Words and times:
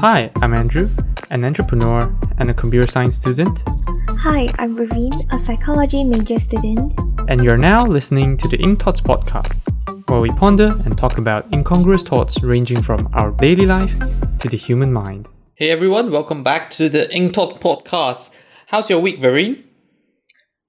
Hi, 0.00 0.30
I'm 0.42 0.54
Andrew, 0.54 0.90
an 1.30 1.44
entrepreneur 1.44 2.12
and 2.38 2.50
a 2.50 2.54
computer 2.54 2.86
science 2.90 3.16
student, 3.16 3.62
Hi, 4.18 4.52
I'm 4.58 4.76
Raveen, 4.76 5.12
a 5.32 5.38
psychology 5.38 6.04
major 6.04 6.38
student. 6.38 6.94
and 7.28 7.42
you're 7.44 7.56
now 7.56 7.86
listening 7.86 8.36
to 8.38 8.48
the 8.48 8.56
Ink 8.58 8.80
Thoughts 8.82 9.00
podcast, 9.00 9.60
where 10.08 10.20
we 10.20 10.30
ponder 10.30 10.74
and 10.84 10.96
talk 10.96 11.18
about 11.18 11.52
incongruous 11.52 12.02
thoughts 12.02 12.42
ranging 12.42 12.82
from 12.82 13.08
our 13.12 13.30
daily 13.32 13.66
life 13.66 13.98
to 14.40 14.48
the 14.48 14.56
human 14.56 14.92
mind. 14.92 15.28
Hey 15.54 15.70
everyone, 15.70 16.10
welcome 16.10 16.42
back 16.42 16.70
to 16.70 16.88
the 16.88 17.12
Ink 17.14 17.34
Talk 17.34 17.60
podcast. 17.60 18.34
How's 18.68 18.90
your 18.90 19.00
week, 19.00 19.20
Vareen? 19.20 19.64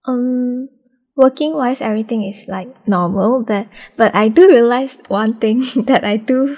Um, 0.06 0.70
working 1.16 1.54
wise, 1.56 1.82
everything 1.82 2.24
is 2.24 2.46
like 2.48 2.70
normal, 2.88 3.44
but 3.44 3.68
but 3.98 4.14
I 4.16 4.28
do 4.30 4.48
realize 4.48 4.98
one 5.08 5.36
thing 5.36 5.64
that 5.86 6.04
I 6.04 6.18
do 6.18 6.58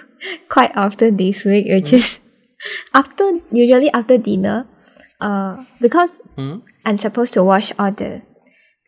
quite 0.50 0.76
often 0.76 1.18
this 1.18 1.46
week, 1.46 1.68
which 1.68 1.94
is 1.94 2.20
after 2.94 3.40
usually 3.52 3.90
after 3.92 4.18
dinner, 4.18 4.68
uh, 5.22 5.64
because 5.82 6.20
I'm 6.86 6.98
supposed 6.98 7.34
to 7.34 7.44
wash 7.44 7.72
all 7.80 7.92
the 7.92 8.22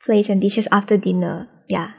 plates 0.04 0.30
and 0.30 0.42
dishes 0.42 0.68
after 0.72 0.98
dinner. 0.98 1.50
Yeah, 1.70 1.92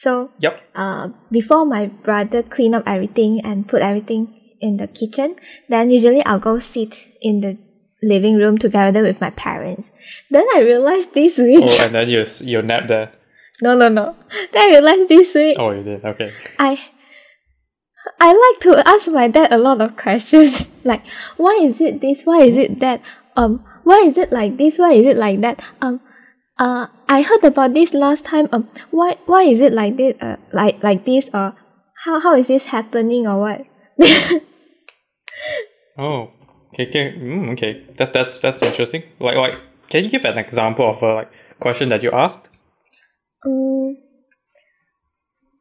so 0.00 0.30
Yep. 0.40 0.60
uh, 0.74 1.08
before 1.30 1.66
my 1.66 1.86
brother 1.86 2.42
clean 2.42 2.74
up 2.74 2.84
everything 2.86 3.40
and 3.44 3.68
put 3.68 3.82
everything 3.82 4.32
in 4.60 4.78
the 4.78 4.86
kitchen, 4.88 5.36
then 5.68 5.90
usually 5.90 6.24
I'll 6.24 6.38
go 6.40 6.58
sit 6.58 6.96
in 7.20 7.40
the 7.42 7.58
living 8.02 8.36
room 8.36 8.56
together 8.56 9.02
with 9.02 9.20
my 9.20 9.28
parents. 9.30 9.90
Then 10.30 10.46
I 10.56 10.60
realized 10.60 11.12
this 11.12 11.36
week, 11.38 11.60
Oh, 11.62 11.84
and 11.84 11.94
then 11.94 12.08
you 12.08 12.24
you 12.40 12.62
nap 12.62 12.88
there. 12.88 13.12
no, 13.62 13.76
no, 13.76 13.88
no. 13.88 14.14
Then 14.52 14.62
I 14.68 14.70
realized 14.80 15.08
this 15.08 15.34
week, 15.34 15.56
Oh, 15.58 15.70
you 15.72 15.82
did. 15.84 16.02
Okay. 16.04 16.32
I, 16.58 16.80
I 18.18 18.32
like 18.32 18.60
to 18.62 18.88
ask 18.88 19.10
my 19.10 19.28
dad 19.28 19.52
a 19.52 19.58
lot 19.58 19.80
of 19.80 19.96
questions, 19.96 20.68
like 20.84 21.02
why 21.36 21.58
is 21.62 21.80
it 21.80 22.00
this? 22.00 22.24
Why 22.24 22.42
is 22.42 22.56
it 22.56 22.80
that? 22.80 23.00
Um, 23.36 23.64
why 23.84 24.04
is 24.06 24.16
it 24.18 24.32
like 24.32 24.56
this? 24.56 24.78
Why 24.78 24.92
is 24.92 25.06
it 25.06 25.16
like 25.16 25.40
that? 25.40 25.62
Um, 25.80 26.00
uh, 26.58 26.88
I 27.08 27.22
heard 27.22 27.44
about 27.44 27.74
this 27.74 27.94
last 27.94 28.24
time. 28.24 28.48
Um, 28.52 28.68
why 28.90 29.18
why 29.26 29.44
is 29.44 29.60
it 29.60 29.72
like 29.72 29.96
this? 29.96 30.14
Uh, 30.20 30.36
like 30.52 30.82
like 30.82 31.04
this? 31.04 31.28
Or 31.32 31.54
how 32.04 32.20
how 32.20 32.34
is 32.36 32.48
this 32.48 32.66
happening 32.66 33.26
or 33.26 33.40
what? 33.40 33.66
Oh, 35.98 36.30
okay, 36.72 36.88
okay, 36.88 37.12
mm, 37.12 37.52
okay. 37.52 37.84
That 37.98 38.12
that's 38.12 38.40
that's 38.40 38.62
interesting. 38.62 39.02
Like 39.18 39.36
like, 39.36 39.60
can 39.88 40.04
you 40.04 40.10
give 40.10 40.24
an 40.24 40.38
example 40.38 40.88
of 40.88 41.02
a 41.02 41.14
like 41.14 41.32
question 41.58 41.88
that 41.90 42.02
you 42.02 42.10
asked? 42.10 42.48
Um, 43.44 43.79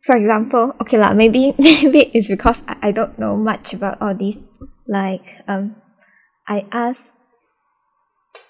for 0.09 0.17
example, 0.17 0.73
okay 0.81 0.97
lah, 0.97 1.13
maybe 1.13 1.53
maybe 1.61 2.09
it's 2.17 2.25
because 2.25 2.65
I, 2.65 2.89
I 2.89 2.91
don't 2.91 3.13
know 3.21 3.37
much 3.37 3.77
about 3.77 4.01
all 4.01 4.17
these. 4.17 4.41
Like 4.89 5.21
um, 5.45 5.77
I 6.49 6.65
asked, 6.73 7.13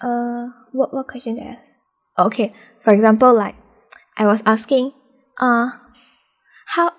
uh, 0.00 0.48
what 0.72 0.96
what 0.96 1.04
question 1.04 1.36
did 1.36 1.44
I 1.44 1.60
ask? 1.60 1.76
Okay, 2.16 2.56
for 2.80 2.96
example, 2.96 3.36
like 3.36 3.60
I 4.16 4.24
was 4.24 4.40
asking, 4.48 4.96
uh, 5.36 5.76
how. 6.72 6.96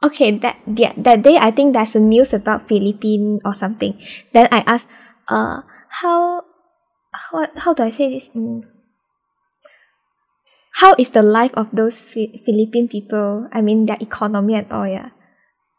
Okay, 0.00 0.32
that 0.40 0.64
yeah, 0.64 0.96
that 0.96 1.20
day 1.20 1.36
I 1.36 1.52
think 1.52 1.76
there's 1.76 1.92
a 1.92 2.00
news 2.00 2.32
about 2.32 2.64
Philippine 2.64 3.44
or 3.44 3.52
something. 3.52 4.00
Then 4.32 4.48
I 4.48 4.64
asked, 4.64 4.88
uh, 5.28 5.60
how, 6.00 6.46
what 7.36 7.52
how 7.58 7.76
do 7.76 7.84
I 7.84 7.92
say 7.92 8.08
this? 8.08 8.30
Mm, 8.32 8.64
how 10.78 10.94
is 10.98 11.10
the 11.10 11.22
life 11.22 11.50
of 11.54 11.66
those 11.72 12.02
Fi- 12.02 12.40
Philippine 12.46 12.88
people? 12.88 13.48
I 13.52 13.62
mean, 13.62 13.86
their 13.86 13.98
economy 14.00 14.54
and 14.54 14.70
all, 14.70 14.86
yeah. 14.86 15.10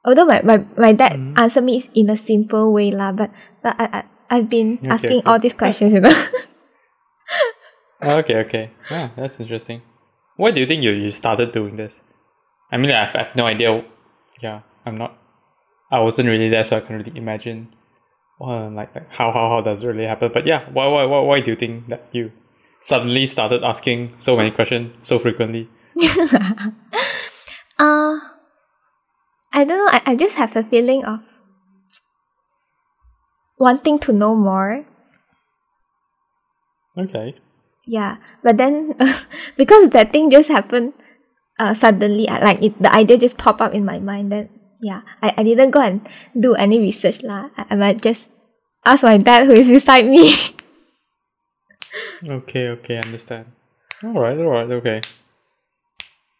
Although 0.03 0.25
my, 0.25 0.41
my, 0.43 0.63
my 0.77 0.93
dad 0.93 1.13
mm-hmm. 1.13 1.39
answered 1.39 1.63
me 1.63 1.83
in 1.93 2.09
a 2.09 2.17
simple 2.17 2.73
way, 2.73 2.91
lah, 2.91 3.11
but, 3.11 3.31
but 3.63 3.79
I, 3.79 3.85
I, 3.85 4.03
I've 4.29 4.49
been 4.49 4.79
Okay, 4.79 4.89
asking 4.89 5.19
okay. 5.19 5.25
all 5.25 5.39
these 5.39 5.53
questions, 5.53 5.93
you 5.93 6.01
know. 6.01 6.13
Okay, 8.01 8.37
okay. 8.47 8.71
Yeah, 8.89 9.09
that's 9.15 9.39
interesting. 9.39 9.81
Why 10.37 10.51
do 10.51 10.61
you 10.61 10.65
think 10.65 10.83
you, 10.83 10.91
you 10.91 11.11
started 11.11 11.51
doing 11.51 11.75
this? 11.75 11.99
I 12.71 12.77
mean, 12.77 12.91
I've, 12.91 13.15
I've 13.15 13.35
no 13.35 13.45
idea. 13.45 13.83
Yeah, 14.41 14.61
I'm 14.85 14.97
not. 14.97 15.17
I 15.91 15.99
wasn't 15.99 16.29
really 16.29 16.47
there, 16.47 16.63
so 16.63 16.77
I 16.77 16.79
can't 16.79 17.05
really 17.05 17.17
imagine. 17.19 17.75
Well, 18.39 18.69
like, 18.71 18.95
like 18.95 19.09
how, 19.09 19.31
how 19.31 19.49
how 19.49 19.61
does 19.61 19.83
it 19.83 19.87
really 19.87 20.05
happen? 20.05 20.31
But 20.31 20.45
yeah, 20.45 20.63
why 20.71 20.87
why 20.87 21.03
why 21.03 21.19
why 21.19 21.39
do 21.41 21.51
you 21.51 21.57
think 21.57 21.89
that 21.89 22.07
you 22.13 22.31
suddenly 22.79 23.27
started 23.27 23.63
asking 23.63 24.13
so 24.17 24.35
many 24.35 24.51
questions 24.51 24.91
so 25.03 25.19
frequently? 25.19 25.69
uh, 27.79 28.19
I 29.51 29.63
don't 29.65 29.67
know. 29.67 29.89
I, 29.91 30.01
I 30.05 30.15
just 30.15 30.37
have 30.37 30.55
a 30.55 30.63
feeling 30.63 31.03
of 31.05 31.19
wanting 33.57 33.99
to 33.99 34.13
know 34.13 34.35
more. 34.35 34.85
Okay. 36.97 37.35
Yeah, 37.85 38.17
but 38.43 38.57
then 38.57 38.95
because 39.57 39.89
that 39.89 40.11
thing 40.11 40.29
just 40.29 40.49
happened 40.49 40.93
uh, 41.59 41.73
suddenly, 41.73 42.25
like 42.25 42.61
it, 42.63 42.81
the 42.81 42.93
idea 42.93 43.17
just 43.17 43.37
popped 43.37 43.61
up 43.61 43.73
in 43.73 43.83
my 43.83 43.99
mind. 43.99 44.31
Then 44.31 44.49
yeah, 44.81 45.01
I, 45.21 45.33
I 45.37 45.43
didn't 45.43 45.71
go 45.71 45.81
and 45.81 46.07
do 46.39 46.55
any 46.55 46.79
research 46.79 47.23
lah. 47.23 47.49
I, 47.57 47.65
I 47.71 47.75
might 47.75 48.01
just 48.01 48.31
ask 48.85 49.03
my 49.03 49.17
dad 49.17 49.47
who 49.47 49.53
is 49.53 49.67
beside 49.77 50.07
me. 50.07 50.33
Okay, 52.27 52.69
okay, 52.69 52.97
understand. 52.97 53.45
All 54.03 54.13
right, 54.13 54.37
all 54.37 54.49
right, 54.49 54.69
okay. 54.71 55.01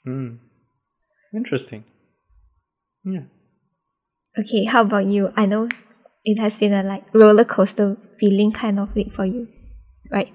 Hmm. 0.04 0.36
Interesting. 1.34 1.84
Yeah. 3.04 3.24
okay, 4.38 4.66
how 4.66 4.82
about 4.82 5.06
you? 5.06 5.32
I 5.36 5.46
know 5.46 5.70
it 6.26 6.40
has 6.40 6.58
been 6.58 6.74
a 6.74 6.84
like 6.84 7.04
roller 7.14 7.46
coaster 7.46 7.98
feeling 8.20 8.52
kind 8.52 8.80
of 8.80 8.94
week 8.96 9.14
for 9.14 9.26
you, 9.26 9.48
right? 10.12 10.34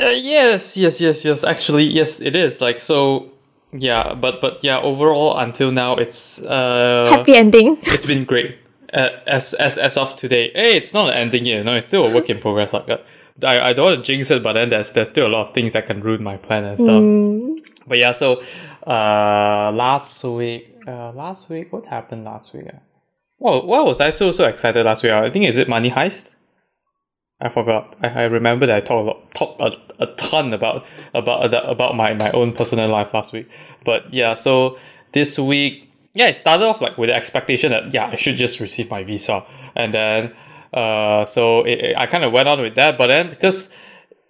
Uh, 0.00 0.10
yes, 0.10 0.76
yes, 0.76 1.00
yes, 1.00 1.24
yes. 1.24 1.44
Actually, 1.44 1.84
yes, 1.84 2.20
it 2.20 2.36
is. 2.36 2.60
Like 2.60 2.80
so. 2.80 3.32
Yeah, 3.72 4.14
but 4.14 4.40
but 4.40 4.62
yeah. 4.62 4.78
Overall, 4.80 5.36
until 5.38 5.70
now, 5.70 5.96
it's 5.96 6.40
uh, 6.42 7.06
Happy 7.10 7.34
ending. 7.34 7.78
it's 7.82 8.06
been 8.06 8.24
great. 8.24 8.58
Uh, 8.92 9.10
as 9.26 9.54
as 9.54 9.78
as 9.78 9.96
of 9.96 10.16
today, 10.16 10.50
hey, 10.54 10.76
it's 10.76 10.94
not 10.94 11.10
an 11.10 11.14
ending 11.14 11.46
yet. 11.46 11.64
No, 11.64 11.74
it's 11.74 11.88
still 11.88 12.06
a 12.06 12.14
work 12.14 12.30
in 12.30 12.38
progress. 12.38 12.72
Like 12.72 12.86
that. 12.86 13.04
I, 13.42 13.70
I 13.70 13.72
don't 13.72 13.86
want 13.86 14.04
to 14.04 14.12
jinx 14.12 14.30
it, 14.30 14.42
but 14.42 14.54
then 14.54 14.70
there's 14.70 14.92
there's 14.92 15.08
still 15.08 15.26
a 15.26 15.32
lot 15.36 15.48
of 15.48 15.54
things 15.54 15.72
that 15.72 15.86
can 15.86 16.00
ruin 16.00 16.22
my 16.22 16.36
plan 16.36 16.64
and 16.64 16.80
stuff. 16.82 16.96
Mm, 16.96 17.56
But 17.86 17.98
yeah, 17.98 18.12
so 18.12 18.40
uh, 18.86 19.70
last 19.74 20.22
week, 20.24 20.74
uh, 20.86 21.12
last 21.12 21.48
week, 21.50 21.72
what 21.72 21.86
happened 21.86 22.24
last 22.24 22.54
week? 22.54 22.66
ah? 22.72 22.78
Well, 23.38 23.66
why 23.66 23.80
was 23.82 24.00
I 24.00 24.10
so 24.10 24.32
so 24.32 24.44
excited 24.46 24.84
last 24.86 25.02
week? 25.02 25.12
ah? 25.12 25.22
I 25.22 25.30
think 25.30 25.44
is 25.46 25.56
it 25.56 25.68
Money 25.68 25.90
Heist. 25.90 26.34
I 27.38 27.50
forgot. 27.50 27.94
I, 28.02 28.08
I 28.08 28.22
remember 28.22 28.64
that 28.64 28.76
I 28.76 28.80
talked 28.80 29.02
a 29.02 29.06
lot, 29.10 29.34
talked 29.34 29.60
a, 29.60 30.02
a 30.02 30.06
ton 30.16 30.54
about 30.54 30.86
about 31.12 31.52
about 31.54 31.94
my, 31.94 32.14
my 32.14 32.30
own 32.30 32.52
personal 32.52 32.88
life 32.88 33.12
last 33.12 33.32
week. 33.34 33.48
But 33.84 34.12
yeah, 34.14 34.32
so 34.32 34.78
this 35.12 35.38
week, 35.38 35.92
yeah, 36.14 36.28
it 36.28 36.38
started 36.40 36.64
off 36.64 36.80
like 36.80 36.96
with 36.96 37.10
the 37.10 37.14
expectation 37.16 37.72
that 37.72 37.92
yeah, 37.92 38.06
I 38.06 38.16
should 38.16 38.36
just 38.36 38.58
receive 38.60 38.90
my 38.90 39.04
visa, 39.04 39.44
and 39.74 39.92
then 39.92 40.34
uh, 40.72 41.24
so 41.24 41.64
it, 41.64 41.96
I 41.96 42.06
kind 42.06 42.24
of 42.24 42.32
went 42.32 42.48
on 42.48 42.60
with 42.60 42.74
that. 42.74 42.98
But 42.98 43.08
then 43.08 43.28
because 43.28 43.72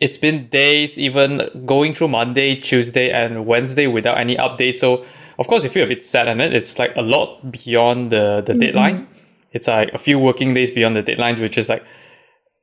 it's 0.00 0.16
been 0.16 0.46
days, 0.48 0.98
even 0.98 1.50
going 1.64 1.94
through 1.94 2.08
Monday, 2.08 2.56
Tuesday, 2.56 3.10
and 3.10 3.46
Wednesday 3.46 3.86
without 3.86 4.18
any 4.18 4.36
updates. 4.36 4.76
So 4.76 5.04
of 5.38 5.46
course 5.48 5.64
you 5.64 5.70
feel 5.70 5.84
a 5.84 5.88
bit 5.88 6.02
sad, 6.02 6.28
and 6.28 6.40
it. 6.40 6.54
it's 6.54 6.78
like 6.78 6.94
a 6.96 7.02
lot 7.02 7.50
beyond 7.50 8.10
the 8.10 8.42
the 8.44 8.54
deadline. 8.54 9.08
It's 9.52 9.68
like 9.68 9.92
a 9.94 9.98
few 9.98 10.18
working 10.18 10.54
days 10.54 10.70
beyond 10.70 10.96
the 10.96 11.02
deadline, 11.02 11.40
which 11.40 11.56
is 11.56 11.68
like, 11.68 11.82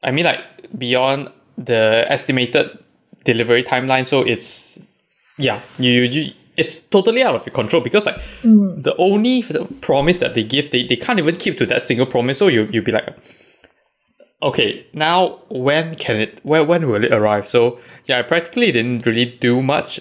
I 0.04 0.12
mean, 0.12 0.26
like 0.26 0.42
beyond 0.78 1.30
the 1.58 2.06
estimated 2.08 2.78
delivery 3.24 3.64
timeline. 3.64 4.06
So 4.06 4.22
it's 4.22 4.86
yeah, 5.38 5.60
you, 5.80 6.04
you 6.04 6.34
it's 6.56 6.80
totally 6.88 7.24
out 7.24 7.36
of 7.36 7.46
your 7.46 7.54
control 7.54 7.82
because 7.82 8.06
like 8.06 8.22
the 8.44 8.94
only 8.98 9.44
promise 9.82 10.20
that 10.20 10.36
they 10.36 10.44
give, 10.44 10.70
they, 10.70 10.86
they 10.86 10.96
can't 10.96 11.18
even 11.20 11.36
keep 11.36 11.58
to 11.58 11.66
that 11.66 11.86
single 11.86 12.06
promise. 12.06 12.38
So 12.38 12.48
you 12.48 12.68
you'll 12.72 12.84
be 12.84 12.92
like, 12.92 13.16
okay, 14.44 14.86
now 14.94 15.40
when 15.50 15.96
can 15.96 16.18
it 16.18 16.42
when 16.44 16.68
when 16.68 16.88
will 16.88 17.04
it 17.04 17.12
arrive? 17.12 17.48
So 17.48 17.80
yeah, 18.06 18.20
I 18.20 18.22
practically 18.22 18.72
didn't 18.72 19.06
really 19.06 19.26
do 19.26 19.64
much. 19.64 20.00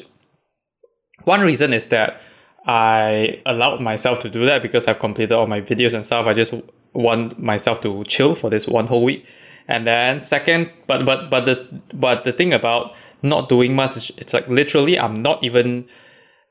One 1.25 1.41
reason 1.41 1.73
is 1.73 1.89
that 1.89 2.21
I 2.67 3.41
allowed 3.47 3.81
myself 3.81 4.19
to 4.21 4.29
do 4.29 4.45
that 4.47 4.63
because 4.63 4.87
I've 4.87 4.99
completed 4.99 5.33
all 5.33 5.47
my 5.47 5.61
videos 5.61 5.95
and 5.95 6.05
stuff. 6.05 6.27
I 6.27 6.35
just 6.35 6.55
want 6.93 7.39
myself 7.39 7.81
to 7.83 8.05
chill 8.05 8.35
for 8.35 8.51
this 8.51 8.67
one 8.69 8.87
whole 8.89 9.05
week. 9.05 9.27
And 9.69 9.87
then 9.87 10.21
second, 10.21 10.73
but 10.87 11.05
but 11.07 11.31
but 11.31 11.45
the 11.45 11.83
but 11.95 12.25
the 12.25 12.33
thing 12.33 12.53
about 12.53 12.95
not 13.23 13.49
doing 13.49 13.75
much, 13.75 14.11
it's 14.17 14.35
like 14.35 14.49
literally 14.49 14.99
I'm 14.99 15.15
not 15.15 15.43
even 15.45 15.87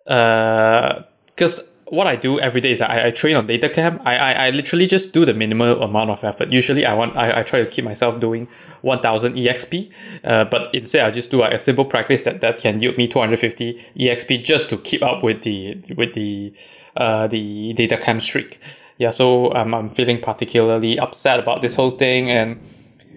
uh 0.07 1.03
because 1.27 1.70
what 1.91 2.07
I 2.07 2.15
do 2.15 2.39
every 2.39 2.61
day 2.61 2.71
is 2.71 2.79
I, 2.81 3.07
I 3.07 3.11
train 3.11 3.35
on 3.35 3.45
DataCamp. 3.47 4.01
I, 4.05 4.15
I 4.15 4.31
I 4.45 4.49
literally 4.51 4.87
just 4.87 5.13
do 5.13 5.25
the 5.25 5.33
minimal 5.33 5.83
amount 5.83 6.09
of 6.09 6.23
effort. 6.23 6.49
Usually 6.49 6.85
I 6.85 6.93
want 6.93 7.17
I, 7.17 7.41
I 7.41 7.43
try 7.43 7.59
to 7.59 7.65
keep 7.65 7.83
myself 7.83 8.19
doing 8.19 8.47
one 8.81 8.99
thousand 8.99 9.35
EXP, 9.35 9.91
uh, 10.23 10.45
but 10.45 10.73
instead 10.73 11.05
I 11.05 11.11
just 11.11 11.29
do 11.31 11.39
like 11.39 11.53
a 11.53 11.59
simple 11.59 11.83
practice 11.83 12.23
that, 12.23 12.39
that 12.39 12.59
can 12.59 12.79
yield 12.79 12.97
me 12.97 13.09
two 13.09 13.19
hundred 13.19 13.39
fifty 13.39 13.85
EXP 13.97 14.41
just 14.41 14.69
to 14.69 14.77
keep 14.77 15.03
up 15.03 15.21
with 15.21 15.41
the 15.43 15.83
with 15.97 16.13
the 16.13 16.53
uh 16.95 17.27
the 17.27 17.73
DataCamp 17.77 18.21
streak. 18.21 18.59
yeah, 18.97 19.11
so 19.11 19.51
um, 19.53 19.73
I'm 19.73 19.89
feeling 19.89 20.21
particularly 20.21 20.99
upset 20.99 21.39
about 21.39 21.61
this 21.61 21.75
whole 21.75 21.97
thing. 21.97 22.29
And 22.29 22.61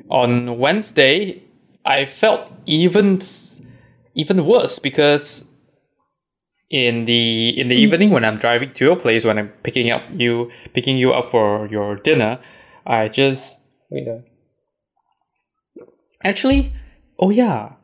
on 0.08 0.58
Wednesday, 0.58 1.42
I 1.84 2.06
felt 2.06 2.50
even 2.66 3.20
even 4.14 4.46
worse 4.46 4.78
because 4.80 5.50
in 6.74 7.04
the 7.04 7.50
in 7.50 7.68
the 7.68 7.76
evening 7.76 8.10
when 8.10 8.24
I'm 8.24 8.36
driving 8.36 8.72
to 8.72 8.84
your 8.84 8.96
place 8.96 9.24
when 9.24 9.38
I'm 9.38 9.48
picking 9.62 9.92
up 9.92 10.02
you 10.12 10.50
picking 10.72 10.98
you 10.98 11.12
up 11.12 11.30
for 11.30 11.68
your 11.68 11.94
dinner, 11.94 12.40
I 12.84 13.06
just 13.06 13.60
wait. 13.90 14.08
Uh, 14.08 14.18
actually, 16.24 16.72
oh 17.20 17.30
yeah, 17.30 17.74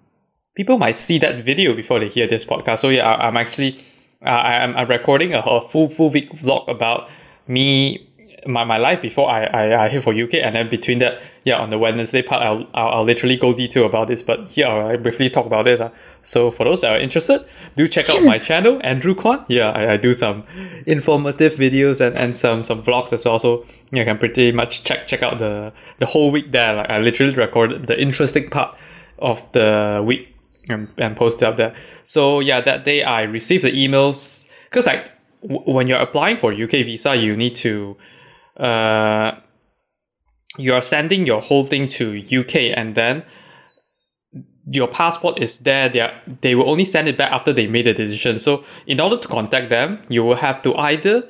people 0.57 0.77
might 0.77 0.97
see 0.97 1.19
that 1.19 1.45
video 1.45 1.73
before 1.73 2.01
they 2.01 2.09
hear 2.09 2.27
this 2.27 2.45
podcast. 2.45 2.81
So 2.81 2.89
yeah, 2.89 3.09
I, 3.09 3.29
am 3.29 3.37
actually 3.37 3.79
uh, 4.27 4.31
I'm, 4.31 4.77
I'm 4.77 4.89
recording 4.89 5.35
a, 5.35 5.39
a 5.39 5.69
full 5.69 5.87
full 5.87 6.11
week 6.11 6.31
vlog 6.33 6.67
about 6.67 7.09
me 7.47 8.10
my, 8.47 8.65
my 8.65 8.79
life 8.79 9.03
before 9.03 9.29
I, 9.31 9.45
I, 9.45 9.85
I 9.85 9.89
hit 9.89 10.03
for 10.03 10.15
UK 10.15 10.35
and 10.35 10.55
then 10.55 10.69
between 10.69 10.99
that 11.01 11.21
yeah 11.45 11.59
on 11.59 11.71
the 11.71 11.79
Wednesday 11.79 12.23
part 12.23 12.43
I'll, 12.43 12.67
I'll, 12.75 12.89
I'll 12.89 13.05
literally 13.05 13.37
go 13.37 13.53
detail 13.53 13.87
about 13.87 14.09
this 14.09 14.23
but 14.23 14.51
here 14.51 14.67
I'll 14.67 14.97
briefly 14.99 15.31
talk 15.31 15.47
about 15.47 15.67
it 15.67 15.81
uh. 15.81 15.91
so 16.23 16.51
for 16.51 16.65
those 16.65 16.81
that 16.81 16.93
are 16.93 16.99
interested 16.99 17.45
do 17.77 17.87
check 17.89 18.09
out 18.09 18.23
my 18.23 18.39
channel 18.49 18.81
Andrew 18.83 19.15
Kwan. 19.15 19.45
Yeah 19.49 19.71
I, 19.71 19.93
I 19.93 19.97
do 19.97 20.13
some 20.13 20.45
informative 20.87 21.55
videos 21.55 22.01
and, 22.01 22.17
and 22.17 22.37
some 22.37 22.63
some 22.63 22.83
vlogs 22.83 23.13
as 23.13 23.25
well. 23.25 23.39
So 23.39 23.65
you 23.93 24.05
can 24.05 24.19
pretty 24.19 24.53
much 24.53 24.85
check 24.85 25.07
check 25.07 25.23
out 25.23 25.39
the 25.39 25.73
the 25.99 26.07
whole 26.07 26.31
week 26.31 26.53
there. 26.53 26.75
Like 26.75 26.91
I 26.91 26.99
literally 26.99 27.35
recorded 27.35 27.87
the 27.87 28.01
interesting 28.01 28.49
part 28.49 28.77
of 29.19 29.51
the 29.53 30.03
week 30.05 30.35
and, 30.69 30.89
and 30.97 31.17
posted 31.17 31.49
up 31.49 31.57
there. 31.57 31.75
So 32.05 32.41
yeah 32.41 32.61
that 32.61 32.85
day 32.85 33.03
I 33.03 33.23
received 33.23 33.65
the 33.65 33.73
emails 33.73 34.51
because 34.65 34.87
like 34.87 35.11
when 35.43 35.87
you're 35.87 36.01
applying 36.01 36.37
for 36.37 36.53
UK 36.53 36.85
visa 36.85 37.17
you 37.17 37.37
need 37.37 37.57
to 37.57 37.97
uh, 38.61 39.41
you 40.59 40.75
are 40.75 40.83
sending 40.83 41.27
your 41.27 41.41
whole 41.41 41.65
thing 41.65 41.89
to 41.89 42.21
UK 42.21 42.77
and 42.77 42.95
then 42.95 43.25
your 44.67 44.89
passport 44.89 45.39
is 45.41 45.61
there. 45.61 45.89
They, 45.89 46.01
are, 46.01 46.13
they 46.43 46.55
will 46.55 46.69
only 46.69 46.85
send 46.85 47.09
it 47.09 47.17
back 47.17 47.33
after 47.33 47.53
they 47.53 47.67
made 47.67 47.87
a 47.87 47.95
decision. 47.95 48.39
So 48.39 48.63
in 48.87 49.01
order 49.01 49.17
to 49.17 49.29
contact 49.29 49.71
them 49.71 50.01
you 50.09 50.23
will 50.23 50.37
have 50.37 50.63
to 50.63 50.75
either 50.77 51.29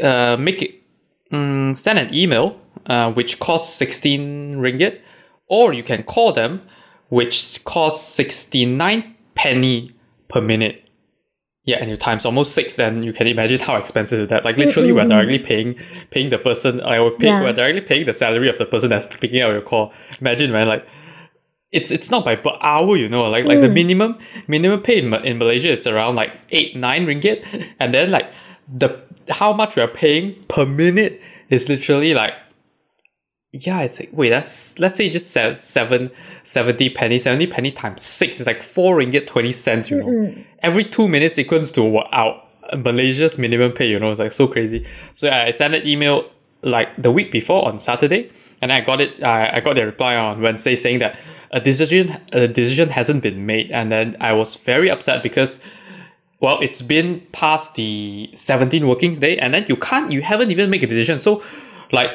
uh, 0.00 0.36
make 0.38 0.62
it 0.62 0.82
um, 1.30 1.74
send 1.74 1.98
an 1.98 2.14
email 2.14 2.58
uh, 2.86 3.12
which 3.12 3.38
costs 3.38 3.74
16 3.76 4.56
ringgit 4.56 5.00
or 5.48 5.72
you 5.72 5.82
can 5.82 6.02
call 6.02 6.32
them 6.32 6.62
which 7.08 7.64
costs 7.64 8.06
69 8.14 9.14
penny 9.34 9.94
per 10.28 10.40
minute 10.40 10.88
yeah, 11.64 11.76
and 11.76 11.88
you 11.88 11.96
times 11.96 12.24
almost 12.24 12.54
six, 12.54 12.74
then 12.74 13.04
you 13.04 13.12
can 13.12 13.28
imagine 13.28 13.60
how 13.60 13.76
expensive 13.76 14.18
is 14.18 14.28
that. 14.30 14.44
Like 14.44 14.56
literally, 14.56 14.90
we're 14.90 15.06
directly 15.06 15.38
paying 15.38 15.76
paying 16.10 16.30
the 16.30 16.38
person. 16.38 16.80
I 16.80 17.00
would 17.00 17.18
pay, 17.18 17.28
yeah. 17.28 17.40
we're 17.40 17.52
directly 17.52 17.82
paying 17.82 18.06
the 18.06 18.12
salary 18.12 18.48
of 18.48 18.58
the 18.58 18.66
person 18.66 18.90
that's 18.90 19.16
picking 19.16 19.42
up 19.42 19.52
your 19.52 19.60
call. 19.60 19.92
Imagine, 20.20 20.50
man, 20.50 20.66
like 20.66 20.86
it's 21.70 21.92
it's 21.92 22.10
not 22.10 22.24
by 22.24 22.34
per 22.34 22.56
hour, 22.60 22.96
you 22.96 23.08
know. 23.08 23.28
Like 23.30 23.44
like 23.44 23.60
the 23.60 23.68
mm. 23.68 23.74
minimum 23.74 24.18
minimum 24.48 24.82
pay 24.82 24.98
in, 24.98 25.14
in 25.24 25.38
Malaysia, 25.38 25.70
it's 25.70 25.86
around 25.86 26.16
like 26.16 26.32
eight 26.50 26.74
nine 26.74 27.06
ringgit, 27.06 27.44
and 27.78 27.94
then 27.94 28.10
like 28.10 28.32
the 28.68 29.00
how 29.28 29.52
much 29.52 29.76
we're 29.76 29.86
paying 29.86 30.42
per 30.48 30.66
minute 30.66 31.22
is 31.48 31.68
literally 31.68 32.12
like 32.12 32.34
yeah, 33.52 33.82
it's 33.82 34.00
like 34.00 34.10
wait, 34.12 34.30
that's 34.30 34.78
let's 34.78 34.96
say 34.96 35.10
just 35.10 35.26
seven, 35.26 36.10
70 36.42 36.90
penny, 36.90 37.18
70 37.18 37.46
penny 37.48 37.70
times 37.70 38.02
six 38.02 38.40
is 38.40 38.46
like 38.46 38.62
four 38.62 38.96
ringgit 38.96 39.26
twenty 39.26 39.52
cents, 39.52 39.90
you 39.90 39.98
know. 39.98 40.06
Mm-mm. 40.06 40.44
Every 40.60 40.84
two 40.84 41.06
minutes 41.06 41.36
it 41.36 41.42
equals 41.42 41.70
to 41.72 42.02
out 42.12 42.48
Malaysia's 42.74 43.38
minimum 43.38 43.72
pay, 43.72 43.88
you 43.88 43.98
know, 43.98 44.10
it's 44.10 44.20
like 44.20 44.32
so 44.32 44.46
crazy. 44.46 44.86
So 45.12 45.30
I 45.30 45.50
sent 45.50 45.74
an 45.74 45.86
email 45.86 46.30
like 46.62 46.88
the 46.96 47.12
week 47.12 47.30
before 47.30 47.66
on 47.66 47.78
Saturday, 47.78 48.30
and 48.62 48.72
I 48.72 48.80
got 48.80 49.00
it. 49.02 49.22
I, 49.22 49.56
I 49.56 49.60
got 49.60 49.74
the 49.74 49.84
reply 49.84 50.16
on 50.16 50.40
Wednesday 50.40 50.74
saying 50.74 51.00
that 51.00 51.18
a 51.50 51.60
decision 51.60 52.20
a 52.32 52.48
decision 52.48 52.88
hasn't 52.88 53.22
been 53.22 53.44
made, 53.44 53.70
and 53.70 53.92
then 53.92 54.16
I 54.18 54.32
was 54.32 54.54
very 54.54 54.90
upset 54.90 55.22
because 55.22 55.62
well, 56.40 56.58
it's 56.60 56.82
been 56.82 57.20
past 57.30 57.76
the 57.76 58.28
17 58.34 58.88
working 58.88 59.14
day, 59.14 59.38
and 59.38 59.54
then 59.54 59.64
you 59.68 59.76
can't, 59.76 60.10
you 60.10 60.22
haven't 60.22 60.50
even 60.50 60.70
made 60.70 60.82
a 60.82 60.88
decision. 60.88 61.20
So, 61.20 61.40
like, 61.92 62.10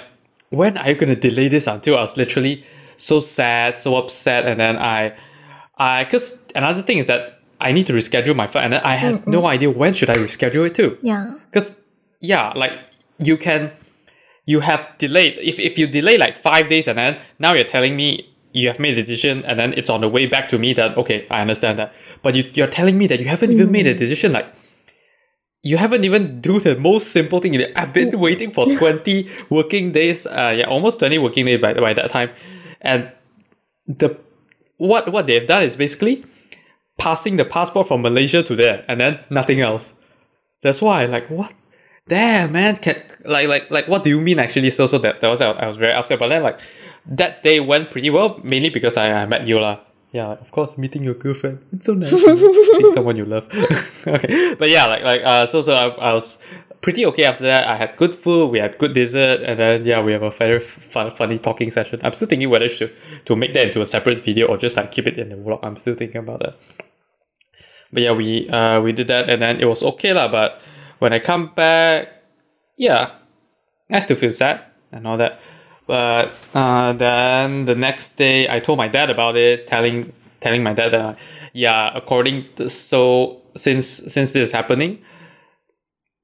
when 0.50 0.78
are 0.78 0.90
you 0.90 0.96
going 0.96 1.14
to 1.14 1.30
delay 1.30 1.48
this 1.48 1.68
until 1.68 1.98
I 1.98 2.02
was 2.02 2.18
literally 2.18 2.64
so 2.96 3.20
sad, 3.20 3.78
so 3.78 3.96
upset, 3.98 4.46
and 4.46 4.60
then 4.60 4.78
I, 4.78 5.16
I, 5.78 6.04
because 6.04 6.48
another 6.56 6.82
thing 6.82 6.98
is 6.98 7.08
that 7.08 7.40
I 7.60 7.72
need 7.72 7.88
to 7.88 7.94
reschedule 7.94 8.36
my 8.36 8.48
flight, 8.48 8.66
and 8.66 8.74
then 8.74 8.82
I 8.84 8.96
have 8.96 9.22
mm-hmm. 9.22 9.32
no 9.32 9.46
idea 9.46 9.70
when 9.70 9.94
should 9.94 10.10
I 10.10 10.16
reschedule 10.16 10.68
it 10.68 10.76
to. 10.76 10.98
Yeah. 11.02 11.34
Because 11.50 11.82
yeah, 12.20 12.54
like 12.56 12.80
you 13.20 13.38
can, 13.38 13.72
you 14.46 14.62
have 14.62 14.98
delayed. 14.98 15.38
If 15.42 15.60
if 15.60 15.78
you 15.78 15.88
delay 15.88 16.18
like 16.18 16.38
five 16.38 16.70
days, 16.70 16.88
and 16.88 16.98
then 16.98 17.20
now 17.40 17.54
you're 17.54 17.66
telling 17.66 17.96
me 17.96 18.34
you 18.54 18.68
have 18.68 18.80
made 18.80 18.98
a 18.98 19.04
decision, 19.04 19.44
and 19.46 19.60
then 19.60 19.74
it's 19.74 19.90
on 19.90 20.02
the 20.02 20.10
way 20.10 20.26
back 20.26 20.48
to 20.50 20.58
me 20.58 20.74
that 20.74 20.98
okay, 20.98 21.28
I 21.30 21.42
understand 21.42 21.78
that, 21.80 21.94
but 22.22 22.36
you 22.36 22.50
you're 22.54 22.68
telling 22.68 22.98
me 22.98 23.08
that 23.08 23.20
you 23.20 23.28
haven't 23.28 23.52
mm. 23.52 23.56
even 23.56 23.72
made 23.72 23.88
a 23.88 23.94
mm. 23.94 24.00
decision, 24.00 24.34
like 24.34 24.48
you 25.68 25.78
haven't 25.78 26.06
even 26.06 26.40
do 26.40 26.60
the 26.60 26.76
most 26.78 27.12
simple 27.12 27.40
thing. 27.40 27.54
I've 27.76 27.94
been 27.94 28.18
waiting 28.20 28.52
for 28.52 28.66
20 28.78 29.30
working 29.50 29.92
days, 29.92 30.26
uh, 30.26 30.54
yeah, 30.58 30.66
almost 30.66 31.00
20 31.00 31.18
working 31.20 31.46
days 31.46 31.62
by, 31.62 31.74
by 31.74 31.94
that 31.94 32.10
time. 32.10 32.32
And 32.82 33.12
the 33.88 34.18
what 34.78 35.12
what 35.12 35.28
they've 35.28 35.48
done 35.48 35.64
is 35.64 35.76
basically 35.76 36.24
passing 36.98 37.38
the 37.38 37.46
passport 37.46 37.88
from 37.88 38.02
Malaysia 38.02 38.44
to 38.44 38.56
there 38.56 38.86
and 38.88 39.00
then 39.02 39.20
nothing 39.30 39.62
else. 39.62 39.94
That's 40.62 40.82
why 40.82 41.06
like 41.06 41.30
what 41.30 41.54
damn 42.08 42.52
man 42.52 42.78
can 42.78 43.02
like 43.26 43.48
like 43.48 43.70
like 43.70 43.88
what 43.88 44.04
do 44.04 44.10
you 44.10 44.22
mean 44.22 44.40
actually 44.40 44.70
so 44.70 44.86
so 44.86 44.98
that, 45.00 45.20
that 45.20 45.28
was 45.28 45.42
I 45.42 45.68
was 45.68 45.78
very 45.78 45.94
upset 45.94 46.20
but 46.20 46.30
then 46.30 46.44
like 46.44 46.60
that 47.06 47.44
day 47.44 47.60
went 47.60 47.92
pretty 47.92 48.10
well 48.10 48.40
mainly 48.44 48.70
because 48.70 48.96
I, 48.98 49.12
I 49.12 49.26
met 49.26 49.48
you 49.48 49.60
lah 49.60 49.80
yeah, 50.12 50.32
of 50.32 50.52
course, 50.52 50.78
meeting 50.78 51.04
your 51.04 51.16
girlfriend. 51.16 51.60
It's 51.72 51.86
so 51.86 51.94
nice. 51.94 52.12
meeting 52.12 52.92
someone 52.94 53.18
you 53.18 53.26
love. 53.26 53.48
okay, 54.08 54.56
but 54.56 54.70
yeah, 54.70 54.86
like 54.86 55.04
like 55.04 55.22
uh, 55.24 55.46
so 55.46 55.62
so 55.62 55.74
I, 55.74 55.88
I 56.10 56.14
was 56.14 56.40
pretty 56.82 57.06
okay 57.08 57.26
after 57.26 57.44
that. 57.44 57.68
I 57.68 57.76
had 57.76 57.98
good 57.98 58.16
food, 58.16 58.48
we 58.48 58.60
had 58.60 58.78
good 58.78 58.94
dessert, 58.94 59.42
and 59.44 59.60
then 59.60 59.86
yeah, 59.86 60.02
we 60.02 60.14
have 60.14 60.24
a 60.24 60.32
very 60.32 60.60
fun, 60.60 61.14
funny 61.16 61.38
talking 61.40 61.72
session. 61.72 62.00
I'm 62.04 62.14
still 62.14 62.28
thinking 62.28 62.50
whether 62.50 62.70
to 62.70 62.90
to 63.26 63.36
make 63.36 63.54
that 63.54 63.68
into 63.68 63.82
a 63.82 63.86
separate 63.86 64.24
video 64.24 64.48
or 64.48 64.58
just 64.58 64.78
like 64.78 64.92
keep 64.92 65.08
it 65.08 65.18
in 65.18 65.30
the 65.30 65.36
vlog. 65.36 65.60
I'm 65.62 65.76
still 65.76 65.96
thinking 65.96 66.18
about 66.18 66.40
that. 66.40 66.58
But 67.92 68.04
yeah, 68.04 68.14
we 68.14 68.48
uh 68.50 68.80
we 68.82 68.94
did 68.94 69.08
that, 69.08 69.30
and 69.30 69.42
then 69.42 69.60
it 69.60 69.66
was 69.66 69.84
okay 69.84 70.14
lah. 70.14 70.28
But 70.30 70.62
when 71.00 71.12
I 71.12 71.20
come 71.20 71.52
back, 71.54 72.08
yeah, 72.78 73.12
I 73.92 74.00
still 74.00 74.18
feel 74.18 74.32
sad 74.32 74.62
and 74.92 75.06
all 75.06 75.18
that. 75.18 75.40
But 75.88 76.34
uh, 76.54 76.94
then 76.94 77.66
the 77.66 77.76
next 77.76 78.16
day, 78.16 78.50
I 78.50 78.60
told 78.60 78.78
my 78.78 78.90
dad 78.90 79.10
about 79.10 79.38
it, 79.38 79.68
telling 79.68 80.14
telling 80.42 80.62
my 80.62 80.74
dad 80.74 80.90
that 80.90 81.18
yeah, 81.54 81.92
according 81.96 82.46
to, 82.58 82.70
so 82.70 83.42
since 83.56 83.88
since 83.88 84.34
this 84.34 84.50
is 84.50 84.52
happening, 84.52 85.02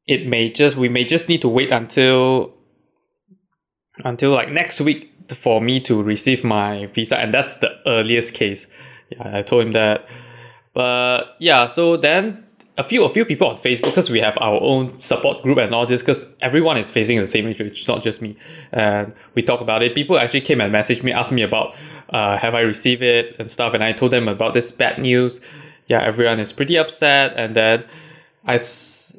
it 0.05 0.27
may 0.27 0.51
just 0.51 0.75
we 0.75 0.89
may 0.89 1.05
just 1.05 1.29
need 1.29 1.41
to 1.41 1.48
wait 1.48 1.72
until 1.72 2.53
until 4.03 4.32
like 4.32 4.51
next 4.51 4.82
week 4.82 5.12
for 5.29 5.62
me 5.62 5.79
to 5.79 6.03
receive 6.03 6.43
my 6.43 6.88
visa, 6.88 7.17
and 7.17 7.34
that's 7.34 7.58
the 7.58 7.70
earliest 7.88 8.34
case. 8.34 8.67
Yeah, 9.10 9.38
I 9.38 9.41
told 9.43 9.65
him 9.67 9.72
that. 9.72 10.08
But 10.74 11.36
yeah, 11.39 11.67
so 11.67 11.98
then 11.98 12.42
a 12.77 12.84
few 12.84 13.03
a 13.06 13.10
few 13.10 13.25
people 13.25 13.48
on 13.48 13.56
Facebook 13.58 13.86
because 13.86 14.10
we 14.10 14.20
have 14.20 14.38
our 14.42 14.60
own 14.60 14.98
support 14.98 15.44
group 15.44 15.58
and 15.60 15.74
all 15.75 15.86
this 15.86 16.01
because 16.01 16.36
everyone 16.42 16.77
is 16.77 16.89
facing 16.89 17.20
the 17.20 17.27
same 17.27 17.48
issue. 17.48 17.65
It's 17.65 17.88
not 17.88 18.01
just 18.01 18.22
me. 18.22 18.36
And 18.72 19.13
we 19.36 19.44
talk 19.44 19.62
about 19.62 19.84
it. 19.84 19.94
People 19.94 20.18
actually 20.18 20.42
came 20.42 20.60
and 20.60 20.74
messaged 20.74 21.03
me, 21.03 21.12
asked 21.12 21.32
me 21.32 21.44
about 21.44 21.75
uh, 22.10 22.38
have 22.38 22.56
I 22.56 22.62
received 22.62 23.01
it 23.01 23.36
and 23.39 23.50
stuff, 23.50 23.74
and 23.74 23.84
I 23.84 23.92
told 23.92 24.12
them 24.12 24.27
about 24.27 24.53
this 24.53 24.72
bad 24.72 25.00
news. 25.00 25.39
Yeah, 25.88 26.01
everyone 26.01 26.39
is 26.39 26.51
pretty 26.51 26.77
upset, 26.77 27.34
and 27.36 27.56
then 27.56 27.86
I 28.46 28.58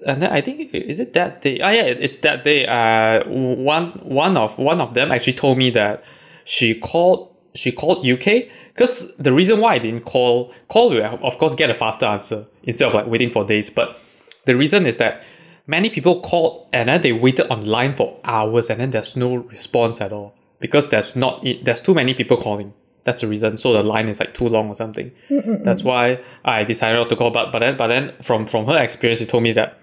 and 0.07 0.23
then 0.23 0.33
I 0.33 0.41
think 0.41 0.75
is 0.75 0.99
it 0.99 1.13
that 1.13 1.43
day? 1.43 1.61
Oh 1.61 1.71
yeah, 1.71 1.83
it's 1.83 2.19
that 2.19 2.43
day. 2.43 2.67
Uh, 2.67 3.25
one 3.29 3.91
one 4.03 4.37
of 4.37 4.59
one 4.59 4.81
of 4.81 4.95
them 4.95 5.13
actually 5.13 5.35
told 5.35 5.59
me 5.59 5.71
that 5.71 6.03
she 6.45 6.75
called 6.75 7.34
she 7.55 7.71
called 7.71 8.07
UK 8.07 8.49
because 8.73 9.17
the 9.17 9.33
reason 9.33 9.61
why 9.61 9.75
I 9.75 9.79
didn't 9.79 10.03
call 10.03 10.53
call 10.69 10.91
will 10.91 11.05
of 11.23 11.39
course 11.39 11.55
get 11.55 11.71
a 11.71 11.75
faster 11.75 12.07
answer 12.07 12.47
instead 12.65 12.89
of 12.89 12.95
like 12.95 13.07
waiting 13.07 13.31
for 13.31 13.45
days. 13.45 13.71
But 13.71 13.99
the 14.45 14.57
reason 14.57 14.87
is 14.87 14.99
that 14.99 15.23
many 15.67 15.89
people 15.89 16.21
called 16.21 16.69
and 16.73 16.89
then 16.89 17.01
they 17.01 17.13
waited 17.13 17.51
online 17.51 17.95
for 17.95 18.19
hours 18.25 18.71
and 18.71 18.81
then 18.81 18.91
there's 18.91 19.17
no 19.17 19.37
response 19.37 20.01
at 20.01 20.13
all 20.13 20.35
because 20.61 20.91
there's 20.91 21.15
not 21.15 21.45
there's 21.63 21.81
too 21.81 21.95
many 21.95 22.15
people 22.15 22.37
calling. 22.37 22.75
That's 23.05 23.21
the 23.21 23.29
reason. 23.29 23.59
So 23.59 23.73
the 23.73 23.83
line 23.83 24.09
is 24.09 24.19
like 24.19 24.35
too 24.35 24.49
long 24.49 24.69
or 24.69 24.75
something. 24.75 25.13
That's 25.29 25.85
why 25.85 26.21
I 26.45 26.65
decided 26.65 26.99
not 26.99 27.09
to 27.11 27.17
call. 27.17 27.31
But 27.31 27.53
but 27.53 27.61
then 27.61 27.77
but 27.77 27.89
then 27.89 28.15
from 28.21 28.47
from 28.47 28.67
her 28.67 28.79
experience, 28.83 29.21
she 29.21 29.27
told 29.27 29.43
me 29.43 29.53
that 29.53 29.79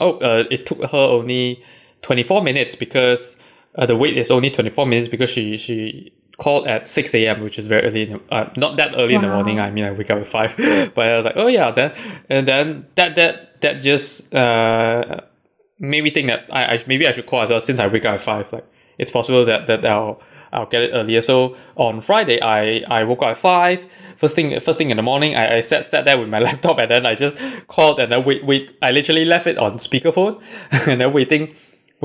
oh 0.00 0.18
uh, 0.18 0.44
it 0.50 0.66
took 0.66 0.78
her 0.90 0.98
only 0.98 1.62
twenty 2.02 2.22
four 2.22 2.42
minutes 2.42 2.74
because 2.74 3.40
uh, 3.76 3.86
the 3.86 3.94
wait 3.94 4.16
is 4.16 4.30
only 4.30 4.50
twenty 4.50 4.70
four 4.70 4.86
minutes 4.86 5.08
because 5.08 5.30
she 5.30 5.56
she 5.58 6.12
called 6.36 6.66
at 6.66 6.88
6 6.88 7.14
a.m., 7.14 7.42
which 7.42 7.58
is 7.58 7.66
very 7.66 7.86
early, 7.86 8.02
in 8.02 8.12
the, 8.14 8.34
uh, 8.34 8.52
not 8.56 8.76
that 8.76 8.94
early 8.96 9.14
wow. 9.14 9.22
in 9.22 9.28
the 9.28 9.34
morning. 9.34 9.60
I 9.60 9.70
mean, 9.70 9.84
I 9.84 9.92
wake 9.92 10.10
up 10.10 10.18
at 10.18 10.26
5. 10.28 10.56
but 10.94 11.06
I 11.06 11.16
was 11.16 11.24
like, 11.24 11.36
oh 11.36 11.46
yeah, 11.46 11.70
then, 11.70 11.92
and 12.28 12.48
then 12.48 12.86
that, 12.96 13.14
that, 13.16 13.60
that 13.60 13.80
just, 13.80 14.34
uh, 14.34 15.20
made 15.78 16.04
me 16.04 16.10
think 16.10 16.28
that 16.28 16.46
I, 16.52 16.74
I 16.74 16.84
maybe 16.86 17.06
I 17.06 17.12
should 17.12 17.26
call 17.26 17.42
as 17.42 17.50
well 17.50 17.60
since 17.60 17.78
I 17.78 17.86
wake 17.86 18.04
up 18.04 18.14
at 18.14 18.22
five. 18.22 18.52
Like 18.52 18.66
it's 18.98 19.10
possible 19.10 19.44
that 19.44 19.66
that 19.66 19.84
I'll 19.84 20.20
I'll 20.52 20.66
get 20.66 20.82
it 20.82 20.90
earlier. 20.92 21.22
So 21.22 21.56
on 21.76 22.00
Friday, 22.00 22.40
I 22.40 22.84
I 22.88 23.04
woke 23.04 23.22
up 23.22 23.28
at 23.28 23.38
five. 23.38 23.86
First 24.16 24.36
thing 24.36 24.58
first 24.60 24.78
thing 24.78 24.90
in 24.90 24.96
the 24.96 25.02
morning, 25.02 25.34
I, 25.34 25.56
I 25.56 25.60
sat 25.60 25.88
sat 25.88 26.04
there 26.04 26.18
with 26.18 26.28
my 26.28 26.38
laptop 26.48 26.78
and 26.78 26.90
then 26.90 27.06
I 27.06 27.14
just 27.14 27.36
called 27.66 27.98
and 27.98 28.12
then 28.12 28.24
wait 28.24 28.44
wait. 28.44 28.76
I 28.82 28.90
literally 28.90 29.24
left 29.24 29.46
it 29.46 29.58
on 29.58 29.78
speakerphone 29.78 30.42
and 30.88 31.00
then 31.00 31.12
waiting 31.12 31.54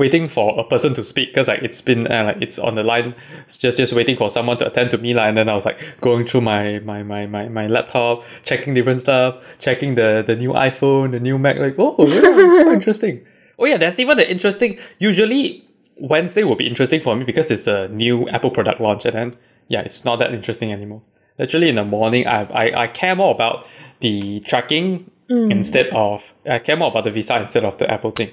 waiting 0.00 0.26
for 0.26 0.58
a 0.58 0.64
person 0.64 0.94
to 0.94 1.04
speak 1.04 1.28
because 1.28 1.46
like 1.46 1.62
it's 1.62 1.82
been 1.82 2.10
uh, 2.10 2.24
like 2.24 2.38
it's 2.40 2.58
on 2.58 2.74
the 2.74 2.82
line 2.82 3.14
it's 3.44 3.58
just 3.58 3.76
just 3.76 3.92
waiting 3.92 4.16
for 4.16 4.30
someone 4.30 4.56
to 4.56 4.66
attend 4.66 4.90
to 4.90 4.96
me 4.96 5.12
like, 5.12 5.28
and 5.28 5.36
then 5.36 5.46
I 5.46 5.54
was 5.54 5.66
like 5.66 5.78
going 6.00 6.24
through 6.24 6.40
my 6.40 6.78
my 6.78 7.02
my 7.02 7.26
my, 7.26 7.48
my 7.48 7.66
laptop 7.66 8.24
checking 8.42 8.72
different 8.72 9.00
stuff 9.00 9.32
checking 9.58 9.96
the 9.96 10.24
the 10.26 10.34
new 10.34 10.52
iPhone 10.54 11.10
the 11.10 11.20
new 11.20 11.36
Mac 11.38 11.58
like 11.58 11.74
oh 11.78 11.96
yeah 11.98 12.06
it's 12.24 12.64
quite 12.64 12.74
interesting. 12.80 13.26
Oh 13.58 13.66
yeah 13.66 13.76
that's 13.76 13.98
even 14.00 14.16
the 14.16 14.28
interesting 14.28 14.78
usually 14.98 15.68
Wednesday 15.98 16.44
will 16.44 16.56
be 16.56 16.66
interesting 16.66 17.02
for 17.02 17.14
me 17.14 17.24
because 17.24 17.50
it's 17.50 17.66
a 17.66 17.88
new 17.88 18.26
Apple 18.30 18.50
product 18.50 18.80
launch 18.80 19.04
and 19.04 19.14
then 19.14 19.36
yeah 19.68 19.82
it's 19.82 20.02
not 20.02 20.18
that 20.20 20.32
interesting 20.32 20.72
anymore. 20.72 21.02
Actually, 21.38 21.68
in 21.68 21.74
the 21.74 21.84
morning 21.84 22.26
I 22.26 22.40
I, 22.62 22.82
I 22.84 22.86
care 22.86 23.14
more 23.14 23.34
about 23.34 23.66
the 24.00 24.40
tracking 24.40 25.10
instead 25.28 25.86
of 25.88 26.32
I 26.44 26.58
care 26.58 26.76
more 26.76 26.88
about 26.88 27.04
the 27.04 27.10
visa 27.10 27.36
instead 27.36 27.64
of 27.64 27.76
the 27.76 27.88
Apple 27.88 28.12
thing 28.12 28.30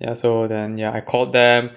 yeah 0.00 0.14
so 0.14 0.46
then 0.48 0.78
yeah 0.78 0.92
i 0.92 1.00
called 1.00 1.32
them. 1.32 1.70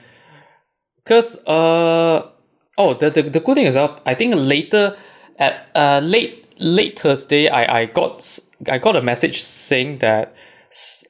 Because 1.03 1.45
uh 1.47 2.29
oh 2.77 2.93
the, 2.93 3.09
the 3.09 3.23
the 3.23 3.39
good 3.39 3.55
thing 3.55 3.65
is 3.65 3.75
uh, 3.75 3.99
i 4.05 4.13
think 4.13 4.33
later 4.35 4.95
at 5.37 5.67
uh 5.75 5.99
late 6.03 6.45
late 6.59 6.99
thursday 6.99 7.47
i 7.49 7.81
i 7.81 7.85
got 7.85 8.39
I 8.69 8.77
got 8.77 8.95
a 8.95 9.01
message 9.01 9.41
saying 9.41 9.97
that 9.99 10.35
s- 10.69 11.03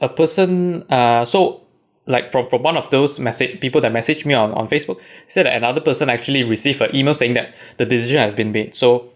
a 0.00 0.08
person 0.08 0.82
uh 0.90 1.24
so 1.24 1.62
like 2.06 2.32
from 2.32 2.46
from 2.48 2.62
one 2.64 2.76
of 2.76 2.90
those 2.90 3.20
message 3.20 3.60
people 3.60 3.80
that 3.82 3.92
messaged 3.92 4.26
me 4.26 4.34
on 4.34 4.52
on 4.54 4.66
facebook 4.68 5.00
said 5.28 5.46
that 5.46 5.54
another 5.56 5.80
person 5.80 6.10
actually 6.10 6.42
received 6.42 6.80
an 6.80 6.94
email 6.94 7.14
saying 7.14 7.34
that 7.34 7.54
the 7.76 7.86
decision 7.86 8.18
has 8.18 8.34
been 8.34 8.50
made. 8.50 8.74
So 8.74 9.10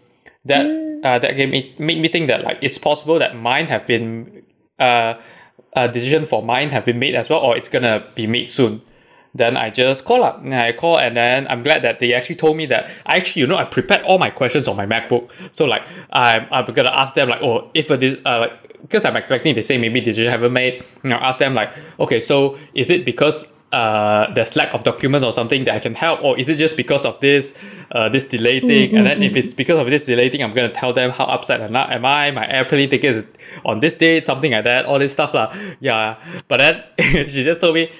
that 0.45 0.65
uh, 1.03 1.19
that 1.19 1.31
gave 1.35 1.49
me 1.49 1.75
made 1.77 1.99
me 1.99 2.07
think 2.07 2.27
that 2.27 2.43
like 2.43 2.59
it's 2.61 2.77
possible 2.77 3.19
that 3.19 3.35
mine 3.35 3.65
have 3.67 3.85
been 3.85 4.43
uh 4.79 5.15
a 5.75 5.87
decision 5.87 6.25
for 6.25 6.41
mine 6.41 6.69
have 6.69 6.85
been 6.85 6.99
made 6.99 7.15
as 7.15 7.29
well, 7.29 7.39
or 7.39 7.57
it's 7.57 7.69
gonna 7.69 8.05
be 8.15 8.27
made 8.27 8.49
soon. 8.49 8.81
Then 9.33 9.57
I 9.57 9.69
just 9.69 10.05
call 10.05 10.23
up. 10.23 10.41
And 10.41 10.53
I 10.53 10.71
call, 10.71 10.97
and 10.97 11.17
then 11.17 11.45
I'm 11.49 11.61
glad 11.61 11.81
that 11.81 11.99
they 11.99 12.13
actually 12.13 12.35
told 12.35 12.55
me 12.55 12.65
that. 12.67 12.89
Actually, 13.05 13.41
you 13.41 13.47
know, 13.47 13.57
I 13.57 13.65
prepared 13.65 14.03
all 14.03 14.17
my 14.17 14.29
questions 14.29 14.67
on 14.67 14.77
my 14.77 14.85
MacBook. 14.85 15.29
So 15.53 15.65
like, 15.65 15.83
I'm, 16.09 16.47
I'm 16.51 16.65
gonna 16.73 16.91
ask 16.91 17.15
them 17.15 17.27
like, 17.27 17.41
oh, 17.41 17.69
if 17.73 17.89
this 17.89 18.15
uh 18.25 18.39
like, 18.39 18.81
because 18.81 19.03
I'm 19.03 19.15
expecting 19.17 19.55
they 19.55 19.63
say 19.63 19.77
maybe 19.77 19.99
decision 19.99 20.31
haven't 20.31 20.53
made. 20.53 20.85
And 21.03 21.13
I'll 21.13 21.23
ask 21.23 21.39
them 21.39 21.53
like, 21.53 21.73
okay, 21.99 22.19
so 22.19 22.57
is 22.73 22.89
it 22.89 23.03
because 23.03 23.53
uh 23.75 24.31
there's 24.35 24.55
lack 24.55 24.73
of 24.73 24.81
document 24.83 25.23
or 25.27 25.33
something 25.39 25.65
that 25.65 25.75
I 25.75 25.79
can 25.79 25.95
help, 25.95 26.23
or 26.23 26.39
is 26.39 26.47
it 26.47 26.57
just 26.65 26.75
because 26.77 27.03
of 27.09 27.19
this 27.19 27.53
uh 27.91 28.07
this 28.09 28.25
delay 28.35 28.59
thing? 28.69 28.95
And 28.95 29.05
then 29.07 29.21
if 29.21 29.35
it's 29.35 29.53
because 29.53 29.77
of 29.79 29.87
this 29.93 30.07
delay 30.07 30.29
thing, 30.29 30.41
I'm 30.43 30.53
gonna 30.53 30.71
tell 30.81 30.93
them 30.93 31.11
how 31.11 31.25
upset 31.25 31.59
am 31.61 31.75
I, 31.75 31.95
am 31.95 32.05
I 32.05 32.31
my 32.31 32.47
airplane 32.47 32.89
ticket 32.89 33.15
is 33.15 33.25
on 33.65 33.81
this 33.81 33.95
date, 33.95 34.25
something 34.25 34.51
like 34.51 34.63
that, 34.63 34.85
all 34.85 34.99
this 34.99 35.13
stuff 35.13 35.33
lah. 35.33 35.47
Yeah, 35.81 36.15
but 36.47 36.57
then 36.63 36.73
she 37.27 37.43
just 37.43 37.61
told 37.61 37.75
me. 37.75 37.91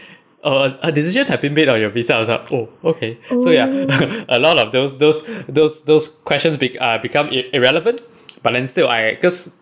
Uh, 0.46 0.77
a 0.84 0.91
decision 0.91 1.25
had 1.25 1.41
been 1.41 1.55
made 1.55 1.67
on 1.67 1.79
your 1.82 1.89
visa. 1.89 2.13
I 2.13 2.20
was 2.20 2.29
like, 2.29 2.53
oh, 2.53 2.70
okay. 2.84 3.17
So 3.29 3.50
yeah, 3.50 3.65
a 4.29 4.38
lot 4.38 4.60
of 4.60 4.72
those 4.72 5.00
those 5.00 5.25
those 5.50 5.82
those 5.89 6.08
questions 6.29 6.55
be, 6.58 6.77
uh, 6.77 7.00
become 7.00 7.29
ir- 7.34 7.50
irrelevant. 7.51 8.00
But 8.44 8.53
then 8.53 8.67
still, 8.67 8.88
I 8.88 9.17
because 9.17 9.58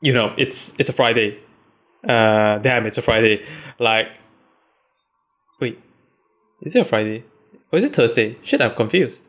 you 0.00 0.14
know 0.14 0.32
it's 0.38 0.72
it's 0.80 0.88
a 0.88 0.92
Friday. 0.94 1.36
Uh, 2.02 2.56
damn, 2.64 2.86
it's 2.86 2.96
a 2.96 3.02
Friday. 3.02 3.44
Like, 3.78 4.08
is 6.64 6.74
it 6.74 6.80
a 6.80 6.84
Friday 6.84 7.24
or 7.70 7.78
is 7.78 7.84
it 7.84 7.94
Thursday? 7.94 8.36
Shit, 8.42 8.60
I'm 8.62 8.74
confused. 8.74 9.24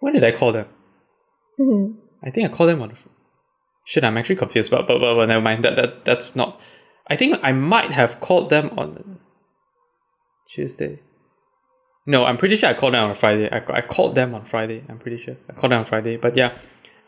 When 0.00 0.14
did 0.14 0.24
I 0.24 0.32
call 0.32 0.52
them? 0.52 0.66
Mhm. 1.60 1.96
I 2.24 2.30
think 2.30 2.50
I 2.50 2.54
called 2.54 2.70
them 2.70 2.82
on. 2.82 2.88
the 2.88 2.96
Shit, 3.84 4.04
I'm 4.04 4.16
actually 4.16 4.36
confused. 4.36 4.70
But 4.70 4.86
but 4.86 4.98
but, 5.00 5.14
but 5.14 5.26
never 5.26 5.40
mind. 5.42 5.64
That 5.64 5.76
that 5.76 6.04
that's 6.04 6.34
not. 6.36 6.60
I 7.08 7.16
think 7.16 7.38
I 7.42 7.52
might 7.52 7.92
have 7.92 8.20
called 8.20 8.48
them 8.50 8.70
on 8.76 9.18
Tuesday. 10.48 11.00
No, 12.06 12.24
I'm 12.24 12.36
pretty 12.36 12.56
sure 12.56 12.68
I 12.68 12.74
called 12.74 12.94
them 12.94 13.04
on 13.04 13.10
a 13.10 13.14
Friday. 13.14 13.48
I, 13.50 13.62
I 13.78 13.80
called 13.80 14.14
them 14.14 14.34
on 14.34 14.44
Friday. 14.44 14.84
I'm 14.88 14.98
pretty 14.98 15.18
sure 15.18 15.36
I 15.48 15.52
called 15.52 15.72
them 15.72 15.80
on 15.80 15.84
Friday. 15.84 16.16
But 16.16 16.36
yeah, 16.36 16.56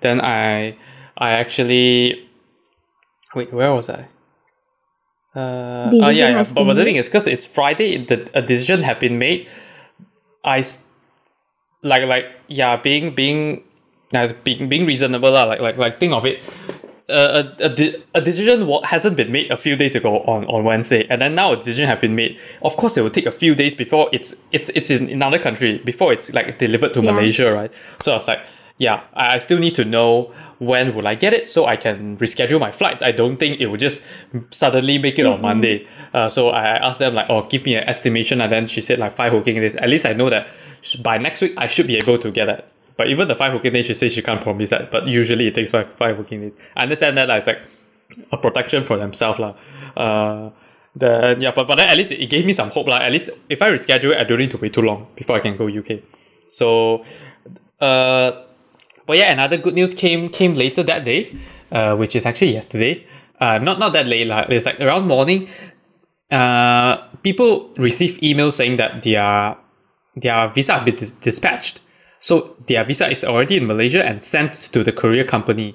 then 0.01 0.21
I 0.21 0.77
I 1.17 1.31
actually 1.31 2.29
wait. 3.35 3.53
Where 3.53 3.73
was 3.75 3.89
I? 3.91 4.09
Uh, 5.35 5.91
oh 5.93 6.09
yeah, 6.11 6.31
yeah. 6.31 6.45
But, 6.45 6.65
but 6.65 6.75
the 6.75 6.85
thing 6.85 6.97
is, 6.97 7.07
because 7.07 7.27
it's 7.27 7.47
Friday, 7.47 7.99
the 7.99 8.31
a 8.35 8.43
decision 8.43 8.83
have 8.83 9.01
been 9.01 9.19
made. 9.19 9.49
I 10.45 10.63
like 11.83 12.05
like 12.07 12.27
yeah, 12.49 12.77
being 12.77 13.15
being 13.15 13.63
uh, 14.15 14.33
being 14.45 14.69
being 14.69 14.87
reasonable 14.87 15.33
lah. 15.33 15.45
Like 15.45 15.61
like 15.61 15.77
like 15.77 15.99
think 15.99 16.13
of 16.13 16.25
it. 16.25 16.43
Uh, 17.07 17.45
a, 17.61 17.65
a, 17.67 18.03
a 18.15 18.21
decision 18.23 18.67
hasn't 18.85 19.15
been 19.15 19.31
made 19.31 19.51
a 19.51 19.59
few 19.59 19.77
days 19.77 19.95
ago 19.95 20.21
on, 20.21 20.47
on 20.47 20.65
Wednesday, 20.65 21.07
and 21.11 21.21
then 21.21 21.35
now 21.35 21.53
a 21.53 21.57
decision 21.57 21.85
have 21.87 22.01
been 22.01 22.15
made. 22.17 22.39
Of 22.63 22.79
course, 22.79 22.97
it 22.97 23.03
will 23.03 23.11
take 23.11 23.27
a 23.27 23.33
few 23.33 23.55
days 23.55 23.75
before 23.75 24.09
it's 24.11 24.35
it's 24.53 24.71
it's 24.71 24.89
in 24.91 25.11
another 25.11 25.39
country 25.39 25.79
before 25.85 26.15
it's 26.15 26.33
like 26.33 26.57
delivered 26.59 26.95
to 26.95 27.03
Yeah. 27.03 27.13
Malaysia, 27.13 27.53
right? 27.53 27.71
So 28.01 28.13
I 28.13 28.17
was 28.17 28.29
like, 28.29 28.41
yeah, 28.77 29.05
I, 29.15 29.35
I 29.35 29.39
still 29.39 29.59
need 29.59 29.75
to 29.77 29.85
know 29.85 30.33
when 30.59 30.95
will 30.95 31.07
I 31.07 31.15
get 31.15 31.33
it 31.33 31.49
so 31.49 31.67
I 31.67 31.77
can 31.77 32.17
reschedule 32.19 32.59
my 32.59 32.73
flights. 32.73 33.03
I 33.03 33.13
don't 33.13 33.37
think 33.37 33.61
it 33.61 33.67
will 33.67 33.77
just 33.77 34.03
suddenly 34.51 34.99
make 34.99 35.19
it 35.19 35.27
on 35.27 35.41
Monday. 35.41 35.87
Uh, 36.13 36.29
so 36.29 36.49
I 36.49 36.77
asked 36.77 36.99
them 36.99 37.15
like, 37.15 37.27
oh, 37.29 37.47
give 37.47 37.65
me 37.65 37.77
an 37.77 37.85
estimation, 37.85 38.41
and 38.41 38.51
then 38.51 38.67
she 38.67 38.81
said 38.81 38.99
like 38.99 39.15
five 39.15 39.33
working 39.33 39.57
days. 39.57 39.77
At 39.77 39.89
least 39.89 40.07
I 40.07 40.13
know 40.13 40.29
that 40.31 40.49
by 41.03 41.19
next 41.19 41.41
week 41.41 41.55
I 41.57 41.69
should 41.69 41.87
be 41.87 41.97
able 41.97 42.19
to 42.19 42.31
get 42.31 42.49
it. 42.49 42.69
But 42.97 43.09
even 43.09 43.27
the 43.29 43.35
five 43.35 43.53
working 43.53 43.73
days, 43.73 43.87
she 43.87 43.95
says 43.95 44.13
she 44.13 44.23
can't 44.23 44.41
promise 44.41 44.71
that. 44.71 44.91
But 44.91 45.07
usually 45.07 45.49
it 45.49 45.55
takes 45.55 45.71
five 45.71 45.93
five 45.93 46.19
working 46.19 46.41
days. 46.41 46.53
I 46.77 46.83
understand 46.83 47.17
that 47.17 47.29
like, 47.29 47.39
it's 47.39 47.47
like 47.47 47.63
a 48.33 48.37
protection 48.39 48.85
for 48.85 48.97
themselves 48.97 49.39
lah. 49.39 49.55
Uh, 49.97 50.51
the 50.97 51.37
yeah, 51.39 51.53
but 51.55 51.67
but 51.67 51.79
then 51.79 51.89
at 51.89 51.97
least 51.97 52.13
it 52.13 52.27
gave 52.31 52.47
me 52.47 52.53
some 52.53 52.71
hope 52.71 52.87
lah. 52.87 52.99
At 52.99 53.13
least 53.13 53.31
if 53.49 53.63
I 53.63 53.71
reschedule 53.71 54.13
it, 54.13 54.19
I 54.19 54.25
don't 54.25 54.39
need 54.39 54.51
to 54.53 54.59
wait 54.59 54.73
too 54.73 54.83
long 54.83 55.09
before 55.15 55.37
I 55.37 55.41
can 55.41 55.57
go 55.57 55.67
UK. 55.67 56.03
So, 56.49 57.05
uh, 57.81 58.45
but 59.07 59.17
yeah, 59.17 59.33
another 59.33 59.57
good 59.57 59.75
news 59.75 59.95
came 59.95 60.29
came 60.29 60.55
later 60.55 60.83
that 60.83 61.05
day, 61.05 61.37
uh, 61.71 61.97
which 61.97 62.17
is 62.17 62.27
actually 62.27 62.53
yesterday. 62.53 63.05
Uh, 63.41 63.59
not 63.59 63.79
not 63.79 63.93
that 63.93 64.07
late 64.07 64.27
lah. 64.27 64.47
It's 64.49 64.67
like 64.67 64.81
around 64.81 65.07
morning. 65.07 65.49
Uh, 66.31 66.97
people 67.23 67.71
receive 67.77 68.19
emails 68.21 68.55
saying 68.55 68.77
that 68.77 69.03
their 69.03 69.57
their 70.17 70.49
visa 70.49 70.75
have 70.75 70.85
been 70.85 70.97
dis- 70.97 71.13
dispatched. 71.13 71.81
So 72.21 72.57
their 72.67 72.85
visa 72.85 73.11
is 73.11 73.25
already 73.25 73.57
in 73.59 73.67
Malaysia 73.67 74.05
and 74.05 74.25
sent 74.25 74.55
to 74.73 74.83
the 74.83 74.93
courier 74.93 75.25
company. 75.25 75.75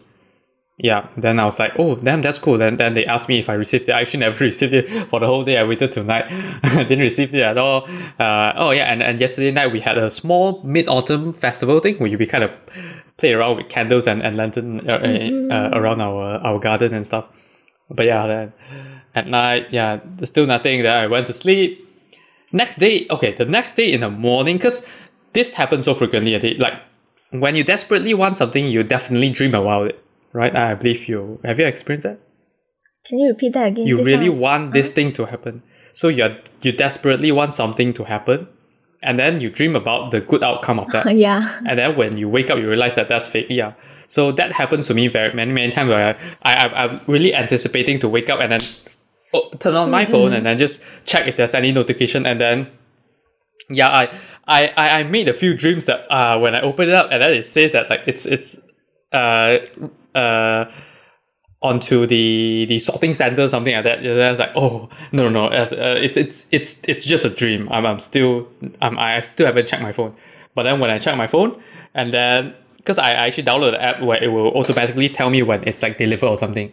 Yeah, 0.82 1.10
then 1.18 1.42
I 1.42 1.46
was 1.46 1.60
like, 1.60 1.74
oh, 1.78 1.96
damn, 1.96 2.22
that's 2.22 2.40
cool. 2.40 2.58
Then 2.58 2.78
then 2.78 2.94
they 2.94 3.06
asked 3.06 3.28
me 3.28 3.38
if 3.38 3.50
I 3.50 3.54
received 3.54 3.90
it. 3.90 3.92
I 3.92 4.00
actually 4.00 4.22
never 4.22 4.44
received 4.52 4.74
it 4.74 4.88
for 4.88 5.20
the 5.20 5.28
whole 5.28 5.44
day. 5.44 5.58
I 5.58 5.66
waited 5.66 5.92
tonight, 5.92 6.30
didn't 6.64 7.00
receive 7.00 7.36
it 7.36 7.42
at 7.42 7.58
all. 7.58 7.84
Uh, 8.18 8.54
oh 8.56 8.72
yeah, 8.72 8.86
and, 8.86 9.04
and 9.04 9.20
yesterday 9.20 9.52
night 9.52 9.74
we 9.74 9.82
had 9.82 9.98
a 9.98 10.10
small 10.10 10.62
mid 10.64 10.88
autumn 10.88 11.34
festival 11.34 11.82
thing 11.82 11.98
where 11.98 12.18
we 12.18 12.26
kind 12.26 12.46
of 12.46 12.52
play 13.18 13.34
around 13.34 13.58
with 13.58 13.68
candles 13.68 14.08
and 14.08 14.22
and 14.22 14.38
lantern 14.38 14.90
uh, 14.90 14.94
uh, 15.52 15.70
around 15.74 16.00
our 16.00 16.40
our 16.48 16.60
garden 16.60 16.94
and 16.94 17.06
stuff. 17.06 17.28
But 17.90 18.06
yeah, 18.06 18.26
then 18.28 18.54
at 19.16 19.28
night, 19.28 19.68
yeah, 19.72 20.00
there's 20.06 20.30
still 20.30 20.46
nothing. 20.46 20.84
Then 20.84 20.96
I 20.96 21.08
went 21.08 21.28
to 21.28 21.34
sleep. 21.34 21.86
Next 22.54 22.78
day, 22.78 23.06
okay, 23.12 23.34
the 23.34 23.46
next 23.46 23.76
day 23.76 23.92
in 23.92 24.02
the 24.02 24.10
morning, 24.10 24.56
because 24.56 24.88
this 25.34 25.56
happens 25.56 25.86
so 25.86 25.94
frequently. 25.94 26.40
Like 26.58 26.76
when 27.32 27.56
you 27.56 27.64
desperately 27.64 28.14
want 28.14 28.38
something, 28.38 28.66
you 28.66 28.82
definitely 28.84 29.30
dream 29.30 29.54
about 29.56 29.88
it, 29.88 30.04
right? 30.34 30.56
I 30.56 30.76
believe 30.76 31.08
you. 31.08 31.40
Have 31.44 31.60
you 31.60 31.66
experienced 31.66 32.04
that? 32.08 32.20
Can 33.06 33.20
you 33.20 33.30
repeat 33.30 33.54
that 33.54 33.68
again? 33.68 33.88
You 33.88 33.98
Just 33.98 34.08
really 34.08 34.30
want 34.30 34.74
this 34.74 34.92
thing 34.92 35.14
to 35.14 35.26
happen, 35.26 35.64
so 35.94 36.08
you 36.08 36.36
you 36.62 36.72
desperately 36.72 37.32
want 37.32 37.54
something 37.54 37.94
to 37.94 38.04
happen, 38.04 38.48
and 39.02 39.18
then 39.18 39.40
you 39.40 39.50
dream 39.50 39.76
about 39.76 40.12
the 40.12 40.22
good 40.22 40.44
outcome 40.44 40.80
of 40.80 40.88
that. 40.92 41.16
yeah. 41.16 41.60
And 41.66 41.80
then 41.80 41.96
when 41.96 42.18
you 42.18 42.30
wake 42.30 42.50
up, 42.50 42.58
you 42.60 42.68
realize 42.68 42.96
that 42.96 43.08
that's 43.08 43.28
fake. 43.28 43.48
Yeah. 43.50 43.74
So 44.08 44.32
that 44.34 44.54
happens 44.54 44.88
to 44.88 44.94
me 44.94 45.08
very 45.08 45.34
many 45.34 45.52
many 45.52 45.72
times 45.72 45.90
where 45.90 46.18
I, 46.44 46.56
I 46.56 46.86
I'm 46.86 47.02
really 47.08 47.34
anticipating 47.34 48.00
to 48.00 48.10
wake 48.10 48.30
up 48.30 48.40
and 48.40 48.52
then 48.52 48.62
oh, 49.34 49.50
turn 49.60 49.76
on 49.76 49.92
my 49.92 50.06
phone 50.06 50.34
and 50.34 50.46
then 50.46 50.58
just 50.58 50.82
check 51.06 51.28
if 51.28 51.38
there's 51.38 51.54
any 51.54 51.72
notification 51.72 52.26
and 52.26 52.42
then 52.42 52.68
yeah 53.70 53.90
I 53.90 54.12
I 54.48 54.74
I 54.76 55.00
I 55.00 55.04
made 55.04 55.30
a 55.30 55.34
few 55.34 55.56
dreams 55.56 55.86
that 55.86 56.12
uh 56.12 56.40
when 56.40 56.56
I 56.56 56.62
open 56.62 56.90
it 56.90 56.96
up 56.96 57.10
and 57.12 57.22
then 57.22 57.34
it 57.34 57.46
says 57.46 57.72
that 57.72 57.90
like 57.90 58.02
it's 58.08 58.26
it's 58.26 58.62
uh 59.14 59.58
uh 60.16 60.66
onto 61.62 62.06
the 62.06 62.66
the 62.70 62.80
sorting 62.80 63.14
center 63.14 63.48
something 63.48 63.76
like 63.76 63.84
that. 63.84 64.00
And 64.00 64.22
I 64.22 64.30
was 64.30 64.40
like, 64.40 64.52
oh 64.56 64.90
no 65.12 65.30
no, 65.30 65.48
as, 65.48 65.74
uh, 65.74 66.00
it's 66.02 66.18
it's 66.18 66.48
it's 66.52 66.88
it's 66.88 67.06
just 67.06 67.26
a 67.26 67.30
dream. 67.30 67.68
I'm 67.72 67.86
I'm 67.86 68.00
still 68.00 68.48
I'm 68.82 68.98
I 68.98 69.20
still 69.22 69.46
haven't 69.46 69.68
checked 69.68 69.82
my 69.82 69.92
phone. 69.92 70.16
But 70.56 70.64
then 70.64 70.80
when 70.80 70.90
I 70.90 71.00
check 71.00 71.18
my 71.18 71.28
phone 71.28 71.62
and 71.94 72.14
then 72.14 72.56
because 72.78 72.98
I, 72.98 73.12
I 73.12 73.28
actually 73.28 73.44
download 73.44 73.72
the 73.72 73.82
app 73.82 74.02
where 74.02 74.24
it 74.24 74.30
will 74.30 74.52
automatically 74.58 75.10
tell 75.10 75.30
me 75.30 75.44
when 75.44 75.68
it's 75.68 75.84
like 75.84 75.98
delivered 75.98 76.28
or 76.28 76.38
something. 76.38 76.72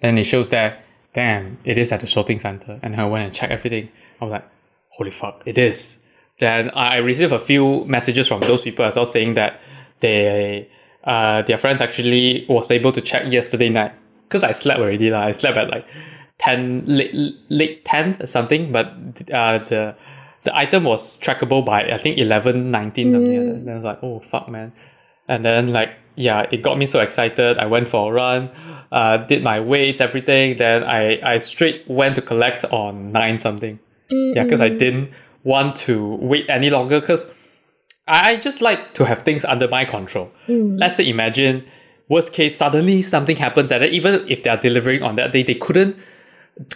Then 0.00 0.18
it 0.18 0.24
shows 0.24 0.50
that 0.50 0.84
damn, 1.12 1.58
it 1.64 1.78
is 1.78 1.92
at 1.92 2.00
the 2.00 2.06
shopping 2.06 2.38
center. 2.38 2.80
And 2.82 2.96
I 2.96 3.04
went 3.06 3.24
and 3.24 3.34
checked 3.34 3.52
everything. 3.52 3.88
I 4.20 4.24
was 4.24 4.32
like, 4.32 4.48
holy 4.88 5.10
fuck, 5.10 5.42
it 5.46 5.56
is. 5.56 6.04
Then 6.40 6.70
I 6.70 6.98
received 6.98 7.32
a 7.32 7.38
few 7.38 7.84
messages 7.84 8.28
from 8.28 8.40
those 8.40 8.62
people 8.62 8.84
as 8.84 8.96
well 8.96 9.06
saying 9.06 9.34
that 9.34 9.60
they 10.00 10.68
uh, 11.04 11.42
their 11.42 11.58
friends 11.58 11.80
actually 11.80 12.46
was 12.48 12.70
able 12.70 12.92
to 12.92 13.00
check 13.00 13.30
yesterday 13.30 13.68
night 13.68 13.92
because 14.28 14.42
I 14.42 14.52
slept 14.52 14.80
already. 14.80 15.10
La. 15.10 15.22
I 15.22 15.32
slept 15.32 15.56
at 15.56 15.70
like 15.70 15.86
10, 16.38 16.84
late, 16.86 17.14
late 17.48 17.84
10 17.84 18.22
or 18.22 18.26
something, 18.26 18.72
but 18.72 18.86
uh, 19.32 19.58
the 19.58 19.94
the 20.42 20.54
item 20.54 20.84
was 20.84 21.18
trackable 21.18 21.64
by 21.64 21.80
I 21.80 21.96
think 21.96 22.18
11, 22.18 22.70
19, 22.70 23.12
something 23.12 23.36
like 23.36 23.46
that. 23.46 23.54
And 23.54 23.70
I 23.70 23.74
was 23.74 23.84
like, 23.84 23.98
oh, 24.02 24.20
fuck, 24.20 24.48
man. 24.48 24.72
And 25.26 25.44
then 25.44 25.68
like, 25.72 25.90
yeah, 26.16 26.46
it 26.52 26.62
got 26.62 26.76
me 26.76 26.86
so 26.86 27.00
excited. 27.00 27.58
I 27.58 27.64
went 27.66 27.88
for 27.88 28.10
a 28.10 28.14
run, 28.14 28.50
uh, 28.92 29.16
did 29.16 29.42
my 29.42 29.60
weights, 29.60 30.02
everything. 30.02 30.58
Then 30.58 30.84
I, 30.84 31.18
I 31.22 31.38
straight 31.38 31.88
went 31.88 32.14
to 32.16 32.22
collect 32.22 32.64
on 32.66 33.10
9 33.10 33.38
something. 33.38 33.78
Yeah, 34.10 34.44
because 34.44 34.60
I 34.60 34.68
didn't 34.68 35.10
want 35.44 35.76
to 35.76 36.16
wait 36.16 36.44
any 36.48 36.68
longer 36.70 37.00
because 37.00 37.30
I 38.06 38.36
just 38.36 38.60
like 38.60 38.94
to 38.94 39.04
have 39.04 39.22
things 39.22 39.44
under 39.44 39.68
my 39.68 39.84
control. 39.84 40.30
Mm. 40.46 40.78
Let's 40.78 40.96
say 40.96 41.08
imagine 41.08 41.64
worst 42.08 42.32
case 42.32 42.56
suddenly 42.56 43.00
something 43.02 43.36
happens 43.36 43.72
and 43.72 43.82
then 43.82 43.90
even 43.92 44.28
if 44.28 44.42
they 44.42 44.50
are 44.50 44.58
delivering 44.58 45.02
on 45.02 45.16
that 45.16 45.32
day, 45.32 45.42
they 45.42 45.54
couldn't 45.54 45.96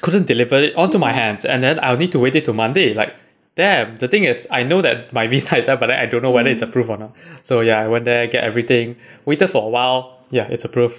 couldn't 0.00 0.26
deliver 0.26 0.56
it 0.56 0.74
onto 0.74 0.98
my 0.98 1.12
mm. 1.12 1.14
hands 1.14 1.44
and 1.44 1.62
then 1.62 1.78
I'll 1.82 1.96
need 1.96 2.12
to 2.12 2.18
wait 2.18 2.34
it 2.34 2.44
to 2.46 2.52
Monday. 2.52 2.94
Like 2.94 3.14
damn, 3.56 3.98
the 3.98 4.08
thing 4.08 4.24
is 4.24 4.48
I 4.50 4.62
know 4.62 4.80
that 4.80 5.12
my 5.12 5.26
visa 5.32 5.58
is 5.58 5.66
there, 5.66 5.76
but 5.76 5.90
I 5.90 6.06
don't 6.06 6.22
know 6.22 6.30
whether 6.30 6.48
it's 6.48 6.62
mm. 6.62 6.68
approved 6.68 6.90
or 6.90 6.96
not. 6.96 7.16
So 7.42 7.60
yeah, 7.60 7.80
I 7.80 7.88
went 7.88 8.06
there, 8.06 8.26
get 8.26 8.44
everything, 8.44 8.96
waited 9.26 9.48
for 9.48 9.64
a 9.64 9.68
while. 9.68 10.24
Yeah, 10.30 10.46
it's 10.48 10.64
approved. 10.64 10.98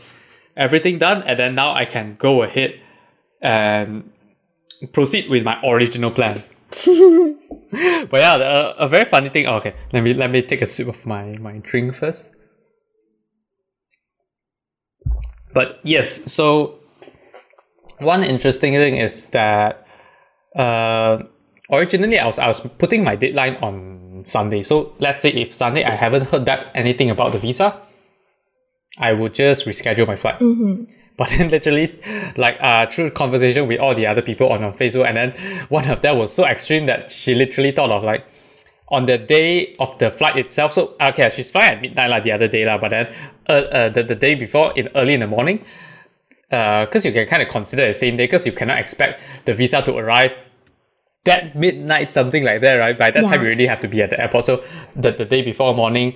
Everything 0.56 0.98
done, 0.98 1.24
and 1.24 1.40
then 1.40 1.56
now 1.56 1.74
I 1.74 1.86
can 1.86 2.16
go 2.20 2.44
ahead 2.44 2.80
and 3.42 4.12
proceed 4.92 5.30
with 5.30 5.44
my 5.44 5.60
original 5.64 6.12
plan. 6.12 6.44
But 6.70 8.20
yeah, 8.20 8.74
a 8.78 8.88
very 8.88 9.06
funny 9.06 9.30
thing. 9.30 9.48
oh, 9.48 9.56
okay, 9.56 9.74
let 9.92 10.04
me 10.04 10.14
let 10.14 10.30
me 10.30 10.42
take 10.42 10.62
a 10.62 10.68
sip 10.68 10.88
of 10.88 11.06
my 11.06 11.34
my 11.42 11.58
drink 11.64 11.96
first. 11.96 12.36
But 15.54 15.80
yes, 15.84 16.32
so 16.32 16.80
one 18.00 18.24
interesting 18.24 18.74
thing 18.74 18.98
is 18.98 19.28
that 19.30 19.88
uh, 20.56 21.24
originally 21.72 22.20
I 22.20 22.26
was 22.26 22.38
I 22.38 22.48
was 22.48 22.62
putting 22.62 23.04
my 23.04 23.16
deadline 23.16 23.56
on 23.62 24.24
Sunday. 24.24 24.62
So 24.62 24.94
let's 25.00 25.24
say 25.24 25.30
if 25.30 25.54
Sunday 25.54 25.84
I 25.84 25.92
haven't 25.92 26.30
heard 26.30 26.46
back 26.46 26.68
anything 26.76 27.10
about 27.10 27.32
the 27.32 27.40
visa, 27.40 27.82
I 28.98 29.14
would 29.14 29.34
just 29.34 29.66
reschedule 29.66 30.06
my 30.06 30.16
flight. 30.16 30.40
But 31.20 31.34
then 31.38 31.50
literally, 31.50 32.00
like 32.38 32.56
uh, 32.62 32.86
through 32.86 33.12
conversation 33.12 33.68
with 33.68 33.82
all 33.82 33.94
the 33.94 34.08
other 34.08 34.22
people 34.22 34.48
on, 34.54 34.62
Facebook, 34.72 35.06
and 35.06 35.18
then 35.18 35.66
one 35.68 35.86
of 35.90 36.00
them 36.02 36.18
was 36.18 36.32
so 36.32 36.46
extreme 36.46 36.86
that 36.86 37.12
she 37.12 37.36
literally 37.36 37.74
thought 37.74 37.92
of 37.92 38.06
like 38.06 38.26
on 38.88 39.06
the 39.06 39.18
day 39.18 39.76
of 39.80 40.00
the 40.00 40.10
flight 40.10 40.38
itself. 40.38 40.72
So 40.72 40.96
okay, 41.02 41.30
she's 41.30 41.52
flying 41.52 41.74
at 41.74 41.82
midnight 41.82 42.10
like 42.10 42.24
the 42.24 42.32
other 42.32 42.48
day 42.48 42.66
lah. 42.66 42.78
But 42.78 42.92
then 42.92 43.14
uh, 43.50 43.52
uh, 43.52 43.90
the, 43.90 44.04
the 44.04 44.16
day 44.16 44.36
before 44.36 44.72
in 44.78 44.88
early 44.96 45.14
in 45.14 45.20
the 45.20 45.28
morning, 45.28 45.66
because 46.48 47.06
you 47.06 47.12
can 47.12 47.28
kind 47.28 47.44
of 47.44 47.50
consider 47.50 47.86
the 47.86 47.94
same 47.94 48.16
day 48.16 48.24
because 48.24 48.46
you 48.46 48.54
cannot 48.54 48.80
expect 48.80 49.22
the 49.44 49.54
visa 49.54 49.82
to 49.82 49.98
arrive 49.98 50.38
that 51.26 51.56
midnight 51.56 52.14
something 52.14 52.44
like 52.44 52.62
that 52.62 52.76
right? 52.76 52.98
By 52.98 53.12
that 53.12 53.24
time 53.24 53.42
you 53.42 53.50
really 53.50 53.68
have 53.68 53.80
to 53.82 53.88
be 53.88 54.02
at 54.02 54.10
the 54.10 54.20
airport. 54.20 54.46
So 54.46 54.64
the, 54.96 55.12
the 55.12 55.26
day 55.26 55.42
before 55.42 55.74
morning 55.74 56.16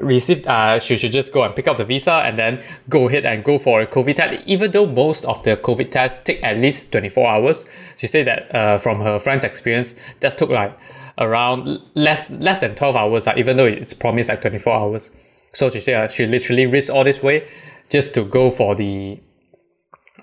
received 0.00 0.46
uh 0.46 0.78
she 0.80 0.96
should 0.96 1.12
just 1.12 1.32
go 1.32 1.42
and 1.42 1.54
pick 1.54 1.68
up 1.68 1.76
the 1.76 1.84
visa 1.84 2.12
and 2.12 2.38
then 2.38 2.62
go 2.88 3.08
ahead 3.08 3.24
and 3.24 3.44
go 3.44 3.58
for 3.58 3.80
a 3.80 3.86
covid 3.86 4.16
test. 4.16 4.46
Even 4.46 4.70
though 4.70 4.86
most 4.86 5.24
of 5.24 5.42
the 5.42 5.56
covid 5.56 5.90
tests 5.90 6.22
take 6.22 6.42
at 6.44 6.56
least 6.58 6.92
24 6.92 7.28
hours 7.28 7.66
she 7.96 8.06
said 8.06 8.26
that 8.26 8.54
uh, 8.54 8.78
from 8.78 9.00
her 9.00 9.18
friend's 9.18 9.44
experience 9.44 9.94
that 10.20 10.38
took 10.38 10.50
like 10.50 10.78
around 11.18 11.80
less 11.94 12.32
less 12.32 12.60
than 12.60 12.74
12 12.74 12.96
hours 12.96 13.26
uh, 13.26 13.34
even 13.36 13.56
though 13.56 13.66
it's 13.66 13.92
promised 13.92 14.28
like 14.28 14.40
24 14.40 14.72
hours. 14.72 15.10
So 15.52 15.68
she 15.70 15.80
said 15.80 15.94
uh, 15.96 16.08
she 16.08 16.26
literally 16.26 16.66
risked 16.66 16.90
all 16.90 17.04
this 17.04 17.22
way 17.22 17.48
just 17.88 18.14
to 18.14 18.24
go 18.24 18.50
for 18.50 18.74
the 18.74 19.20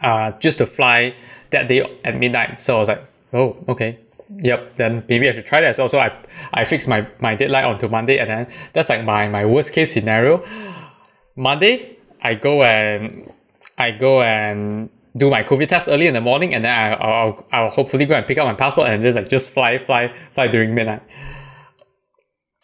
uh, 0.01 0.31
just 0.39 0.57
to 0.59 0.65
fly 0.65 1.15
that 1.51 1.67
day 1.67 1.99
at 2.03 2.17
midnight. 2.17 2.61
So 2.61 2.77
I 2.77 2.79
was 2.79 2.87
like, 2.87 3.07
oh, 3.33 3.63
okay. 3.69 3.99
Yep, 4.37 4.75
then 4.75 5.03
maybe 5.07 5.27
I 5.27 5.33
should 5.33 5.45
try 5.45 5.61
that 5.61 5.71
as 5.71 5.77
well. 5.77 5.87
So 5.87 5.99
I, 5.99 6.15
I 6.53 6.65
fixed 6.65 6.87
my, 6.87 7.07
my 7.19 7.35
deadline 7.35 7.65
onto 7.65 7.87
Monday 7.87 8.17
and 8.17 8.29
then 8.29 8.47
that's 8.73 8.89
like 8.89 9.03
my, 9.03 9.27
my 9.27 9.45
worst 9.45 9.73
case 9.73 9.91
scenario. 9.93 10.43
Monday, 11.35 11.97
I 12.21 12.35
go 12.35 12.63
and 12.63 13.31
I 13.77 13.91
go 13.91 14.21
and 14.21 14.89
do 15.17 15.29
my 15.29 15.43
COVID 15.43 15.67
test 15.67 15.89
early 15.89 16.07
in 16.07 16.13
the 16.13 16.21
morning 16.21 16.53
and 16.55 16.63
then 16.63 16.73
I, 16.73 16.93
I'll, 16.93 17.47
I'll 17.51 17.69
hopefully 17.69 18.05
go 18.05 18.15
and 18.15 18.25
pick 18.25 18.37
up 18.37 18.47
my 18.47 18.53
passport 18.53 18.87
and 18.87 19.01
just 19.01 19.17
like 19.17 19.29
just 19.29 19.49
fly, 19.49 19.77
fly, 19.77 20.13
fly 20.31 20.47
during 20.47 20.73
midnight. 20.73 21.03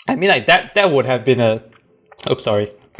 I 0.07 0.15
mean 0.15 0.29
like 0.29 0.45
that 0.45 0.73
that 0.75 0.89
would 0.89 1.05
have 1.05 1.25
been 1.25 1.41
a 1.41 1.61
oops 2.29 2.45
sorry. 2.45 2.69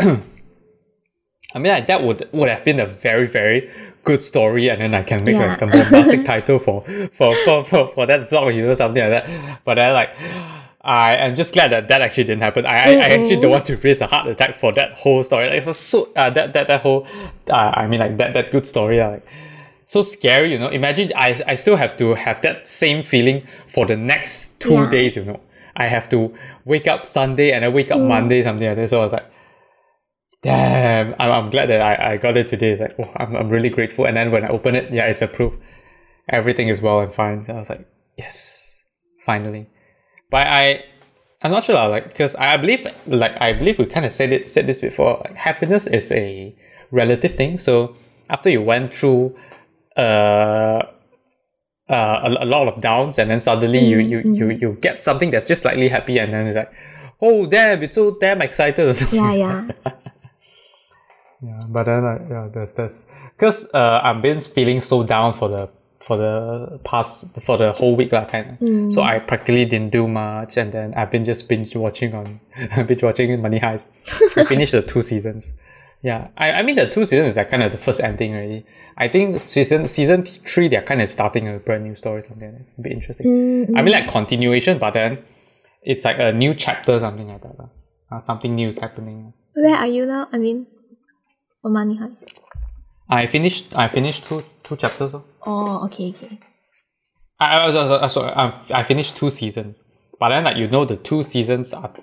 I 1.56 1.60
mean, 1.60 1.72
like, 1.72 1.88
that 1.88 2.04
would 2.04 2.30
would 2.34 2.50
have 2.50 2.64
been 2.64 2.80
a 2.80 2.86
very 2.86 3.26
very 3.26 3.70
good 4.10 4.22
story, 4.32 4.70
and 4.72 4.80
then 4.82 4.94
I 5.02 5.04
can 5.04 5.20
make 5.28 5.36
Yeah. 5.38 5.48
like 5.48 5.58
some 5.62 5.70
bombastic 5.78 6.22
title 6.32 6.58
for 6.66 6.78
for, 7.18 7.32
for 7.46 7.58
for 7.70 7.82
for 7.94 8.04
that 8.12 8.22
vlog, 8.30 8.56
you 8.56 8.64
know, 8.66 8.74
something 8.74 9.04
like 9.06 9.14
that. 9.18 9.26
But 9.66 9.76
then, 9.76 9.94
like, 10.02 10.12
I 10.82 11.16
am 11.26 11.36
just 11.36 11.52
glad 11.54 11.70
that 11.72 11.88
that 11.90 12.02
actually 12.02 12.24
didn't 12.30 12.44
happen. 12.48 12.66
I, 12.66 12.78
I, 12.78 12.92
I 13.06 13.08
actually 13.16 13.40
don't 13.42 13.52
want 13.52 13.66
to 13.66 13.76
raise 13.78 14.00
a 14.02 14.08
heart 14.08 14.26
attack 14.28 14.56
for 14.56 14.72
that 14.80 14.94
whole 14.94 15.22
story. 15.24 15.46
Like, 15.50 15.58
it's 15.60 15.68
a 15.68 15.74
so 15.74 16.10
uh, 16.16 16.30
that 16.38 16.54
that 16.54 16.68
that 16.68 16.82
whole, 16.82 17.06
uh, 17.50 17.72
I 17.82 17.88
mean, 17.88 18.00
like 18.00 18.18
that 18.18 18.34
that 18.34 18.52
good 18.52 18.66
story, 18.66 18.98
like 19.00 19.26
so 19.84 20.02
scary, 20.02 20.52
you 20.54 20.60
know. 20.60 20.70
Imagine 20.70 21.12
I 21.16 21.30
I 21.54 21.56
still 21.56 21.76
have 21.84 21.94
to 21.98 22.14
have 22.16 22.42
that 22.42 22.68
same 22.68 23.04
feeling 23.04 23.42
for 23.76 23.86
the 23.86 23.98
next 23.98 24.60
two 24.60 24.74
Yeah. 24.74 24.90
days, 24.90 25.16
you 25.18 25.26
know. 25.26 25.40
I 25.76 25.88
have 25.96 26.08
to 26.10 26.34
wake 26.66 26.88
up 26.94 27.06
Sunday 27.06 27.52
and 27.52 27.64
I 27.64 27.70
wake 27.70 27.92
up 27.92 28.00
Monday, 28.00 28.42
something 28.44 28.68
like 28.68 28.78
that. 28.78 28.90
So 28.90 29.00
I 29.02 29.04
was 29.04 29.14
like 29.14 29.28
damn, 30.42 31.16
I'm, 31.20 31.32
I'm 31.32 31.50
glad 31.50 31.70
that 31.70 31.82
I, 31.82 32.14
I 32.14 32.18
got 32.18 32.38
it 32.38 32.48
today. 32.48 32.68
It's 32.68 32.82
like, 32.82 32.96
oh, 33.00 33.12
I'm, 33.16 33.36
I'm 33.36 33.50
really 33.50 33.70
grateful. 33.70 34.06
And 34.06 34.18
then 34.18 34.32
when 34.32 34.44
I 34.44 34.50
open 34.50 34.76
it, 34.76 34.92
yeah, 34.94 35.06
it's 35.08 35.22
approved. 35.22 35.60
Everything 36.30 36.68
is 36.68 36.82
well 36.82 37.00
and 37.00 37.14
fine. 37.14 37.46
I 37.50 37.54
was 37.54 37.70
like, 37.70 37.88
yes, 38.18 38.82
finally. 39.22 39.70
But 40.30 40.48
I, 40.48 40.84
I'm 41.44 41.52
not 41.52 41.64
sure, 41.64 41.76
like, 41.88 42.10
because 42.10 42.36
I 42.36 42.58
believe, 42.58 42.86
like, 43.06 43.40
I 43.42 43.54
believe 43.54 43.80
we 43.80 43.86
kind 43.86 44.06
of 44.06 44.12
said 44.12 44.34
it, 44.34 44.50
said 44.50 44.68
this 44.68 44.82
before. 44.82 45.22
Like, 45.24 45.36
happiness 45.36 45.88
is 45.88 46.12
a 46.12 46.56
relative 46.92 47.36
thing. 47.36 47.58
So 47.58 47.96
after 48.30 48.50
you 48.50 48.62
went 48.62 48.94
through, 48.94 49.36
uh, 49.96 50.84
uh, 51.90 52.36
a, 52.40 52.44
a 52.44 52.46
lot 52.46 52.68
of 52.68 52.82
downs, 52.82 53.18
and 53.18 53.32
then 53.32 53.40
suddenly 53.40 53.80
you, 53.80 54.00
you, 54.00 54.20
you, 54.34 54.50
you 54.50 54.78
get 54.82 55.02
something 55.02 55.30
that's 55.30 55.48
just 55.48 55.62
slightly 55.62 55.88
happy, 55.88 56.20
and 56.20 56.34
then 56.34 56.46
it's 56.46 56.58
like, 56.58 56.74
oh, 57.22 57.46
damn, 57.46 57.82
it's 57.82 57.96
so 57.96 58.18
damn 58.20 58.42
excited. 58.42 58.96
Yeah, 59.14 59.34
yeah. 59.34 59.68
Yeah, 61.42 61.60
but 61.70 61.84
then 61.84 62.04
like 62.04 62.22
yeah, 62.30 62.48
there's 62.52 62.74
this 62.74 63.06
because 63.36 63.72
uh, 63.74 64.02
I've 64.04 64.22
been 64.22 64.40
feeling 64.40 64.82
so 64.82 65.04
down 65.04 65.34
for 65.34 65.50
the 65.50 65.70
for 66.00 66.18
the 66.18 66.80
past 66.84 67.40
for 67.42 67.58
the 67.58 67.72
whole 67.74 67.96
week 67.96 68.12
like 68.12 68.30
kind 68.30 68.58
of. 68.60 68.94
So 68.94 69.02
I 69.02 69.20
practically 69.20 69.66
didn't 69.66 69.92
do 69.92 70.08
much, 70.08 70.58
and 70.58 70.72
then 70.72 70.94
I've 70.96 71.12
been 71.12 71.26
just 71.26 71.48
binge 71.48 71.76
watching 71.76 72.16
on 72.16 72.40
binge 72.88 73.04
watching 73.04 73.40
Money 73.42 73.60
Heist. 73.60 73.88
I 74.38 74.44
finished 74.46 74.72
the 74.72 74.82
two 74.82 75.02
seasons. 75.02 75.54
Yeah, 76.02 76.30
I, 76.38 76.54
I 76.54 76.62
mean 76.64 76.76
the 76.76 76.88
two 76.88 77.06
seasons 77.06 77.38
like 77.38 77.50
kind 77.50 77.64
of 77.64 77.72
the 77.72 77.78
first 77.78 78.00
ending 78.02 78.34
already. 78.34 78.66
I 78.98 79.08
think 79.08 79.40
season 79.40 79.88
season 79.88 80.24
three 80.24 80.68
they're 80.68 80.82
kind 80.82 81.02
of 81.02 81.10
starting 81.10 81.48
a 81.48 81.60
brand 81.60 81.84
new 81.84 81.96
story 81.96 82.22
something 82.24 82.52
like 82.52 82.58
that. 82.60 82.72
It'd 82.74 82.84
be 82.84 82.92
interesting. 82.92 83.76
I 83.76 83.82
mean 83.82 83.94
like 83.94 84.08
continuation, 84.08 84.78
but 84.80 84.92
then 84.92 85.24
it's 85.84 86.06
like 86.06 86.18
a 86.20 86.32
new 86.32 86.54
chapter 86.54 87.00
something 87.00 87.28
like 87.28 87.42
that. 87.42 87.70
Uh, 88.12 88.20
something 88.20 88.56
new 88.56 88.70
is 88.70 88.78
happening. 88.80 89.34
Where 89.54 89.76
are 89.76 89.88
you 89.88 90.06
now? 90.06 90.30
I 90.32 90.38
mean, 90.38 90.68
Heist. 91.74 92.40
I 93.10 93.26
finished. 93.26 93.76
I 93.76 93.88
finished 93.88 94.26
two 94.26 94.44
two 94.64 94.76
chapters. 94.76 95.14
oh. 95.16 95.86
Okay, 95.86 96.10
okay. 96.10 96.40
I, 97.40 97.58
I 97.58 97.70
I 97.70 98.04
I 98.04 98.08
sorry, 98.08 98.32
um, 98.34 98.54
I 98.74 98.84
finished 98.84 99.16
two 99.16 99.30
seasons, 99.30 99.84
but 100.20 100.30
then 100.30 100.44
like 100.44 100.58
you 100.58 100.68
know 100.68 100.86
the 100.86 100.98
two 100.98 101.24
seasons 101.24 101.74
are 101.74 101.94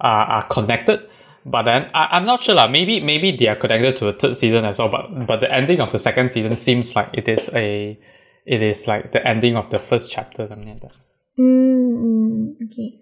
are, 0.00 0.26
are 0.26 0.42
connected. 0.42 1.08
But 1.44 1.62
then 1.62 1.90
I, 1.94 2.08
I'm 2.12 2.24
not 2.24 2.40
sure 2.40 2.54
lah. 2.54 2.68
Maybe 2.68 3.00
maybe 3.00 3.32
they 3.32 3.48
are 3.48 3.56
connected 3.56 3.96
to 3.98 4.08
a 4.08 4.12
third 4.12 4.36
season 4.36 4.64
as 4.64 4.78
well. 4.78 4.88
But 4.88 5.26
but 5.26 5.40
the 5.40 5.52
ending 5.52 5.80
of 5.80 5.90
the 5.90 5.98
second 5.98 6.30
season 6.30 6.54
seems 6.56 6.94
like 6.94 7.10
it 7.12 7.28
is 7.28 7.50
a 7.54 7.98
it 8.44 8.62
is 8.62 8.86
like 8.86 9.12
the 9.12 9.26
ending 9.26 9.56
of 9.56 9.70
the 9.70 9.78
first 9.78 10.12
chapter 10.12 10.46
something 10.46 10.68
like 10.68 10.80
that. 10.80 10.92
Mm, 11.38 11.92
mm, 11.94 12.54
okay. 12.66 13.00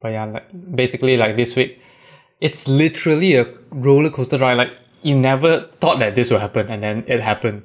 But 0.00 0.12
yeah, 0.12 0.24
like 0.24 0.74
basically 0.74 1.16
like 1.16 1.36
this 1.36 1.56
week, 1.56 1.80
it's 2.40 2.68
literally 2.68 3.36
a 3.36 3.46
roller 3.70 4.10
coaster 4.10 4.38
ride. 4.38 4.58
Like 4.58 4.72
you 5.08 5.16
never 5.18 5.52
thought 5.80 5.98
that 6.00 6.14
this 6.14 6.30
would 6.30 6.40
happen, 6.40 6.68
and 6.68 6.82
then 6.82 6.96
it 7.06 7.20
happened. 7.20 7.62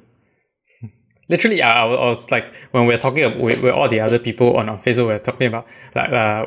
literally, 1.28 1.60
I, 1.62 1.84
I 1.86 2.08
was- 2.08 2.30
like 2.30 2.54
when 2.72 2.86
we 2.86 2.94
are 2.94 2.98
talking 3.06 3.40
with, 3.40 3.62
with 3.62 3.72
all 3.74 3.88
the 3.88 4.00
other 4.00 4.18
people 4.18 4.56
on, 4.58 4.68
on 4.68 4.78
Facebook, 4.78 5.06
we 5.08 5.14
are 5.14 5.18
talking 5.30 5.46
about 5.48 5.66
like 5.94 6.10
uh, 6.10 6.46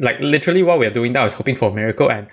like 0.00 0.18
literally 0.20 0.62
what 0.62 0.78
we 0.78 0.86
are 0.86 0.94
doing 1.00 1.12
now 1.12 1.24
is 1.26 1.34
hoping 1.34 1.56
for 1.56 1.70
a 1.70 1.74
miracle, 1.74 2.10
and 2.10 2.26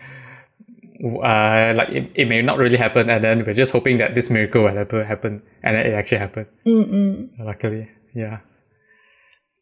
uh, 1.04 1.74
like 1.76 1.90
it, 1.90 2.12
it 2.16 2.28
may 2.28 2.42
not 2.42 2.58
really 2.58 2.78
happen, 2.78 3.10
and 3.10 3.24
then 3.24 3.44
we're 3.46 3.54
just 3.54 3.72
hoping 3.72 3.98
that 3.98 4.16
this 4.16 4.30
miracle 4.30 4.64
will 4.64 4.74
happen, 4.74 5.06
happen 5.06 5.42
and 5.64 5.76
then 5.76 5.86
it 5.86 5.94
actually 5.94 6.20
happened. 6.20 6.48
Mm-mm. 6.66 7.30
Luckily, 7.40 7.90
yeah. 8.14 8.40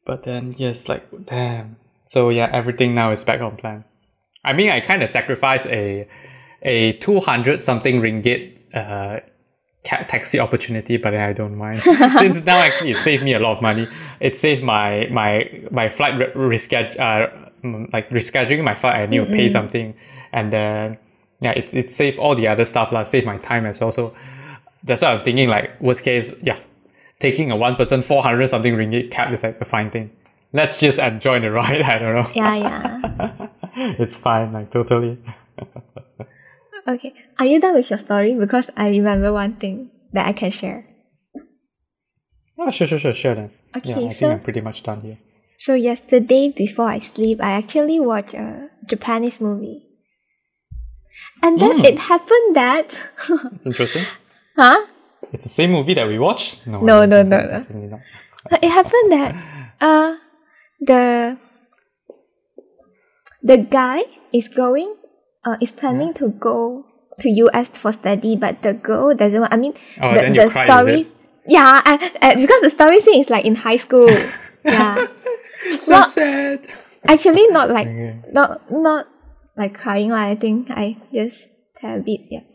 But 0.05 0.23
then, 0.23 0.53
yes, 0.57 0.89
like 0.89 1.05
damn. 1.25 1.77
So 2.05 2.29
yeah, 2.29 2.49
everything 2.51 2.93
now 2.93 3.11
is 3.11 3.23
back 3.23 3.41
on 3.41 3.55
plan. 3.55 3.85
I 4.43 4.51
mean, 4.53 4.69
I 4.69 4.81
kind 4.81 5.01
of 5.01 5.09
sacrificed 5.09 5.65
a 5.67 6.07
a 6.63 6.93
two 6.93 7.19
hundred 7.19 7.61
something 7.63 8.01
ringgit 8.01 8.57
uh 8.73 9.19
taxi 9.83 10.39
opportunity, 10.39 10.97
but 10.97 11.13
I 11.13 11.33
don't 11.33 11.57
mind 11.57 11.79
since 12.17 12.43
now 12.45 12.57
actually 12.57 12.91
it 12.91 12.97
saved 12.97 13.23
me 13.23 13.33
a 13.33 13.39
lot 13.39 13.57
of 13.57 13.61
money. 13.61 13.87
It 14.19 14.35
saved 14.35 14.63
my 14.63 15.07
my 15.11 15.61
my 15.71 15.89
flight 15.89 16.17
re- 16.17 16.31
reschedule 16.57 16.99
uh 16.99 17.27
like 17.91 18.09
rescheduling 18.09 18.63
my 18.63 18.75
flight. 18.75 18.95
I 18.95 19.05
need 19.05 19.19
to 19.19 19.25
pay 19.25 19.47
something, 19.47 19.93
and 20.31 20.51
then 20.51 20.97
yeah, 21.41 21.51
it 21.51 21.73
it 21.73 21.91
saved 21.91 22.17
all 22.17 22.35
the 22.35 22.47
other 22.47 22.65
stuff 22.65 22.91
lah. 22.91 23.03
Save 23.03 23.25
my 23.25 23.37
time 23.37 23.65
as 23.65 23.79
well. 23.79 23.91
So 23.91 24.13
that's 24.83 25.01
why 25.01 25.13
I'm 25.13 25.23
thinking 25.23 25.49
like 25.49 25.79
worst 25.81 26.03
case, 26.03 26.35
yeah, 26.43 26.59
taking 27.19 27.51
a 27.51 27.55
one 27.55 27.75
person 27.75 28.01
four 28.01 28.23
hundred 28.23 28.47
something 28.47 28.75
ringgit 28.75 29.11
cab 29.11 29.31
is 29.33 29.43
like 29.43 29.59
a 29.59 29.65
fine 29.65 29.89
thing. 29.89 30.11
Let's 30.53 30.77
just 30.77 30.99
enjoy 30.99 31.39
the 31.39 31.51
ride. 31.51 31.81
I 31.93 31.97
don't 31.97 32.13
know. 32.13 32.31
Yeah, 32.33 32.55
yeah. 32.55 33.47
It's 33.75 34.15
fine, 34.15 34.51
like 34.53 34.69
totally. 34.69 35.17
Okay. 36.87 37.13
Are 37.39 37.45
you 37.45 37.59
done 37.59 37.75
with 37.75 37.89
your 37.89 37.99
story? 37.99 38.33
Because 38.33 38.69
I 38.75 38.89
remember 38.89 39.31
one 39.31 39.55
thing 39.55 39.89
that 40.11 40.27
I 40.27 40.33
can 40.33 40.51
share. 40.51 40.85
Oh, 42.57 42.69
sure, 42.71 42.87
sure, 42.87 42.99
sure, 42.99 43.13
sure 43.13 43.35
then. 43.35 43.51
Okay, 43.75 43.89
yeah, 43.89 44.09
I 44.09 44.13
think 44.13 44.31
I'm 44.31 44.39
pretty 44.39 44.61
much 44.61 44.83
done 44.83 45.01
here. 45.01 45.17
So 45.57 45.73
yesterday 45.73 46.49
before 46.55 46.85
I 46.87 46.99
sleep, 46.99 47.41
I 47.41 47.51
actually 47.53 47.99
watched 47.99 48.33
a 48.33 48.69
Japanese 48.85 49.39
movie. 49.41 49.85
And 51.41 51.59
then 51.59 51.79
Mm. 51.79 51.85
it 51.85 51.97
happened 51.99 52.55
that 52.55 52.87
It's 53.55 53.65
interesting. 53.65 54.05
huh? 54.55 54.85
It's 55.31 55.43
the 55.43 55.49
same 55.49 55.71
movie 55.71 55.93
that 55.95 56.07
we 56.07 56.19
watched. 56.19 56.65
No, 56.67 56.79
No, 56.81 57.05
no, 57.05 57.23
no, 57.23 57.29
so, 57.29 57.37
no. 57.37 57.47
Definitely 57.49 57.87
not. 57.89 58.01
It 58.61 58.69
happened 58.69 59.11
that 59.11 59.29
uh 59.81 60.15
the 60.79 61.37
the 63.41 63.57
guy 63.57 64.03
is 64.31 64.47
going 64.47 64.95
uh 65.45 65.57
is 65.61 65.71
planning 65.71 66.13
to 66.15 66.29
go 66.29 66.85
to 67.21 67.29
US 67.29 67.69
for 67.69 67.91
study, 67.93 68.35
but 68.35 68.61
the 68.61 68.73
girl 68.73 69.13
doesn't 69.13 69.39
want 69.39 69.53
I 69.53 69.57
mean 69.57 69.73
Oh, 70.01 70.13
the, 70.13 70.31
the 70.33 70.43
is 70.45 70.51
story 70.53 71.07
yeah, 71.45 71.81
I, 71.83 72.11
I, 72.21 72.35
because 72.35 72.61
the 72.61 72.69
story 72.71 72.99
scene 73.01 73.19
is 73.21 73.29
like 73.29 73.43
in 73.43 73.55
high 73.55 73.75
school. 73.77 74.07
yeah. 74.63 75.07
So 75.79 75.95
Not- 75.95 76.07
sad. 76.07 76.65
Actually 77.05 77.47
not 77.47 77.69
like 77.69 77.87
Okay. 77.87 78.21
not 78.31 78.71
not 78.71 79.07
like 79.57 79.73
crying. 79.75 80.11
I 80.13 80.35
think 80.35 80.71
I 80.71 80.95
just 81.13 81.47
had 81.81 81.99
a 81.99 82.01
bit, 82.01 82.21
yeah. 82.31 82.47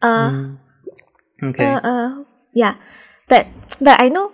Uh 0.00 0.56
Okay. 1.42 1.64
uh, 1.66 1.80
uh 1.84 2.24
yeah. 2.54 2.76
But 3.28 3.46
but 3.80 4.00
I 4.00 4.08
know 4.08 4.32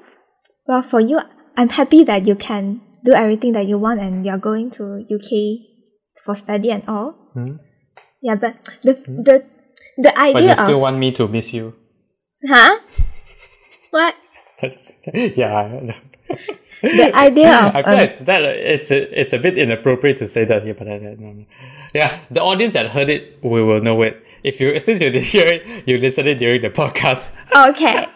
well 0.67 0.83
for 0.83 1.01
you 1.01 1.19
I'm 1.57 1.69
happy 1.71 2.05
that 2.05 2.27
you 2.27 2.35
can 2.37 2.81
do 3.05 3.13
everything 3.13 3.53
that 3.53 3.67
you 3.67 3.79
want 3.79 4.01
and 4.01 4.25
you're 4.25 4.39
going 4.39 4.71
to 4.79 5.03
UK 5.11 5.67
for 6.25 6.35
study 6.35 6.71
and 6.71 6.83
all. 6.89 7.13
Hmm. 7.35 7.57
Yeah, 8.23 8.35
but 8.37 8.57
the 8.83 8.95
the 9.07 9.45
the 9.97 10.13
idea. 10.19 10.33
but 10.33 10.43
you 10.45 10.57
still 10.57 10.77
of 10.77 10.83
want 10.83 10.99
me 10.99 11.13
to 11.13 11.29
miss 11.29 11.53
you. 11.55 11.75
huh? 12.47 12.79
What? 13.91 14.15
yeah. 15.13 15.97
The 16.83 17.11
idea 17.15 17.51
of 17.67 17.77
I 17.77 17.83
feel 17.83 17.95
um, 17.95 18.01
it's 18.01 18.19
that 18.21 18.43
it's 18.43 18.91
a, 18.91 19.21
it's 19.21 19.33
a 19.33 19.39
bit 19.39 19.59
inappropriate 19.59 20.17
to 20.19 20.27
say 20.27 20.45
that 20.45 20.63
here, 20.65 20.75
but 20.75 20.87
I 20.87 20.99
know. 20.99 21.45
Yeah, 21.93 22.19
the 22.31 22.41
audience 22.41 22.75
that 22.75 22.91
heard 22.91 23.11
it, 23.11 23.43
we 23.43 23.63
will 23.63 23.83
know 23.83 24.01
it. 24.03 24.25
If 24.45 24.61
you 24.61 24.79
since 24.79 25.01
you 25.01 25.11
did 25.11 25.25
hear 25.25 25.47
it, 25.47 25.89
you 25.89 25.99
listened 25.99 26.29
it 26.29 26.39
during 26.39 26.63
the 26.63 26.71
podcast. 26.71 27.35
okay. 27.51 28.07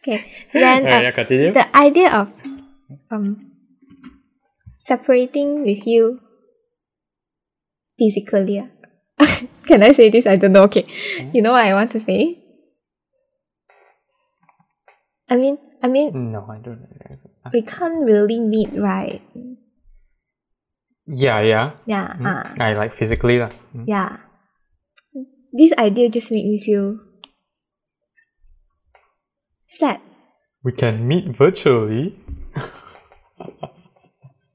okay. 0.00 0.32
Then 0.52 0.86
uh, 0.86 1.12
yeah, 1.12 1.52
the 1.52 1.68
idea 1.76 2.10
of 2.10 2.32
um 3.10 3.52
separating 4.78 5.62
with 5.62 5.86
you 5.86 6.20
physically. 8.02 8.58
ah. 8.58 8.70
Can 9.68 9.82
I 9.86 9.92
say 9.94 10.10
this? 10.10 10.26
I 10.26 10.34
don't 10.34 10.52
know. 10.52 10.66
Okay. 10.66 10.82
You 11.30 11.42
know 11.42 11.54
what 11.54 11.62
I 11.62 11.74
want 11.74 11.94
to 11.94 12.00
say? 12.02 12.42
I 15.30 15.36
mean 15.38 15.56
I 15.82 15.88
mean 15.88 16.34
no, 16.34 16.44
I 16.50 16.58
don't. 16.58 16.82
know. 16.82 17.50
we 17.54 17.62
can't 17.62 18.02
really 18.04 18.38
meet, 18.42 18.74
right? 18.74 19.22
Yeah, 21.06 21.40
yeah. 21.40 21.78
Yeah. 21.86 22.14
ah, 22.20 22.52
I 22.58 22.74
like 22.74 22.92
physically 22.92 23.38
lah. 23.38 23.50
Mm. 23.74 23.86
yeah. 23.86 24.10
This 25.52 25.72
idea 25.76 26.08
just 26.08 26.30
made 26.32 26.48
me 26.48 26.58
feel 26.58 27.00
sad. 29.68 30.00
We 30.64 30.72
can 30.72 31.06
meet 31.08 31.28
virtually. 31.28 32.16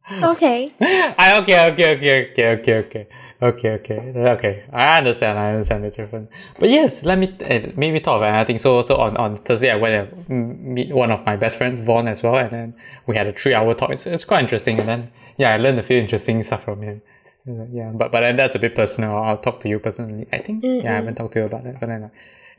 Okay. 0.08 0.72
I 1.20 1.36
okay, 1.44 1.68
okay, 1.72 1.88
okay, 2.00 2.32
okay, 2.32 2.48
okay, 2.56 2.76
okay, 2.88 3.04
okay, 3.41 3.71
okay, 3.71 4.13
okay. 4.15 4.65
I 4.71 4.97
understand. 4.97 5.38
I 5.39 5.50
understand 5.52 5.84
the 5.84 5.89
difference. 5.89 6.30
But 6.60 6.69
yes, 6.69 7.04
let 7.04 7.17
me 7.17 7.36
uh, 7.43 7.71
maybe 7.76 8.00
talk 8.00 8.17
about 8.17 8.30
another 8.30 8.45
thing. 8.45 8.60
So, 8.60 8.82
so 8.82 8.97
on, 8.97 9.17
on 9.17 9.38
Thursday, 9.38 9.69
I 9.69 9.76
went 9.76 10.28
to 10.28 10.34
meet 10.34 10.93
one 10.93 11.12
of 11.12 11.26
my 11.26 11.36
best 11.36 11.58
friends, 11.58 11.84
Vaughn, 11.84 12.08
as 12.08 12.23
well, 12.23 12.36
and 12.36 12.52
then 12.52 12.76
we 13.06 13.15
had 13.15 13.28
a 13.28 13.34
three-hour 13.34 13.73
talk. 13.73 13.91
It's, 13.91 14.06
it's 14.06 14.26
quite 14.26 14.41
interesting, 14.41 14.80
and 14.80 14.88
then 14.88 15.12
yeah, 15.38 15.54
I 15.54 15.58
learned 15.58 15.80
a 15.80 15.84
few 15.84 15.97
interesting 15.97 16.41
stuff 16.43 16.63
from 16.63 16.82
him. 16.82 17.02
Yeah, 17.71 17.91
but 17.93 18.12
but 18.12 18.21
then 18.21 18.36
that's 18.36 18.56
a 18.56 18.60
bit 18.60 18.76
personal. 18.76 19.15
I'll 19.15 19.38
talk 19.38 19.62
to 19.62 19.69
you 19.69 19.80
personally. 19.80 20.28
I 20.34 20.39
think 20.39 20.63
yeah, 20.63 20.91
I 20.91 20.95
haven't 20.95 21.15
talked 21.15 21.34
to 21.34 21.39
you 21.39 21.45
about 21.45 21.65
it, 21.65 21.78
but 21.80 21.88
then 21.88 22.04
uh, 22.04 22.10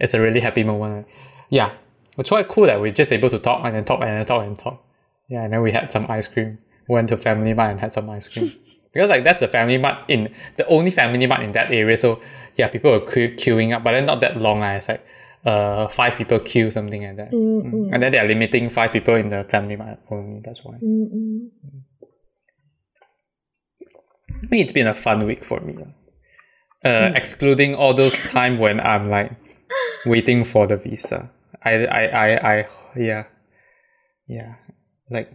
it's 0.00 0.14
a 0.14 0.20
really 0.20 0.40
happy 0.40 0.64
moment. 0.64 1.06
Yeah, 1.50 1.72
it's 2.16 2.30
quite 2.30 2.48
cool 2.48 2.64
that 2.66 2.80
we're 2.80 2.92
just 2.92 3.12
able 3.12 3.28
to 3.30 3.38
talk 3.38 3.64
and 3.64 3.74
then 3.74 3.84
talk 3.84 4.00
and 4.00 4.10
then 4.10 4.24
talk 4.24 4.46
and 4.46 4.56
talk. 4.56 4.82
Yeah, 5.28 5.44
and 5.44 5.52
then 5.52 5.62
we 5.62 5.72
had 5.72 5.90
some 5.90 6.06
ice 6.10 6.28
cream. 6.28 6.58
Went 6.88 7.10
to 7.10 7.18
Family 7.18 7.52
Mart 7.52 7.72
and 7.72 7.80
had 7.80 7.92
some 7.92 8.08
ice 8.08 8.28
cream. 8.28 8.50
because 8.92 9.08
like 9.10 9.24
that's 9.24 9.42
a 9.42 9.48
Family 9.48 9.78
Mart 9.78 9.98
in 10.08 10.32
the 10.56 10.66
only 10.66 10.90
Family 10.90 11.26
Mart 11.26 11.42
in 11.42 11.52
that 11.52 11.70
area. 11.70 11.96
So 11.96 12.20
yeah, 12.54 12.68
people 12.68 12.90
were 12.90 13.00
que- 13.00 13.34
queuing 13.34 13.74
up, 13.74 13.84
but 13.84 13.92
then 13.92 14.06
not 14.06 14.20
that 14.20 14.36
long. 14.36 14.60
lah. 14.60 14.72
It's 14.72 14.88
like 14.88 15.04
uh 15.46 15.86
five 15.88 16.16
people 16.16 16.38
queue 16.40 16.70
something 16.70 17.02
like 17.06 17.16
that. 17.16 17.30
Mm. 17.32 17.94
And 17.94 18.02
then 18.02 18.12
they 18.12 18.18
are 18.18 18.26
limiting 18.26 18.68
five 18.70 18.92
people 18.92 19.14
in 19.14 19.28
the 19.28 19.44
Family 19.44 19.76
Mart 19.76 19.98
only. 20.10 20.40
That's 20.40 20.64
why. 20.64 20.74
Mm-mm. 20.82 21.50
I 24.42 24.46
mean, 24.50 24.62
it's 24.62 24.72
been 24.72 24.86
a 24.86 24.94
fun 24.94 25.26
week 25.26 25.42
for 25.42 25.60
me. 25.60 25.74
lah. 25.74 25.90
Uh, 26.84 27.10
excluding 27.14 27.74
all 27.74 27.92
those 27.92 28.22
time 28.30 28.58
when 28.58 28.78
I'm 28.78 29.08
like 29.08 29.32
waiting 30.06 30.44
for 30.44 30.66
the 30.66 30.76
visa. 30.76 31.30
I, 31.64 31.86
I, 31.86 32.02
I, 32.06 32.28
I, 32.36 32.66
yeah, 32.94 33.24
yeah, 34.28 34.54
like, 35.10 35.32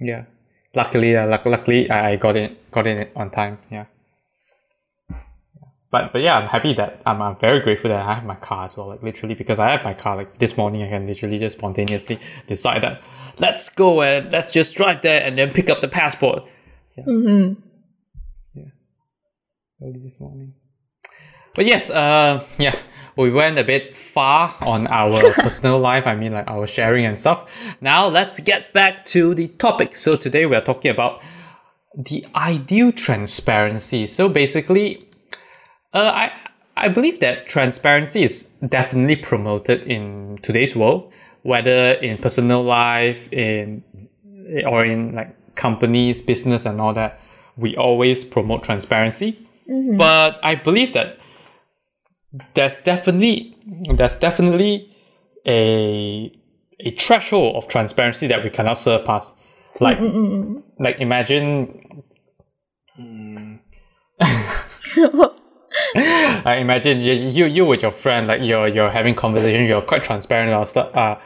yeah. 0.00 0.24
Luckily, 0.74 1.16
uh, 1.16 1.28
luck, 1.28 1.46
luckily, 1.46 1.88
I, 1.88 2.10
I 2.10 2.16
got 2.16 2.34
it, 2.34 2.58
got 2.72 2.86
it 2.86 3.12
on 3.14 3.30
time. 3.30 3.58
Yeah. 3.70 3.86
But 5.92 6.12
but 6.12 6.22
yeah, 6.22 6.38
I'm 6.38 6.48
happy 6.48 6.72
that 6.72 7.02
I'm, 7.04 7.20
I'm 7.20 7.36
very 7.36 7.60
grateful 7.60 7.90
that 7.90 8.04
I 8.04 8.14
have 8.14 8.24
my 8.24 8.34
car 8.34 8.66
as 8.66 8.76
well. 8.76 8.88
Like 8.88 9.02
literally, 9.02 9.34
because 9.34 9.58
I 9.58 9.70
have 9.70 9.84
my 9.84 9.92
car. 9.92 10.16
Like 10.16 10.38
this 10.38 10.56
morning, 10.56 10.82
I 10.82 10.88
can 10.88 11.06
literally 11.06 11.38
just 11.38 11.58
spontaneously 11.58 12.18
decide 12.46 12.82
that 12.82 13.04
let's 13.38 13.68
go 13.68 14.02
and 14.02 14.32
let's 14.32 14.52
just 14.52 14.74
drive 14.74 15.02
there 15.02 15.22
and 15.22 15.38
then 15.38 15.50
pick 15.50 15.68
up 15.70 15.80
the 15.80 15.88
passport. 15.88 16.48
Mm-hmm. 16.98 17.60
early 19.82 20.00
this 20.02 20.20
morning. 20.20 20.54
But 21.54 21.66
yes, 21.66 21.90
uh, 21.90 22.44
yeah, 22.58 22.74
we 23.16 23.30
went 23.30 23.58
a 23.58 23.64
bit 23.64 23.96
far 23.96 24.54
on 24.62 24.86
our 24.86 25.32
personal 25.34 25.78
life. 25.78 26.06
I 26.06 26.14
mean, 26.14 26.32
like 26.32 26.48
our 26.48 26.66
sharing 26.66 27.04
and 27.04 27.18
stuff. 27.18 27.76
Now 27.80 28.06
let's 28.06 28.40
get 28.40 28.72
back 28.72 29.04
to 29.06 29.34
the 29.34 29.48
topic. 29.48 29.94
So 29.96 30.16
today 30.16 30.46
we 30.46 30.56
are 30.56 30.62
talking 30.62 30.90
about 30.90 31.22
the 31.94 32.24
ideal 32.34 32.92
transparency. 32.92 34.06
So 34.06 34.28
basically, 34.28 35.08
uh, 35.92 36.10
I 36.14 36.32
I 36.76 36.88
believe 36.88 37.20
that 37.20 37.46
transparency 37.46 38.22
is 38.22 38.44
definitely 38.66 39.16
promoted 39.16 39.84
in 39.84 40.38
today's 40.42 40.74
world, 40.74 41.12
whether 41.42 41.92
in 41.94 42.18
personal 42.18 42.62
life, 42.62 43.30
in 43.32 43.84
or 44.66 44.84
in 44.84 45.14
like 45.14 45.54
companies, 45.54 46.20
business, 46.20 46.64
and 46.66 46.80
all 46.80 46.94
that. 46.94 47.20
We 47.56 47.76
always 47.76 48.24
promote 48.24 48.62
transparency, 48.62 49.38
but 49.98 50.40
I 50.42 50.54
believe 50.54 50.94
that 50.94 51.18
there's 52.54 52.78
definitely 52.78 53.54
there's 53.94 54.16
definitely 54.16 54.90
a 55.46 56.32
a 56.80 56.90
threshold 56.92 57.56
of 57.56 57.68
transparency 57.68 58.26
that 58.28 58.42
we 58.42 58.50
cannot 58.50 58.78
surpass. 58.78 59.34
Like 59.82 59.98
like 60.78 61.00
imagine 61.00 62.02
I 65.94 66.56
imagine 66.60 67.00
you, 67.00 67.12
you 67.14 67.46
you 67.46 67.64
with 67.66 67.82
your 67.82 67.90
friend 67.90 68.26
like 68.26 68.42
you're 68.42 68.68
you're 68.68 68.90
having 68.90 69.14
conversation 69.14 69.66
you're 69.66 69.82
quite 69.82 70.02
transparent 70.02 70.50
about 70.50 70.68
stuff 70.68 70.94
uh 70.94 71.16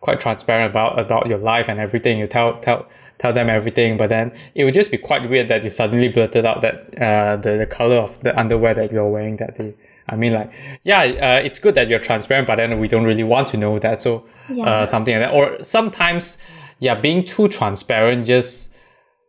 quite 0.00 0.20
transparent 0.20 0.70
about 0.70 0.98
about 0.98 1.26
your 1.26 1.38
life 1.38 1.68
and 1.68 1.80
everything 1.80 2.18
you 2.18 2.26
tell 2.26 2.58
tell 2.60 2.86
tell 3.18 3.32
them 3.32 3.48
everything, 3.48 3.96
but 3.96 4.10
then 4.10 4.30
it 4.54 4.64
would 4.64 4.74
just 4.74 4.90
be 4.90 4.98
quite 4.98 5.28
weird 5.30 5.48
that 5.48 5.64
you 5.64 5.70
suddenly 5.70 6.08
blurted 6.08 6.44
out 6.44 6.60
that 6.60 6.74
uh, 7.00 7.36
the 7.36 7.56
the 7.56 7.66
color 7.66 7.96
of 7.96 8.20
the 8.20 8.38
underwear 8.38 8.74
that 8.74 8.92
you're 8.92 9.08
wearing 9.08 9.36
that 9.36 9.54
day. 9.56 9.74
I 10.08 10.16
mean, 10.16 10.34
like, 10.34 10.52
yeah, 10.84 11.00
uh, 11.00 11.40
it's 11.42 11.58
good 11.58 11.74
that 11.74 11.88
you're 11.88 11.98
transparent, 11.98 12.46
but 12.46 12.56
then 12.56 12.78
we 12.78 12.86
don't 12.88 13.04
really 13.04 13.24
want 13.24 13.48
to 13.48 13.56
know 13.56 13.78
that. 13.80 14.02
So, 14.02 14.24
Yeah. 14.48 14.64
uh, 14.66 14.86
something 14.86 15.18
like 15.18 15.30
that. 15.30 15.34
Or 15.34 15.60
sometimes, 15.62 16.36
yeah, 16.78 16.94
being 16.94 17.24
too 17.24 17.48
transparent 17.48 18.26
just, 18.26 18.74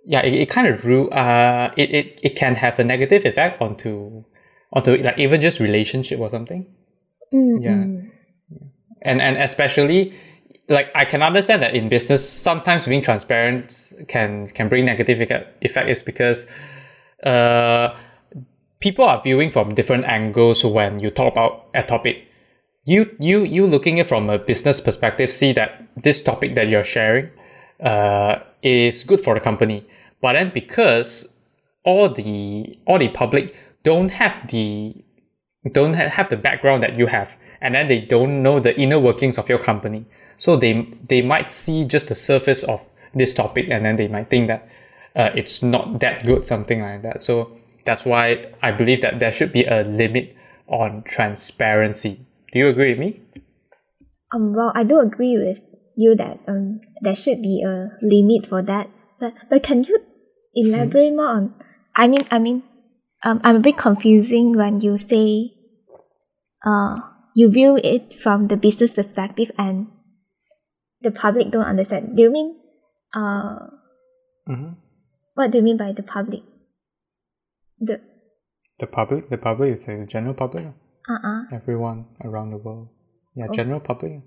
yeah, 0.05 0.21
it, 0.21 0.33
it 0.33 0.49
kind 0.49 0.67
of 0.67 0.85
ru- 0.85 1.09
uh, 1.09 1.71
it, 1.77 1.93
it, 1.93 2.19
it 2.23 2.35
can 2.35 2.55
have 2.55 2.79
a 2.79 2.83
negative 2.83 3.25
effect 3.25 3.61
onto, 3.61 4.23
onto 4.73 4.97
like 4.97 5.17
even 5.17 5.39
just 5.39 5.59
relationship 5.59 6.19
or 6.19 6.29
something. 6.29 6.65
Yeah. 7.31 7.83
And, 9.01 9.21
and 9.21 9.37
especially, 9.37 10.13
like, 10.69 10.91
I 10.95 11.05
can 11.05 11.21
understand 11.21 11.61
that 11.61 11.75
in 11.75 11.89
business, 11.89 12.27
sometimes 12.27 12.85
being 12.85 13.01
transparent 13.01 13.93
can, 14.07 14.49
can 14.49 14.69
bring 14.69 14.85
negative 14.85 15.21
effect 15.21 15.89
is 15.89 16.01
because, 16.01 16.47
uh, 17.23 17.95
people 18.79 19.05
are 19.05 19.21
viewing 19.21 19.49
from 19.49 19.73
different 19.73 20.05
angles 20.05 20.63
when 20.63 20.99
you 20.99 21.09
talk 21.09 21.33
about 21.33 21.67
a 21.73 21.83
topic. 21.83 22.26
You 22.87 23.13
you 23.19 23.43
you 23.43 23.67
looking 23.67 23.97
it 23.97 24.05
from 24.05 24.29
a 24.29 24.39
business 24.39 24.79
perspective, 24.79 25.29
see 25.29 25.51
that 25.53 25.85
this 25.97 26.23
topic 26.23 26.55
that 26.55 26.69
you're 26.69 26.85
sharing 26.85 27.29
uh, 27.83 28.39
is 28.61 29.03
good 29.03 29.19
for 29.19 29.33
the 29.33 29.41
company. 29.41 29.85
But 30.21 30.33
then 30.33 30.51
because 30.53 31.33
all 31.83 32.07
the 32.07 32.73
all 32.85 32.97
the 32.97 33.09
public 33.09 33.53
don't 33.83 34.11
have 34.11 34.47
the 34.47 34.95
don't 35.73 35.95
have 35.95 36.29
the 36.29 36.37
background 36.37 36.81
that 36.83 36.97
you 36.97 37.07
have, 37.07 37.35
and 37.59 37.75
then 37.75 37.87
they 37.87 37.99
don't 37.99 38.41
know 38.41 38.61
the 38.61 38.73
inner 38.79 38.99
workings 38.99 39.37
of 39.37 39.49
your 39.49 39.59
company. 39.59 40.05
So 40.37 40.55
they 40.55 40.87
they 41.09 41.21
might 41.21 41.49
see 41.49 41.83
just 41.83 42.07
the 42.07 42.15
surface 42.15 42.63
of 42.63 42.87
this 43.13 43.33
topic, 43.33 43.67
and 43.69 43.83
then 43.83 43.97
they 43.97 44.07
might 44.07 44.29
think 44.29 44.47
that 44.47 44.69
uh, 45.13 45.31
it's 45.35 45.61
not 45.61 45.99
that 45.99 46.25
good, 46.25 46.45
something 46.45 46.81
like 46.81 47.01
that. 47.01 47.21
So 47.21 47.51
that's 47.83 48.05
why 48.05 48.45
I 48.61 48.71
believe 48.71 49.01
that 49.01 49.19
there 49.19 49.33
should 49.33 49.51
be 49.51 49.65
a 49.65 49.83
limit 49.83 50.37
on 50.67 51.03
transparency. 51.03 52.21
Do 52.51 52.59
you 52.59 52.67
agree 52.69 52.91
with 52.91 52.99
me? 52.99 53.21
Um, 54.33 54.53
well, 54.53 54.71
I 54.75 54.83
do 54.83 54.99
agree 54.99 55.37
with 55.37 55.63
you 55.95 56.15
that 56.15 56.39
um 56.47 56.81
there 57.01 57.15
should 57.15 57.41
be 57.41 57.63
a 57.63 57.89
limit 58.01 58.45
for 58.45 58.61
that. 58.61 58.89
But 59.19 59.33
but 59.49 59.63
can 59.63 59.83
you 59.83 59.99
elaborate 60.53 61.13
more 61.13 61.27
on? 61.27 61.53
I 61.95 62.07
mean, 62.07 62.25
I 62.29 62.39
mean, 62.39 62.63
um, 63.23 63.41
I'm 63.43 63.57
a 63.57 63.59
bit 63.59 63.77
confusing 63.77 64.55
when 64.55 64.79
you 64.81 64.97
say, 64.97 65.53
uh, 66.65 66.95
you 67.35 67.49
view 67.49 67.77
it 67.83 68.13
from 68.13 68.47
the 68.47 68.57
business 68.57 68.93
perspective 68.93 69.51
and 69.57 69.87
the 71.01 71.11
public 71.11 71.51
don't 71.51 71.65
understand. 71.65 72.15
Do 72.15 72.23
you 72.23 72.31
mean, 72.31 72.55
uh, 73.13 73.73
Mhm. 74.47 74.77
what 75.33 75.51
do 75.51 75.57
you 75.57 75.63
mean 75.63 75.77
by 75.77 75.91
the 75.93 76.03
public? 76.03 76.43
The 77.79 78.01
The 78.79 78.85
public, 78.87 79.29
the 79.29 79.37
public 79.37 79.71
is 79.71 79.87
like 79.87 79.97
the 79.97 80.05
general 80.05 80.35
public, 80.35 80.67
uh 81.09 81.19
uh 81.23 81.41
everyone 81.51 82.05
around 82.23 82.49
the 82.51 82.57
world. 82.57 82.89
Yeah, 83.35 83.47
general 83.53 83.79
public. 83.79 84.21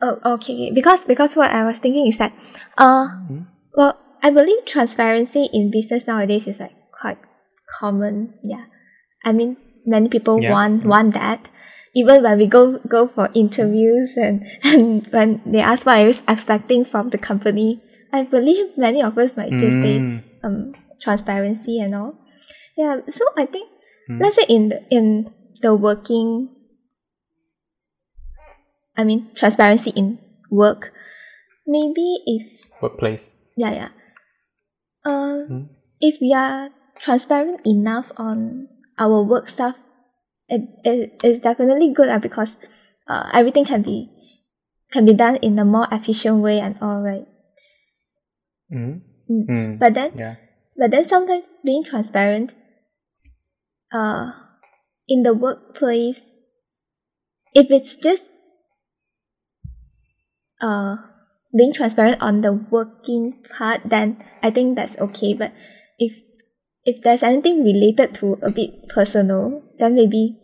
Oh, 0.00 0.18
okay. 0.38 0.70
Because 0.70 1.04
because 1.04 1.34
what 1.36 1.50
I 1.50 1.64
was 1.64 1.78
thinking 1.78 2.06
is 2.08 2.18
that, 2.18 2.32
uh, 2.78 3.08
well, 3.74 3.98
I 4.22 4.30
believe 4.30 4.64
transparency 4.66 5.48
in 5.52 5.70
business 5.70 6.06
nowadays 6.06 6.46
is 6.46 6.58
like 6.60 6.74
quite 6.92 7.18
common. 7.78 8.34
Yeah, 8.42 8.66
I 9.24 9.32
mean, 9.32 9.56
many 9.86 10.08
people 10.08 10.40
Yeah. 10.42 10.52
want 10.52 10.84
want 10.84 11.14
that. 11.14 11.48
Even 11.94 12.22
when 12.22 12.38
we 12.38 12.46
go 12.46 12.78
go 12.86 13.06
for 13.08 13.30
interviews 13.34 14.14
and 14.16 14.42
and 14.64 15.06
when 15.10 15.42
they 15.46 15.60
ask 15.60 15.86
what 15.86 15.98
I 15.98 16.06
was 16.06 16.22
expecting 16.28 16.84
from 16.84 17.10
the 17.10 17.18
company, 17.18 17.82
I 18.12 18.22
believe 18.22 18.76
many 18.76 19.02
of 19.02 19.18
us 19.18 19.36
might 19.36 19.50
just 19.58 19.78
say 19.82 19.98
Mm. 19.98 20.22
um 20.42 20.74
transparency 21.00 21.78
and 21.80 21.94
all. 21.94 22.14
Yeah. 22.76 23.00
So 23.10 23.24
I 23.36 23.46
think 23.46 23.70
let's 24.20 24.36
say 24.36 24.46
in 24.48 24.68
the 24.70 24.82
in 24.90 25.33
the 25.62 25.74
working 25.74 26.48
I 28.96 29.04
mean 29.04 29.30
transparency 29.34 29.90
in 29.90 30.18
work. 30.50 30.92
Maybe 31.66 32.22
if 32.26 32.42
Workplace. 32.80 33.34
yeah 33.56 33.72
yeah. 33.72 33.88
Uh, 35.04 35.44
if 36.00 36.16
we 36.20 36.32
are 36.32 36.70
transparent 36.98 37.60
enough 37.66 38.10
on 38.16 38.68
our 38.98 39.22
work 39.22 39.48
stuff, 39.48 39.76
it, 40.48 40.62
it 40.84 41.20
is 41.22 41.40
definitely 41.40 41.92
good 41.92 42.08
uh, 42.08 42.18
because 42.18 42.56
uh, 43.08 43.28
everything 43.34 43.64
can 43.64 43.82
be 43.82 44.08
can 44.92 45.04
be 45.04 45.12
done 45.12 45.36
in 45.36 45.58
a 45.58 45.64
more 45.64 45.88
efficient 45.90 46.40
way 46.40 46.60
and 46.60 46.76
all 46.80 47.00
right. 47.02 47.26
Mm. 48.72 49.02
Mm. 49.30 49.46
Mm. 49.48 49.78
But 49.78 49.94
then 49.94 50.10
Yeah. 50.16 50.36
but 50.76 50.90
then 50.90 51.06
sometimes 51.06 51.50
being 51.64 51.84
transparent 51.84 52.54
uh 53.92 54.32
in 55.08 55.22
the 55.22 55.34
workplace 55.34 56.22
if 57.54 57.70
it's 57.70 57.96
just 57.96 58.30
uh 60.60 60.96
being 61.56 61.72
transparent 61.72 62.20
on 62.20 62.40
the 62.40 62.52
working 62.52 63.34
part 63.56 63.80
then 63.84 64.22
I 64.42 64.50
think 64.50 64.76
that's 64.76 64.96
okay 64.98 65.34
but 65.34 65.52
if 65.98 66.12
if 66.84 67.02
there's 67.02 67.22
anything 67.22 67.64
related 67.64 68.14
to 68.16 68.38
a 68.42 68.50
bit 68.50 68.88
personal 68.88 69.62
then 69.78 69.94
maybe 69.94 70.36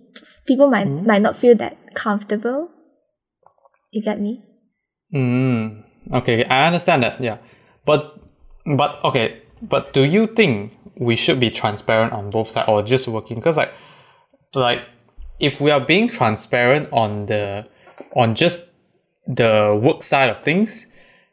people 0.46 0.68
might 0.70 0.86
might 0.86 1.22
not 1.22 1.36
feel 1.36 1.56
that 1.56 1.94
comfortable 1.94 2.70
you 3.90 4.02
get 4.02 4.20
me 4.20 4.44
Mm. 5.12 5.82
Okay, 6.12 6.44
I 6.44 6.66
understand 6.66 7.02
that. 7.02 7.20
Yeah, 7.20 7.38
but 7.84 8.18
but 8.64 9.02
okay, 9.04 9.42
but 9.62 9.92
do 9.92 10.04
you 10.04 10.26
think 10.26 10.78
we 10.96 11.16
should 11.16 11.40
be 11.40 11.50
transparent 11.50 12.12
on 12.12 12.30
both 12.30 12.48
sides 12.48 12.68
or 12.68 12.82
just 12.82 13.08
working? 13.08 13.36
Because 13.38 13.56
like 13.56 13.74
like 14.54 14.82
if 15.38 15.60
we 15.60 15.70
are 15.70 15.80
being 15.80 16.08
transparent 16.08 16.88
on 16.92 17.26
the 17.26 17.66
on 18.14 18.34
just 18.34 18.68
the 19.26 19.78
work 19.82 20.02
side 20.02 20.30
of 20.30 20.40
things, 20.40 20.86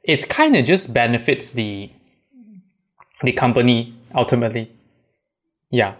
it 0.03 0.29
kind 0.29 0.55
of 0.55 0.65
just 0.65 0.93
benefits 0.93 1.53
the 1.53 1.91
the 3.23 3.31
company 3.31 3.93
ultimately. 4.15 4.71
Yeah, 5.69 5.95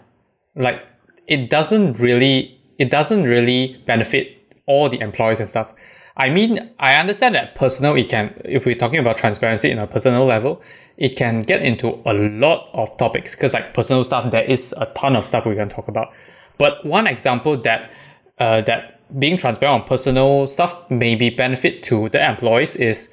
like 0.54 0.84
it 1.26 1.50
doesn't 1.50 1.98
really 1.98 2.58
it 2.78 2.90
doesn't 2.90 3.24
really 3.24 3.82
benefit 3.86 4.54
all 4.66 4.88
the 4.88 5.00
employees 5.00 5.40
and 5.40 5.48
stuff. 5.48 5.74
I 6.20 6.30
mean, 6.30 6.58
I 6.80 6.96
understand 6.96 7.36
that 7.36 7.54
personal, 7.54 7.94
it 7.94 8.08
can, 8.08 8.34
if 8.44 8.66
we're 8.66 8.74
talking 8.74 8.98
about 8.98 9.16
transparency 9.16 9.70
in 9.70 9.78
a 9.78 9.86
personal 9.86 10.24
level, 10.24 10.60
it 10.96 11.16
can 11.16 11.40
get 11.40 11.62
into 11.62 12.02
a 12.04 12.12
lot 12.12 12.70
of 12.74 12.96
topics 12.96 13.36
because 13.36 13.54
like 13.54 13.72
personal 13.72 14.02
stuff, 14.02 14.28
there 14.32 14.42
is 14.42 14.74
a 14.76 14.86
ton 14.86 15.14
of 15.14 15.22
stuff 15.22 15.46
we 15.46 15.54
can 15.54 15.68
talk 15.68 15.86
about. 15.86 16.12
But 16.58 16.84
one 16.84 17.06
example 17.06 17.56
that, 17.58 17.90
uh, 18.38 18.60
that 18.62 19.00
being 19.18 19.36
transparent 19.36 19.82
on 19.82 19.88
personal 19.88 20.46
stuff 20.46 20.90
may 20.90 21.14
be 21.14 21.30
benefit 21.30 21.82
to 21.84 22.08
the 22.08 22.24
employees 22.24 22.76
is 22.76 23.08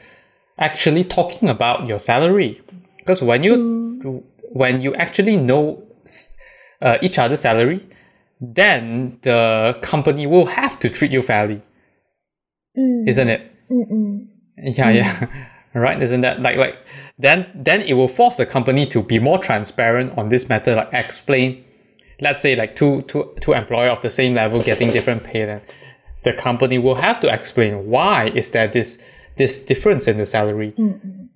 actually 0.57 1.03
talking 1.03 1.49
about 1.49 1.87
your 1.87 1.99
salary. 1.99 2.61
Because 2.97 3.21
when 3.21 3.43
you, 3.43 4.23
when 4.51 4.81
you 4.81 4.95
actually 4.95 5.35
know 5.35 5.83
uh, 6.81 6.97
each 7.01 7.17
other's 7.19 7.41
salary, 7.41 7.85
then 8.41 9.19
the 9.21 9.77
company 9.81 10.27
will 10.27 10.45
have 10.45 10.77
to 10.79 10.89
treat 10.89 11.11
you 11.11 11.21
fairly 11.21 11.61
mm, 12.77 13.07
isn't 13.07 13.27
it? 13.27 13.51
mm-mm. 13.69 14.27
Yeah, 14.57 14.89
yeah. 14.89 15.27
right, 15.73 16.01
isn't 16.01 16.21
that 16.21 16.41
like 16.41 16.57
like 16.57 16.77
then 17.17 17.47
then 17.55 17.81
it 17.81 17.93
will 17.93 18.07
force 18.07 18.37
the 18.37 18.45
company 18.45 18.85
to 18.87 19.03
be 19.03 19.19
more 19.19 19.37
transparent 19.37 20.17
on 20.17 20.29
this 20.29 20.47
matter, 20.49 20.75
like 20.75 20.89
explain. 20.93 21.64
Let's 22.21 22.41
say 22.41 22.55
like 22.55 22.75
two 22.75 23.01
two 23.03 23.33
two 23.41 23.53
employee 23.53 23.89
of 23.89 24.01
the 24.01 24.09
same 24.09 24.33
level 24.33 24.61
getting 24.61 24.91
different 24.91 25.23
pay, 25.23 25.45
then 25.45 25.61
the 26.23 26.33
company 26.33 26.77
will 26.77 26.95
have 26.95 27.19
to 27.21 27.33
explain 27.33 27.89
why 27.89 28.27
is 28.27 28.51
there 28.51 28.67
this 28.67 28.97
this 29.37 29.59
difference 29.59 30.07
in 30.07 30.17
the 30.17 30.25
salary, 30.25 30.73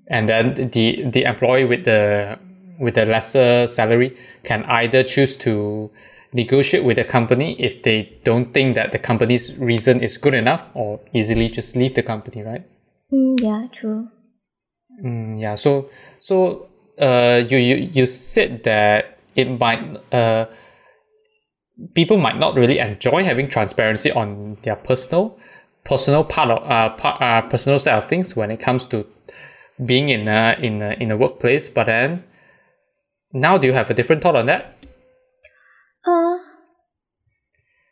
and 0.08 0.30
then 0.30 0.54
the 0.72 1.04
the 1.04 1.24
employee 1.24 1.66
with 1.66 1.84
the 1.86 2.40
with 2.80 2.96
the 2.96 3.06
lesser 3.06 3.68
salary 3.68 4.16
can 4.44 4.64
either 4.66 5.04
choose 5.04 5.36
to 5.38 5.92
negotiate 6.34 6.84
with 6.84 6.96
the 6.98 7.04
company 7.04 7.56
if 7.60 7.84
they 7.84 8.18
don't 8.24 8.54
think 8.54 8.76
that 8.76 8.92
the 8.92 9.00
company's 9.00 9.56
reason 9.58 10.00
is 10.00 10.18
good 10.18 10.34
enough 10.34 10.66
or 10.74 11.00
easily 11.14 11.50
just 11.50 11.76
leave 11.76 11.94
the 11.96 12.04
company 12.04 12.44
right? 12.44 12.64
Mm, 13.12 13.42
yeah 13.42 13.68
true. 13.72 14.08
Mm, 15.04 15.42
yeah 15.42 15.56
so 15.56 15.90
so 16.20 16.68
uh 17.00 17.44
you, 17.48 17.58
you 17.58 17.76
you 17.76 18.06
said 18.06 18.64
that 18.64 19.18
it 19.36 19.60
might 19.60 19.82
uh 20.14 20.46
people 21.94 22.18
might 22.18 22.38
not 22.38 22.56
really 22.56 22.80
enjoy 22.80 23.24
having 23.24 23.48
transparency 23.48 24.12
on 24.12 24.58
their 24.64 24.76
personal 24.76 25.38
personal 25.84 26.24
part 26.24 26.50
of 26.52 26.64
uh, 26.70 26.90
part, 26.96 27.22
uh 27.22 27.42
personal 27.50 27.80
side 27.80 27.96
of 27.98 28.06
things 28.06 28.36
when 28.36 28.52
it 28.52 28.60
comes 28.60 28.86
to 28.86 29.06
being 29.86 30.10
in 30.10 30.28
a 30.28 30.58
in 30.60 30.82
a 30.82 30.92
in 31.00 31.10
a 31.12 31.18
workplace 31.18 31.70
but 31.70 31.86
then 31.86 32.24
now 33.32 33.58
do 33.58 33.68
you 33.68 33.74
have 33.74 33.90
a 33.90 33.94
different 33.94 34.22
thought 34.22 34.36
on 34.36 34.46
that 34.46 34.78
uh 36.06 36.38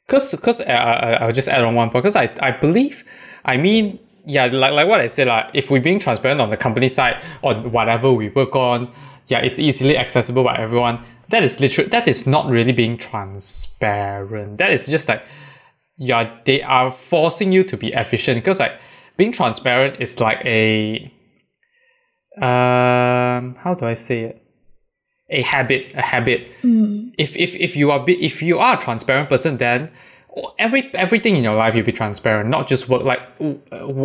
Cause, 0.08 0.36
cause 0.42 0.62
uh, 0.62 0.64
I- 0.66 1.14
I'll 1.26 1.34
just 1.34 1.50
add 1.50 1.64
on 1.66 1.76
one 1.76 1.90
point. 1.90 2.04
Cause 2.04 2.16
I, 2.16 2.34
I 2.42 2.52
believe, 2.52 3.04
I 3.44 3.58
mean, 3.58 4.00
yeah, 4.26 4.46
like 4.46 4.72
like 4.72 4.88
what 4.88 5.02
I 5.02 5.08
said, 5.08 5.28
like 5.28 5.48
if 5.54 5.70
we're 5.70 5.82
being 5.82 6.00
transparent 6.00 6.40
on 6.40 6.50
the 6.50 6.56
company 6.56 6.88
side 6.88 7.22
or 7.42 7.56
whatever 7.56 8.14
we 8.14 8.30
work 8.30 8.56
on, 8.56 8.90
yeah, 9.26 9.40
it's 9.40 9.60
easily 9.60 9.98
accessible 9.98 10.46
by 10.46 10.56
everyone. 10.56 11.04
That 11.30 11.44
is 11.44 11.60
literally 11.60 11.90
that 11.90 12.08
is 12.08 12.26
not 12.26 12.50
really 12.50 12.72
being 12.72 12.98
transparent. 12.98 14.58
That 14.58 14.72
is 14.72 14.88
just 14.88 15.10
like 15.10 15.26
yeah, 15.98 16.38
they 16.46 16.62
are 16.62 16.92
forcing 16.92 17.52
you 17.52 17.64
to 17.64 17.78
be 17.78 17.94
efficient 17.94 18.38
because 18.38 18.60
like 18.60 18.80
being 19.18 19.32
transparent 19.32 20.00
is 20.00 20.20
like 20.20 20.46
a 20.46 21.12
um 22.38 23.56
how 23.56 23.74
do 23.74 23.86
I 23.86 23.96
say 23.96 24.24
it? 24.24 24.44
A 25.30 25.42
habit, 25.42 25.94
a 25.96 26.02
habit. 26.02 26.50
If 27.18 27.36
if 27.36 27.56
if 27.56 27.76
you 27.76 27.92
are 27.92 28.06
if 28.08 28.42
you 28.42 28.60
are 28.60 28.78
a 28.78 28.80
transparent 28.80 29.28
person, 29.28 29.58
then 29.58 29.92
every 30.58 30.94
everything 30.94 31.36
in 31.36 31.44
your 31.44 31.56
life 31.56 31.76
you'll 31.76 31.86
be 31.86 31.92
transparent, 31.92 32.50
not 32.50 32.68
just 32.68 32.88
work. 32.88 33.04
Like 33.04 33.22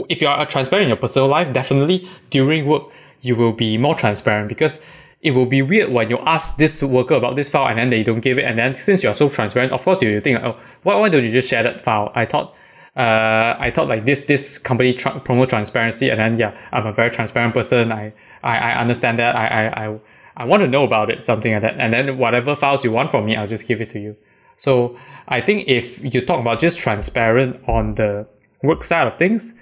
if 0.09 0.21
you 0.21 0.29
are 0.29 0.47
transparent 0.47 0.85
in 0.85 0.89
your 0.89 0.97
personal 0.97 1.29
life, 1.29 1.53
definitely 1.53 2.09
during 2.31 2.67
work 2.67 2.85
you 3.21 3.37
will 3.37 3.53
be 3.53 3.79
more 3.79 3.95
transparent 3.95 4.49
because 4.49 4.81
it 5.23 5.33
will 5.33 5.47
be 5.47 5.63
weird 5.63 5.91
when 5.93 6.09
you 6.11 6.19
ask 6.19 6.57
this 6.57 6.83
worker 6.83 7.15
about 7.15 7.37
this 7.37 7.49
file 7.49 7.69
and 7.69 7.79
then 7.79 7.91
they 7.91 8.03
don't 8.03 8.21
give 8.21 8.39
it, 8.39 8.45
and 8.45 8.59
then 8.59 8.75
since 8.75 9.03
you're 9.03 9.15
so 9.15 9.29
transparent, 9.29 9.73
of 9.73 9.83
course 9.83 10.03
you 10.03 10.21
think, 10.21 10.43
oh, 10.43 10.59
why, 10.83 10.97
why 10.97 11.09
don't 11.09 11.25
you 11.25 11.31
just 11.31 11.49
share 11.49 11.63
that 11.63 11.81
file? 11.81 12.11
I 12.15 12.25
thought. 12.25 12.57
Uh, 12.95 13.57
I 13.59 13.71
thought 13.71 13.89
like 13.89 14.05
this 14.05 14.25
this 14.25 14.59
company 14.59 14.93
promote 14.93 15.49
transparency 15.49 16.11
and 16.11 16.21
then 16.21 16.37
yeah 16.37 16.55
I'm 16.73 16.85
a 16.85 16.93
very 16.93 17.09
transparent 17.09 17.55
person 17.55 17.91
I 17.91 18.13
I, 18.43 18.59
I 18.59 18.75
understand 18.75 19.19
that 19.19 19.35
I, 19.35 19.47
I 19.47 19.87
I 19.87 20.01
I 20.37 20.45
want 20.45 20.61
to 20.61 20.69
know 20.69 20.85
about 20.85 21.09
it 21.09 21.25
something 21.25 21.55
like 21.55 21.63
that 21.63 21.79
and 21.79 21.95
then 21.95 22.19
whatever 22.19 22.55
files 22.55 22.85
you 22.85 22.91
want 22.91 23.11
from 23.11 23.25
me 23.25 23.35
I'll 23.35 23.47
just 23.47 23.67
give 23.67 23.81
it 23.81 23.89
to 23.91 23.99
you 23.99 24.15
so 24.57 24.97
I 25.27 25.41
think 25.41 25.69
if 25.69 26.15
you 26.15 26.21
talk 26.21 26.41
about 26.41 26.61
just 26.61 26.79
transparent 26.81 27.61
on 27.69 27.95
the 27.95 28.29
work 28.63 28.85
side 28.85 29.09
of 29.09 29.17
things, 29.17 29.55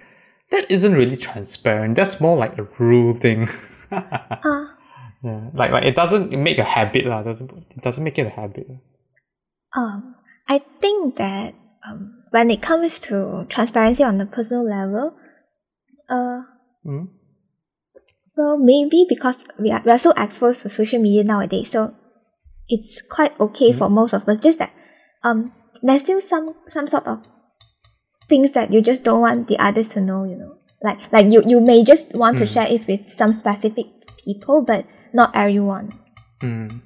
that 0.51 0.71
isn't 0.71 0.93
really 0.93 1.17
transparent. 1.17 1.95
That's 1.97 2.21
more 2.21 2.37
like 2.37 2.59
a 2.59 2.65
rule 2.79 3.15
thing. 3.15 3.49
Uh, 3.93 4.67
yeah, 5.23 5.51
like 5.55 5.71
like 5.71 5.85
it 5.85 5.95
doesn't 5.95 6.33
make 6.39 6.59
a 6.59 6.65
habit 6.65 7.07
lah. 7.07 7.23
Doesn't 7.23 7.51
it 7.53 7.83
doesn't 7.83 8.03
make 8.05 8.19
it 8.19 8.27
a 8.27 8.31
habit. 8.31 8.67
um, 9.77 10.15
I 10.49 10.59
think 10.81 11.17
that 11.17 11.55
um, 11.87 12.25
when 12.31 12.51
it 12.51 12.61
comes 12.63 12.99
to 13.11 13.47
transparency 13.49 14.03
on 14.03 14.19
the 14.19 14.27
personal 14.27 14.65
level, 14.67 15.15
uh, 16.09 16.43
Mm. 16.87 17.09
well, 18.37 18.57
maybe 18.57 19.05
because 19.09 19.45
we 19.59 19.71
are, 19.71 19.83
we 19.85 19.93
are 19.93 19.99
so 19.99 20.13
exposed 20.17 20.63
to 20.63 20.71
social 20.71 20.99
media 20.99 21.23
nowadays, 21.25 21.71
so 21.71 21.95
it's 22.69 23.03
quite 23.03 23.39
okay 23.39 23.73
for 23.73 23.91
most 23.91 24.15
of 24.15 24.27
us. 24.29 24.41
Just 24.41 24.59
that 24.59 24.73
um, 25.23 25.53
there's 25.83 26.01
still 26.03 26.21
some 26.21 26.55
some 26.67 26.87
sort 26.89 27.07
of 27.07 27.21
things 28.29 28.53
that 28.53 28.73
you 28.73 28.81
just 28.81 29.05
don't 29.05 29.21
want 29.21 29.49
the 29.49 29.59
others 29.59 29.91
to 29.91 30.01
know. 30.01 30.25
You 30.25 30.37
know, 30.37 30.57
like 30.83 31.13
like 31.13 31.31
you 31.31 31.43
you 31.47 31.61
may 31.61 31.85
just 31.85 32.15
want 32.17 32.39
to 32.39 32.47
share 32.47 32.67
it 32.67 32.87
with 32.89 33.11
some 33.13 33.33
specific 33.37 33.87
people, 34.25 34.63
but 34.65 34.87
not 35.13 35.35
everyone. 35.35 35.91
Mm. 36.41 36.81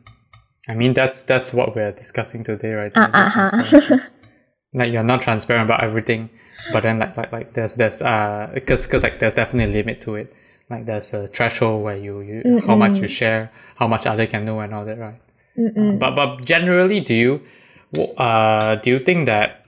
I 0.68 0.74
mean 0.74 0.92
that's 0.92 1.22
that's 1.22 1.52
what 1.52 1.74
we're 1.74 1.92
discussing 1.92 2.42
today, 2.42 2.72
right? 2.72 2.92
Uh 2.94 3.10
uh 3.12 3.98
like 4.74 4.92
you're 4.92 5.04
not 5.04 5.20
transparent 5.20 5.66
about 5.68 5.82
everything, 5.82 6.30
but 6.72 6.82
then 6.82 6.98
like 6.98 7.16
like 7.16 7.32
like 7.32 7.54
there's 7.54 7.76
there's 7.76 8.02
uh 8.02 8.50
because 8.54 8.86
because 8.86 9.02
like 9.02 9.18
there's 9.18 9.34
definitely 9.34 9.72
a 9.72 9.76
limit 9.76 10.00
to 10.02 10.14
it. 10.14 10.34
Like 10.70 10.86
there's 10.86 11.12
a 11.12 11.26
threshold 11.26 11.84
where 11.84 11.96
you 11.96 12.20
you 12.20 12.60
how 12.66 12.74
much 12.74 12.98
you 12.98 13.08
share, 13.08 13.52
how 13.76 13.86
much 13.86 14.06
other 14.06 14.26
can 14.26 14.44
know, 14.44 14.60
and 14.60 14.72
all 14.72 14.84
that, 14.84 14.98
right? 14.98 15.20
Uh, 15.58 15.92
but 15.92 16.14
but 16.16 16.44
generally, 16.44 17.00
do 17.00 17.14
you 17.14 17.42
uh 18.16 18.76
do 18.76 18.90
you 18.90 18.98
think 18.98 19.26
that 19.26 19.66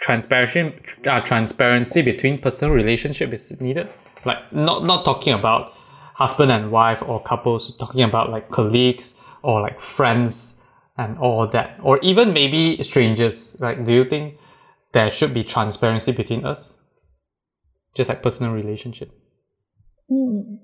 transparency 0.00 0.74
uh, 1.06 1.20
transparency 1.20 2.02
between 2.02 2.38
personal 2.38 2.74
relationship 2.74 3.32
is 3.32 3.60
needed? 3.60 3.88
Like 4.24 4.52
not 4.52 4.84
not 4.84 5.04
talking 5.04 5.34
about 5.34 5.72
husband 6.14 6.50
and 6.50 6.70
wife 6.70 7.02
or 7.02 7.22
couples, 7.22 7.74
talking 7.76 8.02
about 8.02 8.30
like 8.30 8.50
colleagues 8.50 9.14
or 9.42 9.60
like 9.60 9.80
friends 9.80 10.60
and 10.96 11.18
all 11.18 11.46
that, 11.48 11.78
or 11.82 11.98
even 12.00 12.32
maybe 12.32 12.82
strangers. 12.82 13.60
Like, 13.60 13.84
do 13.84 13.92
you 13.92 14.04
think 14.04 14.38
there 14.92 15.10
should 15.10 15.34
be 15.34 15.42
transparency 15.42 16.12
between 16.12 16.44
us? 16.44 16.78
Just 17.94 18.08
like 18.08 18.22
personal 18.22 18.52
relationship. 18.52 19.10
Mm. 20.10 20.58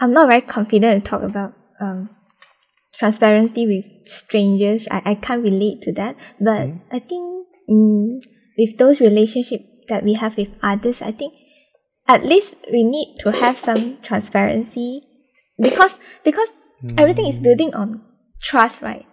I'm 0.00 0.12
not 0.12 0.28
very 0.28 0.42
confident 0.42 1.04
to 1.04 1.10
talk 1.10 1.22
about 1.22 1.54
um, 1.80 2.10
transparency 2.94 3.66
with 3.66 3.84
strangers. 4.10 4.86
I, 4.90 5.02
I 5.04 5.14
can't 5.14 5.42
relate 5.42 5.82
to 5.82 5.92
that. 5.92 6.16
But 6.40 6.68
I 6.90 6.98
think 6.98 7.46
mm, 7.68 8.20
with 8.58 8.78
those 8.78 9.00
relationships 9.00 9.64
that 9.88 10.04
we 10.04 10.14
have 10.14 10.36
with 10.36 10.50
others, 10.62 11.00
I 11.00 11.12
think 11.12 11.32
at 12.08 12.24
least 12.24 12.54
we 12.72 12.84
need 12.84 13.16
to 13.20 13.32
have 13.32 13.58
some 13.58 13.98
transparency 14.02 15.02
because 15.58 15.98
because 16.24 16.50
everything 16.96 17.26
is 17.26 17.40
building 17.40 17.74
on 17.74 18.02
trust, 18.42 18.82
right? 18.82 19.06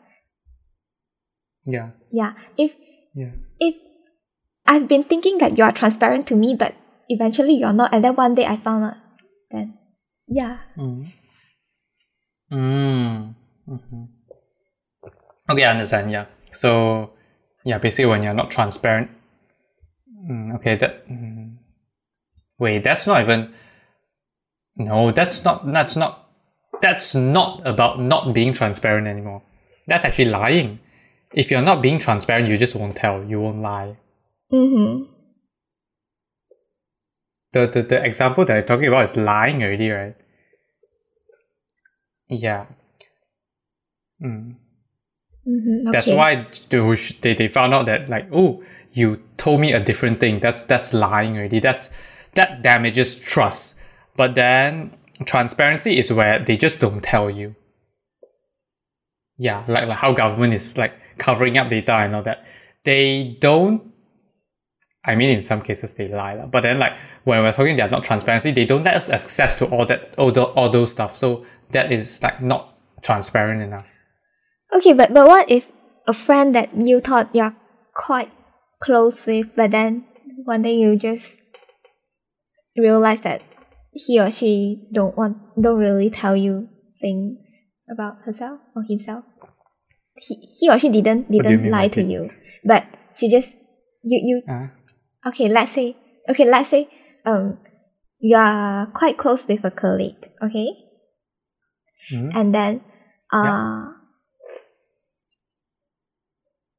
Yeah. 1.65 1.91
Yeah. 2.12 2.34
If 2.58 2.75
Yeah. 3.15 3.32
if 3.60 3.75
I've 4.65 4.88
been 4.88 5.03
thinking 5.03 5.38
that 5.39 5.58
you 5.58 5.63
are 5.63 5.71
transparent 5.71 6.27
to 6.27 6.36
me, 6.36 6.56
but 6.56 6.75
eventually 7.10 7.53
you're 7.53 7.73
not, 7.73 7.93
and 7.93 8.03
then 8.03 8.15
one 8.15 8.36
day 8.36 8.45
I 8.45 8.58
found 8.58 8.86
out, 8.86 8.97
then 9.51 9.77
yeah. 10.27 10.60
Mm. 10.77 11.08
Mm. 12.51 13.36
hmm 13.67 14.03
Okay, 15.49 15.65
I 15.65 15.71
understand. 15.71 16.10
Yeah. 16.10 16.25
So, 16.51 17.12
yeah, 17.65 17.77
basically, 17.77 18.10
when 18.10 18.23
you're 18.23 18.34
not 18.34 18.49
transparent. 18.49 19.12
Mm, 20.08 20.56
okay, 20.56 20.75
that. 20.75 21.03
Mm, 21.10 21.42
wait, 22.59 22.83
that's 22.83 23.07
not 23.07 23.21
even. 23.21 23.53
No, 24.77 25.11
that's 25.11 25.43
not. 25.43 25.71
That's 25.71 25.95
not. 25.95 26.29
That's 26.81 27.15
not 27.15 27.61
about 27.65 27.99
not 27.99 28.33
being 28.33 28.53
transparent 28.53 29.07
anymore. 29.07 29.41
That's 29.87 30.05
actually 30.05 30.25
lying. 30.25 30.79
If 31.33 31.49
you're 31.49 31.61
not 31.61 31.81
being 31.81 31.99
transparent, 31.99 32.47
you 32.47 32.57
just 32.57 32.75
won't 32.75 32.95
tell. 32.95 33.23
You 33.23 33.41
won't 33.41 33.61
lie. 33.61 33.97
Mm-hmm. 34.51 35.11
The, 37.53 37.67
the 37.67 37.83
the 37.83 38.05
example 38.05 38.45
that 38.45 38.57
I'm 38.57 38.65
talking 38.65 38.87
about 38.87 39.05
is 39.05 39.15
lying 39.15 39.63
already, 39.63 39.89
right? 39.89 40.15
Yeah. 42.29 42.65
Mm. 44.21 44.55
Mm-hmm. 45.47 45.91
That's 45.91 46.09
why 46.09 46.47
they, 46.69 46.79
they 47.21 47.33
they 47.33 47.47
found 47.47 47.73
out 47.73 47.85
that 47.87 48.09
like 48.09 48.27
oh 48.31 48.63
you 48.91 49.21
told 49.37 49.59
me 49.59 49.73
a 49.73 49.79
different 49.79 50.19
thing. 50.19 50.39
That's 50.39 50.63
that's 50.63 50.93
lying 50.93 51.37
already. 51.37 51.59
That's 51.59 51.89
that 52.35 52.61
damages 52.61 53.15
trust. 53.15 53.79
But 54.15 54.35
then 54.35 54.97
transparency 55.25 55.97
is 55.97 56.11
where 56.11 56.39
they 56.39 56.57
just 56.57 56.79
don't 56.79 57.03
tell 57.03 57.29
you. 57.29 57.55
Yeah, 59.37 59.63
like 59.67 59.87
like 59.87 59.97
how 59.97 60.13
government 60.13 60.53
is 60.53 60.77
like 60.77 60.93
covering 61.17 61.57
up 61.57 61.69
data 61.69 61.93
and 61.93 62.15
all 62.15 62.21
that. 62.23 62.45
They 62.83 63.37
don't. 63.39 63.91
I 65.05 65.15
mean, 65.15 65.31
in 65.31 65.41
some 65.41 65.61
cases 65.61 65.95
they 65.95 66.07
lie, 66.07 66.45
but 66.45 66.61
then 66.61 66.79
like 66.79 66.97
when 67.23 67.41
we're 67.41 67.51
talking, 67.51 67.75
they're 67.75 67.89
not 67.89 68.03
transparency. 68.03 68.51
They 68.51 68.65
don't 68.65 68.83
let 68.83 68.95
us 68.95 69.09
access 69.09 69.55
to 69.55 69.65
all 69.65 69.85
that 69.87 70.13
all, 70.17 70.31
the, 70.31 70.43
all 70.43 70.69
those 70.69 70.91
stuff. 70.91 71.15
So 71.15 71.45
that 71.71 71.91
is 71.91 72.21
like 72.23 72.41
not 72.41 72.77
transparent 73.01 73.61
enough. 73.61 73.91
Okay, 74.71 74.93
but 74.93 75.13
but 75.13 75.27
what 75.27 75.49
if 75.49 75.71
a 76.07 76.13
friend 76.13 76.55
that 76.55 76.69
you 76.85 76.99
thought 76.99 77.29
you're 77.33 77.55
quite 77.93 78.31
close 78.79 79.25
with, 79.25 79.55
but 79.55 79.71
then 79.71 80.05
one 80.45 80.61
day 80.61 80.75
you 80.75 80.95
just 80.95 81.35
realize 82.77 83.21
that 83.21 83.41
he 83.93 84.19
or 84.19 84.31
she 84.31 84.81
don't 84.91 85.15
want 85.15 85.38
don't 85.59 85.77
really 85.77 86.09
tell 86.09 86.36
you 86.36 86.69
things 86.99 87.38
about 87.89 88.17
herself 88.25 88.59
or 88.75 88.83
himself. 88.83 89.23
He, 90.17 90.36
he 90.36 90.69
or 90.69 90.79
she 90.79 90.89
didn't 90.89 91.29
didn't 91.31 91.69
lie 91.69 91.88
to 91.89 92.01
you, 92.01 92.29
but 92.63 92.86
she 93.15 93.29
just 93.29 93.57
you 94.03 94.19
you 94.23 94.41
Uh, 94.47 94.67
okay. 95.27 95.49
Let's 95.49 95.71
say 95.73 95.97
okay. 96.29 96.45
Let's 96.45 96.69
say 96.69 96.89
um 97.25 97.57
you 98.19 98.38
are 98.38 98.88
quite 98.88 99.17
close 99.17 99.45
with 99.47 99.63
a 99.65 99.71
colleague. 99.71 100.17
Okay, 100.41 100.69
mhm. 102.12 102.31
and 102.33 102.53
then 102.53 102.81
uh 103.31 103.93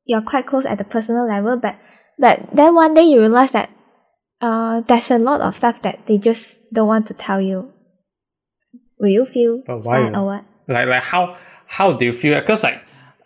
you're 0.05 0.23
quite 0.23 0.47
close 0.47 0.67
at 0.67 0.79
the 0.79 0.85
personal 0.85 1.27
level 1.27 1.57
but 1.57 1.77
but 2.19 2.45
then 2.53 2.75
one 2.75 2.95
day 2.95 3.03
you 3.03 3.21
realize 3.21 3.53
that 3.53 3.71
uh 4.41 4.81
there's 4.83 5.11
a 5.11 5.19
lot 5.19 5.41
of 5.41 5.55
stuff 5.55 5.83
that 5.83 6.07
they 6.07 6.19
just 6.19 6.59
don't 6.73 6.89
want 6.89 7.07
to 7.07 7.15
tell 7.15 7.41
you. 7.41 7.73
Will 8.99 9.09
you 9.09 9.27
feel 9.27 9.63
But 9.67 9.85
why 9.85 10.03
sad 10.07 10.17
or 10.17 10.25
what? 10.27 10.45
Like 10.69 10.89
like 10.89 11.03
how 11.03 11.37
how 11.67 11.93
do 11.93 12.05
you 12.05 12.13
feel? 12.13 12.39
Because 12.41 12.63
like 12.65 12.81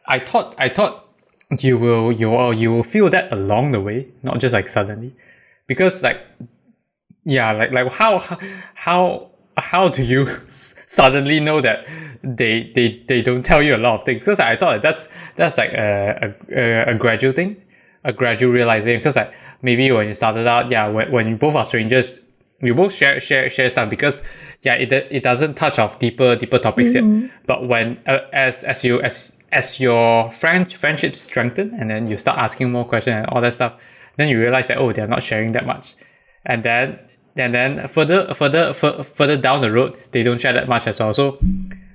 i 0.07 0.19
thought 0.19 0.55
i 0.59 0.69
thought 0.69 1.05
you 1.61 1.77
will 1.79 2.11
you 2.13 2.31
will 2.31 2.55
you 2.55 2.73
will 2.73 2.83
feel 2.83 3.11
that 3.11 3.31
along 3.33 3.73
the 3.73 3.81
way 3.81 4.09
not 4.23 4.39
just 4.41 4.55
like 4.55 4.69
suddenly. 4.69 5.15
Because 5.67 6.03
like 6.03 6.21
yeah 7.25 7.53
like 7.53 7.73
like 7.73 7.93
how 7.93 8.19
how 8.75 9.31
how 9.57 9.89
do 9.89 10.03
you 10.03 10.27
suddenly 10.47 11.41
know 11.41 11.61
that 11.61 11.87
they 12.23 12.71
they 12.75 13.05
they 13.09 13.23
don't 13.23 13.45
tell 13.45 13.63
you 13.63 13.77
a 13.77 13.79
lot 13.79 13.95
of 14.01 14.05
things? 14.05 14.21
Because 14.21 14.41
i 14.41 14.57
thought 14.57 14.83
that's 14.83 15.09
that's 15.37 15.59
like 15.59 15.73
a, 15.73 16.35
a, 16.51 16.93
a 16.93 16.95
gradual 16.95 17.33
thing 17.33 17.57
a 18.09 18.13
gradual 18.13 18.51
realization 18.53 18.99
because 18.99 19.17
like 19.17 19.33
maybe 19.63 19.91
when 19.93 20.07
you 20.09 20.15
started 20.15 20.47
out, 20.47 20.71
yeah, 20.71 20.89
when, 20.89 21.13
when 21.13 21.29
you 21.29 21.37
both 21.37 21.55
are 21.55 21.65
strangers, 21.65 22.21
you 22.61 22.75
both 22.75 22.93
share 22.93 23.21
share 23.21 23.49
share 23.49 23.69
stuff 23.71 23.89
because 23.89 24.23
yeah, 24.63 24.75
it 24.75 24.91
it 24.93 25.23
doesn't 25.23 25.55
touch 25.55 25.79
off 25.79 25.99
deeper 25.99 26.35
deeper 26.35 26.59
topics 26.59 26.95
Mm-hmm. 26.95 27.21
yet. 27.23 27.31
But 27.47 27.69
when 27.69 27.87
uh, 28.07 28.21
as 28.33 28.65
as 28.65 28.85
you 28.85 29.01
as 29.03 29.37
as 29.53 29.79
your 29.79 30.31
friend 30.33 30.65
friendships 30.73 31.21
strengthen 31.21 31.73
and 31.79 31.89
then 31.91 32.09
you 32.11 32.17
start 32.17 32.39
asking 32.39 32.73
more 32.73 32.85
questions 32.85 33.15
and 33.15 33.27
all 33.27 33.41
that 33.43 33.55
stuff, 33.55 33.73
then 34.17 34.29
you 34.29 34.39
realize 34.41 34.67
that 34.69 34.79
oh 34.79 34.91
they're 34.93 35.07
not 35.07 35.23
sharing 35.23 35.53
that 35.53 35.67
much, 35.67 35.95
and 36.47 36.63
then 36.65 36.99
and 37.37 37.55
then 37.55 37.87
further 37.87 38.35
further 38.35 38.73
fur- 38.73 39.03
further 39.03 39.37
down 39.37 39.61
the 39.61 39.71
road 39.71 39.97
they 40.13 40.23
don't 40.25 40.41
share 40.41 40.53
that 40.55 40.67
much 40.69 40.87
as 40.89 40.99
well. 40.99 41.13
So 41.13 41.39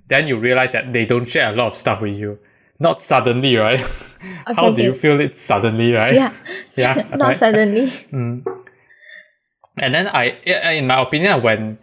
then 0.08 0.28
you 0.28 0.38
realize 0.38 0.72
that 0.72 0.94
they 0.94 1.06
don't 1.06 1.28
share 1.28 1.52
a 1.52 1.56
lot 1.56 1.68
of 1.68 1.76
stuff 1.76 2.02
with 2.02 2.18
you. 2.18 2.40
Not 2.84 3.02
suddenly, 3.02 3.56
right? 3.56 3.80
How 4.46 4.68
do 4.68 4.74
okay. 4.74 4.84
you 4.84 4.94
feel 4.94 5.20
it 5.22 5.38
suddenly, 5.38 5.94
right? 5.94 6.14
Yeah. 6.14 6.34
Yeah. 6.76 7.08
Not 7.16 7.28
right? 7.28 7.40
suddenly. 7.40 7.92
And 8.12 9.94
then 9.94 10.08
I, 10.08 10.42
in 10.78 10.88
my 10.88 11.02
opinion, 11.02 11.42
when 11.42 11.78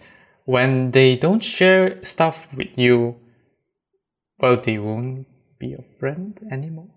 when 0.45 0.91
they 0.91 1.17
don't 1.17 1.43
share 1.43 2.03
stuff 2.03 2.53
with 2.55 2.77
you, 2.77 3.17
well, 4.41 4.57
they 4.57 4.79
won't 4.79 5.27
be 5.59 5.69
your 5.69 5.83
friend 5.83 6.39
anymore. 6.51 6.91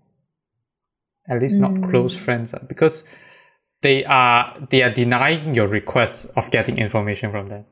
At 1.28 1.40
least 1.40 1.56
not 1.56 1.72
close 1.88 2.14
friends, 2.16 2.52
ah, 2.52 2.60
because 2.68 3.04
they 3.80 4.04
are 4.04 4.58
they 4.70 4.82
are 4.82 4.90
denying 4.90 5.54
your 5.54 5.68
request 5.68 6.30
of 6.36 6.50
getting 6.50 6.78
information 6.78 7.30
from 7.30 7.48
them. 7.48 7.64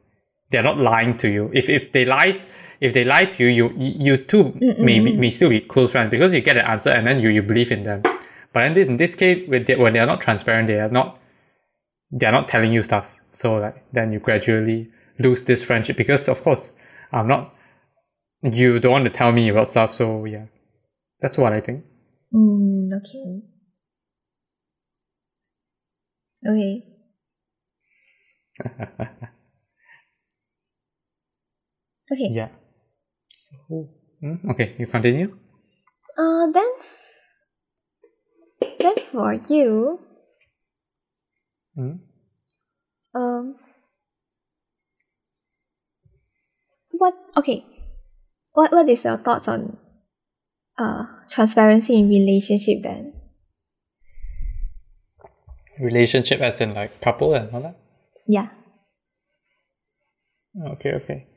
They 0.53 0.59
are 0.59 0.63
not 0.63 0.79
lying 0.79 1.17
to 1.19 1.29
you. 1.29 1.51
If 1.53 1.69
if 1.71 1.93
they 1.93 2.05
lie, 2.05 2.43
if 2.81 2.93
they 2.93 3.05
lie 3.05 3.25
to 3.25 3.45
you, 3.45 3.51
you 3.51 3.75
you 3.79 4.17
too 4.19 4.53
may 4.79 5.01
be, 5.01 5.17
may 5.17 5.31
still 5.31 5.49
be 5.49 5.61
close 5.61 5.93
friends 5.93 6.11
because 6.11 6.35
you 6.35 6.43
get 6.43 6.57
an 6.59 6.67
answer 6.67 6.91
and 6.91 7.07
then 7.07 7.21
you 7.21 7.31
you 7.31 7.43
believe 7.43 7.73
in 7.73 7.83
them. 7.85 8.03
But 8.53 8.67
in 8.67 8.73
this, 8.75 8.87
in 8.87 8.97
this 8.99 9.15
case, 9.15 9.49
when 9.49 9.65
they, 9.65 9.77
when 9.77 9.95
they 9.95 9.99
are 9.99 10.07
not 10.07 10.21
transparent, 10.21 10.67
they 10.67 10.79
are 10.79 10.91
not 10.91 11.19
they're 12.11 12.33
not 12.33 12.49
telling 12.49 12.73
you 12.73 12.83
stuff. 12.83 13.17
So 13.33 13.55
like 13.55 13.83
then 13.93 14.13
you 14.13 14.21
gradually 14.21 14.91
lose 15.19 15.45
this 15.45 15.65
friendship 15.65 15.97
because 15.97 16.29
of 16.29 16.43
course 16.43 16.71
I'm 17.13 17.27
not 17.27 17.55
you 18.43 18.79
don't 18.79 18.93
want 18.93 19.05
to 19.05 19.11
tell 19.11 19.33
me 19.33 19.49
about 19.49 19.71
stuff. 19.71 19.95
So 19.95 20.25
yeah, 20.27 20.47
that's 21.21 21.39
what 21.39 21.53
I 21.55 21.61
think. 21.61 21.85
Mm, 22.35 22.91
okay. 22.93 23.43
Okay. 26.47 26.85
Okay. 32.13 32.29
Yeah. 32.31 32.49
So 33.33 33.89
hmm, 34.21 34.51
okay, 34.53 34.77
you 34.79 34.87
continue. 34.87 35.33
Uh, 36.19 36.47
then, 36.53 36.69
then 38.79 38.95
for 39.11 39.33
you, 39.49 39.99
Hmm? 41.75 42.05
um, 43.17 43.57
what? 46.93 47.15
Okay, 47.37 47.65
what 48.53 48.73
what 48.73 48.89
is 48.93 49.05
your 49.05 49.17
thoughts 49.17 49.49
on 49.49 49.79
uh 50.77 51.07
transparency 51.31 51.97
in 51.97 52.13
relationship 52.13 52.83
then? 52.85 53.17
Relationship 55.81 56.41
as 56.45 56.61
in 56.61 56.75
like 56.75 57.01
couple 57.01 57.33
and 57.33 57.49
all 57.57 57.63
that. 57.63 57.81
Yeah. 58.29 58.53
Okay, 60.77 60.93
okay. 61.01 61.32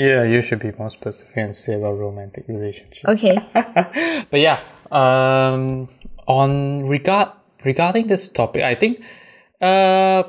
Yeah, 0.00 0.22
you 0.22 0.40
should 0.40 0.60
be 0.60 0.72
more 0.78 0.88
specific 0.88 1.36
and 1.36 1.54
say 1.54 1.74
about 1.74 1.98
romantic 1.98 2.48
relationship. 2.48 3.06
Okay. 3.06 3.36
but 4.30 4.40
yeah, 4.40 4.60
um, 4.90 5.90
on 6.26 6.86
regard 6.86 7.32
regarding 7.66 8.06
this 8.06 8.30
topic, 8.30 8.62
I 8.62 8.76
think 8.76 9.04
uh, 9.60 10.22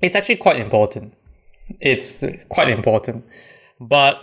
it's 0.00 0.16
actually 0.16 0.36
quite 0.36 0.56
important. 0.56 1.12
It's 1.78 2.24
quite 2.48 2.70
important, 2.70 3.26
but 3.78 4.14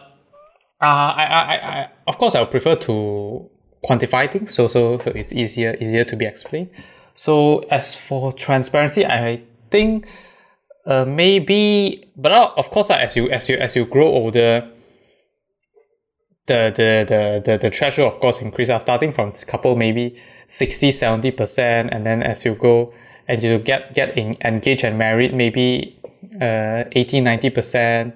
uh, 0.81 1.13
I, 1.21 1.23
I, 1.23 1.55
I, 1.55 1.89
of 2.07 2.17
course, 2.17 2.33
I 2.33 2.39
would 2.39 2.49
prefer 2.49 2.73
to 2.77 3.47
quantify 3.85 4.31
things, 4.31 4.55
so 4.55 4.67
so 4.67 4.97
so 4.97 5.11
it's 5.11 5.33
easier 5.33 5.77
easier 5.79 6.03
to 6.03 6.15
be 6.15 6.25
explained. 6.25 6.71
So 7.13 7.59
as 7.69 7.95
for 7.95 8.33
transparency, 8.33 9.05
I 9.05 9.43
think 9.69 10.07
uh, 10.85 11.05
maybe, 11.05 12.11
but 12.15 12.31
of 12.31 12.69
course, 12.69 12.89
uh, 12.91 12.95
as 12.95 13.15
you 13.15 13.29
as 13.29 13.49
you 13.49 13.57
as 13.57 13.75
you 13.75 13.85
grow 13.85 14.07
older, 14.07 14.69
the 16.45 16.71
the 16.75 17.05
the 17.07 17.41
the, 17.43 17.57
the 17.57 17.69
threshold 17.69 18.13
of 18.13 18.19
course 18.19 18.41
increase. 18.41 18.69
Uh, 18.69 18.79
starting 18.79 19.11
from 19.11 19.31
this 19.31 19.43
couple 19.43 19.75
maybe 19.75 20.15
60 20.47 20.91
70 20.91 21.31
percent 21.31 21.89
and 21.91 22.05
then 22.05 22.21
as 22.21 22.45
you 22.45 22.55
go 22.55 22.93
and 23.27 23.41
you 23.41 23.57
get 23.57 23.93
get 23.93 24.17
in, 24.17 24.33
engaged 24.43 24.83
and 24.83 24.97
married 24.97 25.33
maybe 25.33 25.97
uh 26.39 26.83
80 26.91 27.21
90 27.21 27.49
percent 27.49 28.15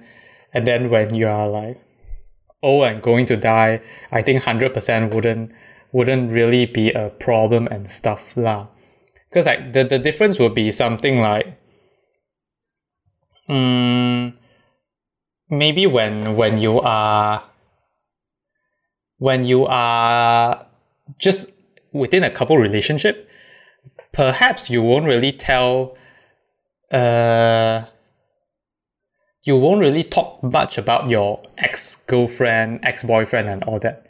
and 0.54 0.66
then 0.66 0.90
when 0.90 1.12
you 1.14 1.26
are 1.26 1.48
like 1.48 1.80
old 2.62 2.84
and 2.84 3.02
going 3.02 3.26
to 3.26 3.36
die 3.36 3.80
i 4.12 4.22
think 4.22 4.46
100 4.46 4.72
percent 4.72 5.12
wouldn't 5.12 5.50
wouldn't 5.92 6.30
really 6.30 6.66
be 6.66 6.92
a 6.92 7.10
problem 7.10 7.66
and 7.66 7.90
stuff 7.90 8.36
lah. 8.36 8.68
Because 9.28 9.46
like 9.46 9.72
the, 9.72 9.84
the 9.84 9.98
difference 9.98 10.38
would 10.38 10.54
be 10.54 10.70
something 10.70 11.20
like 11.20 11.59
mm, 13.50 14.32
maybe 15.50 15.86
when 15.86 16.36
when 16.36 16.58
you 16.58 16.80
are 16.80 17.42
when 19.18 19.44
you 19.44 19.66
are 19.66 20.66
just 21.18 21.52
within 21.92 22.24
a 22.24 22.30
couple 22.30 22.56
relationship, 22.56 23.28
perhaps 24.12 24.70
you 24.70 24.82
won't 24.82 25.04
really 25.04 25.32
tell, 25.32 25.96
uh, 26.90 27.82
you 29.44 29.56
won't 29.56 29.80
really 29.80 30.02
talk 30.02 30.42
much 30.42 30.78
about 30.78 31.10
your 31.10 31.42
ex 31.58 31.96
girlfriend, 32.06 32.80
ex 32.82 33.02
boyfriend, 33.02 33.48
and 33.48 33.62
all 33.64 33.78
that. 33.78 34.06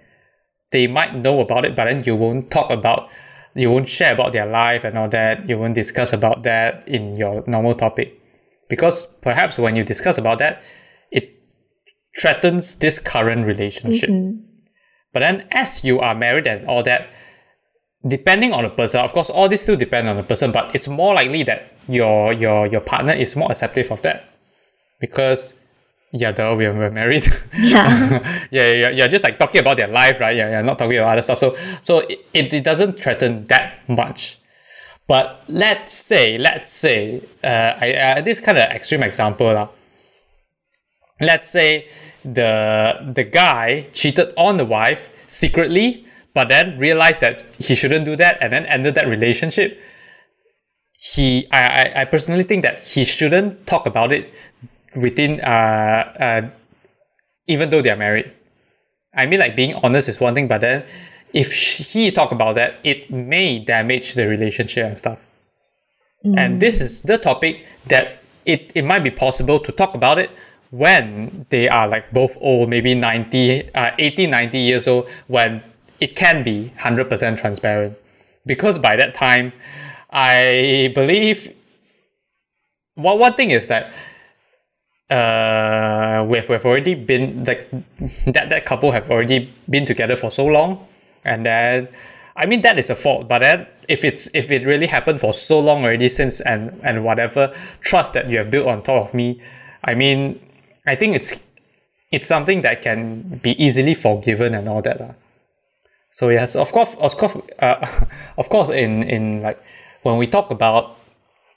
They 0.71 0.87
might 0.87 1.17
know 1.17 1.41
about 1.41 1.65
it, 1.65 1.75
but 1.75 1.87
then 1.87 2.03
you 2.05 2.15
won't 2.15 2.51
talk 2.51 2.71
about, 2.71 3.11
you 3.55 3.71
won't 3.71 3.89
share 3.89 4.15
about 4.15 4.33
their 4.33 4.47
life 4.47 4.85
and 4.85 4.97
all 4.97 5.09
that. 5.09 5.49
You 5.49 5.59
won't 5.59 5.75
discuss 5.75 6.13
about 6.13 6.45
that 6.45 6.87
in 6.87 7.17
your 7.17 7.43
normal 7.49 7.75
topic. 7.75 8.20
Because 8.71 9.05
perhaps 9.21 9.59
when 9.59 9.77
you 9.77 9.85
discuss 9.85 10.17
about 10.17 10.39
that, 10.39 10.63
it 11.11 11.43
threatens 12.19 12.77
this 12.77 12.99
current 12.99 13.45
relationship. 13.47 14.09
Mm-hmm. 14.09 14.47
But 15.13 15.21
then 15.21 15.47
as 15.51 15.85
you 15.85 15.99
are 16.01 16.15
married 16.15 16.47
and 16.47 16.67
all 16.67 16.83
that, 16.85 17.11
depending 18.07 18.53
on 18.53 18.63
the 18.63 18.71
person, 18.71 19.01
of 19.01 19.13
course, 19.13 19.29
all 19.29 19.49
this 19.49 19.63
still 19.63 19.77
depend 19.77 20.09
on 20.09 20.17
the 20.17 20.23
person, 20.23 20.53
but 20.53 20.75
it's 20.75 20.89
more 20.89 21.15
likely 21.15 21.43
that 21.43 21.75
your 21.89 22.33
your 22.33 22.67
your 22.69 22.81
partner 22.81 23.13
is 23.13 23.37
more 23.37 23.51
acceptive 23.51 23.91
of 23.91 24.01
that. 24.03 24.25
Because 25.01 25.55
yeah, 26.13 26.33
though 26.33 26.57
we're, 26.57 26.73
we're 26.73 26.91
married. 26.91 27.27
Yeah. 27.59 28.47
yeah, 28.51 28.73
yeah, 28.73 28.73
yeah, 28.73 28.89
You're 28.91 29.09
just 29.09 29.25
like 29.25 29.39
talking 29.39 29.61
about 29.61 29.77
their 29.77 29.89
life, 29.89 30.21
right? 30.21 30.37
Yeah, 30.37 30.51
yeah, 30.51 30.63
not 30.63 30.79
talking 30.79 30.97
about 30.97 31.13
other 31.13 31.23
stuff. 31.23 31.39
So 31.39 31.57
so 31.83 32.01
it, 32.01 32.53
it 32.53 32.65
doesn't 32.65 32.99
threaten 32.99 33.47
that 33.47 33.87
much. 33.89 34.40
But 35.11 35.43
let's 35.49 35.93
say, 35.93 36.39
let's 36.39 36.71
say, 36.71 37.21
uh, 37.43 37.75
I, 37.83 37.95
uh, 37.95 38.21
this 38.21 38.39
kind 38.39 38.57
of 38.57 38.71
extreme 38.71 39.03
example, 39.03 39.53
lah. 39.53 39.67
let's 41.19 41.51
say 41.51 41.91
the 42.23 42.95
the 43.11 43.25
guy 43.25 43.91
cheated 43.91 44.31
on 44.39 44.55
the 44.57 44.65
wife 44.65 45.11
secretly, 45.27 46.07
but 46.31 46.47
then 46.47 46.79
realized 46.79 47.21
that 47.27 47.43
he 47.59 47.75
shouldn't 47.75 48.07
do 48.07 48.15
that, 48.23 48.39
and 48.39 48.53
then 48.55 48.65
ended 48.71 48.95
that 48.95 49.09
relationship. 49.11 49.83
He, 50.95 51.51
I, 51.51 51.59
I, 51.59 51.85
I 52.03 52.05
personally 52.05 52.47
think 52.47 52.63
that 52.63 52.79
he 52.79 53.03
shouldn't 53.03 53.67
talk 53.67 53.91
about 53.91 54.13
it 54.13 54.31
within, 54.95 55.41
uh, 55.41 56.03
uh, 56.23 56.43
even 57.49 57.71
though 57.71 57.83
they 57.83 57.91
are 57.91 57.99
married. 57.99 58.31
I 59.13 59.27
mean, 59.27 59.41
like 59.41 59.57
being 59.57 59.75
honest 59.83 60.09
is 60.09 60.21
one 60.21 60.37
thing, 60.39 60.47
but 60.47 60.61
then 60.61 60.85
if 61.33 61.53
he 61.93 62.11
talk 62.11 62.33
about 62.33 62.55
that, 62.57 62.79
it 62.85 63.11
may 63.11 63.59
damage 63.59 64.15
the 64.15 64.27
relationship 64.27 64.87
and 64.87 64.99
stuff. 64.99 65.19
And 66.37 66.61
this 66.61 66.81
is 66.81 67.03
the 67.03 67.17
topic 67.17 67.65
that 67.87 68.23
it, 68.45 68.73
it 68.75 68.85
might 68.85 69.03
be 69.03 69.11
possible 69.11 69.59
to 69.61 69.73
talk 69.73 69.95
about 69.95 70.19
it 70.19 70.31
when 70.71 71.47
they 71.49 71.69
are 71.69 71.89
like 71.89 72.13
both 72.13 72.37
old, 72.41 72.69
maybe 72.69 72.95
90, 72.95 73.75
uh, 73.75 73.91
80, 73.99 74.27
90 74.27 74.59
years 74.59 74.87
old, 74.87 75.09
when 75.29 75.63
it 75.99 76.15
can 76.15 76.43
be 76.43 76.73
100% 76.79 77.39
transparent. 77.39 77.97
Because 78.45 78.79
by 78.79 78.97
that 78.97 79.15
time, 79.15 79.53
I 80.11 80.93
believe 80.95 81.55
one, 82.95 83.19
one 83.19 83.33
thing 83.33 83.51
is 83.51 83.67
that 83.69 83.91
uh, 85.11 86.25
we've, 86.25 86.49
we've 86.49 86.65
already 86.65 86.95
been 86.95 87.45
like 87.45 87.69
that 88.27 88.49
that 88.49 88.65
couple 88.65 88.93
have 88.93 89.11
already 89.11 89.53
been 89.69 89.85
together 89.85 90.15
for 90.15 90.31
so 90.31 90.47
long 90.47 90.87
and 91.25 91.45
then 91.47 91.89
I 92.37 92.47
mean 92.47 92.61
that 92.63 92.79
is 92.79 92.91
a 92.91 92.95
fault 92.95 93.29
but 93.29 93.41
then 93.41 93.67
if 93.89 94.05
it's 94.05 94.29
if 94.35 94.51
it 94.51 94.65
really 94.67 94.87
happened 94.87 95.21
for 95.21 95.33
so 95.33 95.59
long 95.59 95.85
already 95.85 96.09
since 96.09 96.41
and 96.41 96.79
and 96.83 97.05
whatever 97.05 97.55
trust 97.81 98.13
that 98.15 98.29
you 98.29 98.39
have 98.39 98.51
built 98.51 98.67
on 98.67 98.83
top 98.83 99.09
of 99.09 99.15
me 99.15 99.41
I 99.85 99.95
mean 99.95 100.41
I 100.87 100.95
think 100.95 101.15
it's 101.15 101.41
it's 102.11 102.27
something 102.27 102.63
that 102.63 102.83
can 102.83 103.41
be 103.43 103.53
easily 103.63 103.95
forgiven 103.95 104.55
and 104.55 104.69
all 104.69 104.83
that 104.83 105.01
lah. 105.01 105.15
So 106.13 106.29
yes, 106.29 106.57
of 106.57 106.73
course, 106.73 106.97
of 106.97 107.17
course, 107.17 107.37
uh, 107.61 107.87
of 108.39 108.49
course, 108.49 108.71
in 108.71 109.05
in 109.05 109.43
like 109.43 109.63
when 110.03 110.19
we 110.19 110.27
talk 110.27 110.51
about 110.51 110.99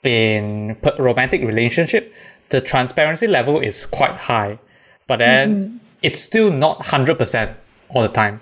in 0.02 0.76
romantic 0.98 1.42
relationship, 1.42 2.14
the 2.50 2.60
transparency 2.60 3.26
level 3.26 3.58
is 3.58 3.86
quite 3.86 4.14
high, 4.30 4.58
but 5.06 5.18
then 5.18 5.80
it's 6.02 6.20
still 6.20 6.50
not 6.52 6.86
hundred 6.86 7.18
percent 7.18 7.56
all 7.88 8.02
the 8.02 8.08
time. 8.08 8.40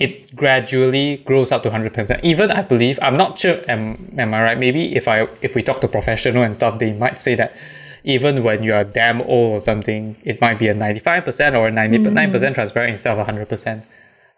It 0.00 0.34
gradually 0.36 1.18
grows 1.24 1.52
up 1.52 1.62
to 1.64 1.70
hundred 1.70 1.92
percent. 1.92 2.24
Even 2.24 2.50
I 2.50 2.62
believe, 2.62 2.98
I'm 3.02 3.16
not 3.16 3.38
sure. 3.38 3.60
Am 3.68 4.14
am 4.18 4.34
I 4.34 4.42
right? 4.42 4.58
Maybe 4.58 4.94
if 4.94 5.08
I 5.08 5.28
if 5.42 5.54
we 5.54 5.62
talk 5.62 5.80
to 5.80 5.88
professional 5.88 6.42
and 6.42 6.54
stuff, 6.54 6.78
they 6.78 6.92
might 6.92 7.18
say 7.18 7.34
that 7.36 7.56
even 8.04 8.42
when 8.42 8.62
you 8.62 8.74
are 8.74 8.84
damn 8.84 9.22
old 9.22 9.52
or 9.56 9.60
something, 9.60 10.16
it 10.24 10.40
might 10.40 10.58
be 10.58 10.68
a 10.68 10.74
ninety 10.74 11.00
five 11.00 11.24
percent 11.24 11.56
or 11.56 11.68
a 11.68 11.70
ninety 11.70 11.98
nine 11.98 12.30
percent 12.30 12.54
transparent 12.54 12.92
instead 12.92 13.16
of 13.18 13.24
hundred 13.24 13.48
percent, 13.48 13.84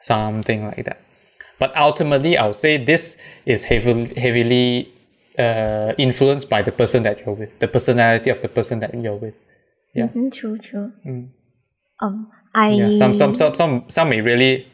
something 0.00 0.66
like 0.66 0.84
that. 0.84 1.00
But 1.58 1.76
ultimately, 1.76 2.36
I 2.36 2.46
would 2.46 2.54
say 2.54 2.76
this 2.76 3.16
is 3.44 3.64
heavily 3.64 4.12
heavily 4.14 4.92
uh, 5.38 5.92
influenced 5.98 6.48
by 6.48 6.62
the 6.62 6.72
person 6.72 7.02
that 7.02 7.24
you're 7.24 7.34
with, 7.34 7.58
the 7.58 7.68
personality 7.68 8.30
of 8.30 8.40
the 8.40 8.48
person 8.48 8.78
that 8.80 8.94
you're 8.94 9.16
with. 9.16 9.34
Yeah. 9.94 10.08
Mm, 10.08 10.32
true, 10.32 10.58
true. 10.58 10.92
Um, 12.00 12.30
I 12.54 12.70
Yeah, 12.70 12.90
some 12.90 13.14
some 13.14 13.34
some 13.34 13.54
some 13.54 13.84
some 13.88 14.08
may 14.10 14.20
really 14.20 14.68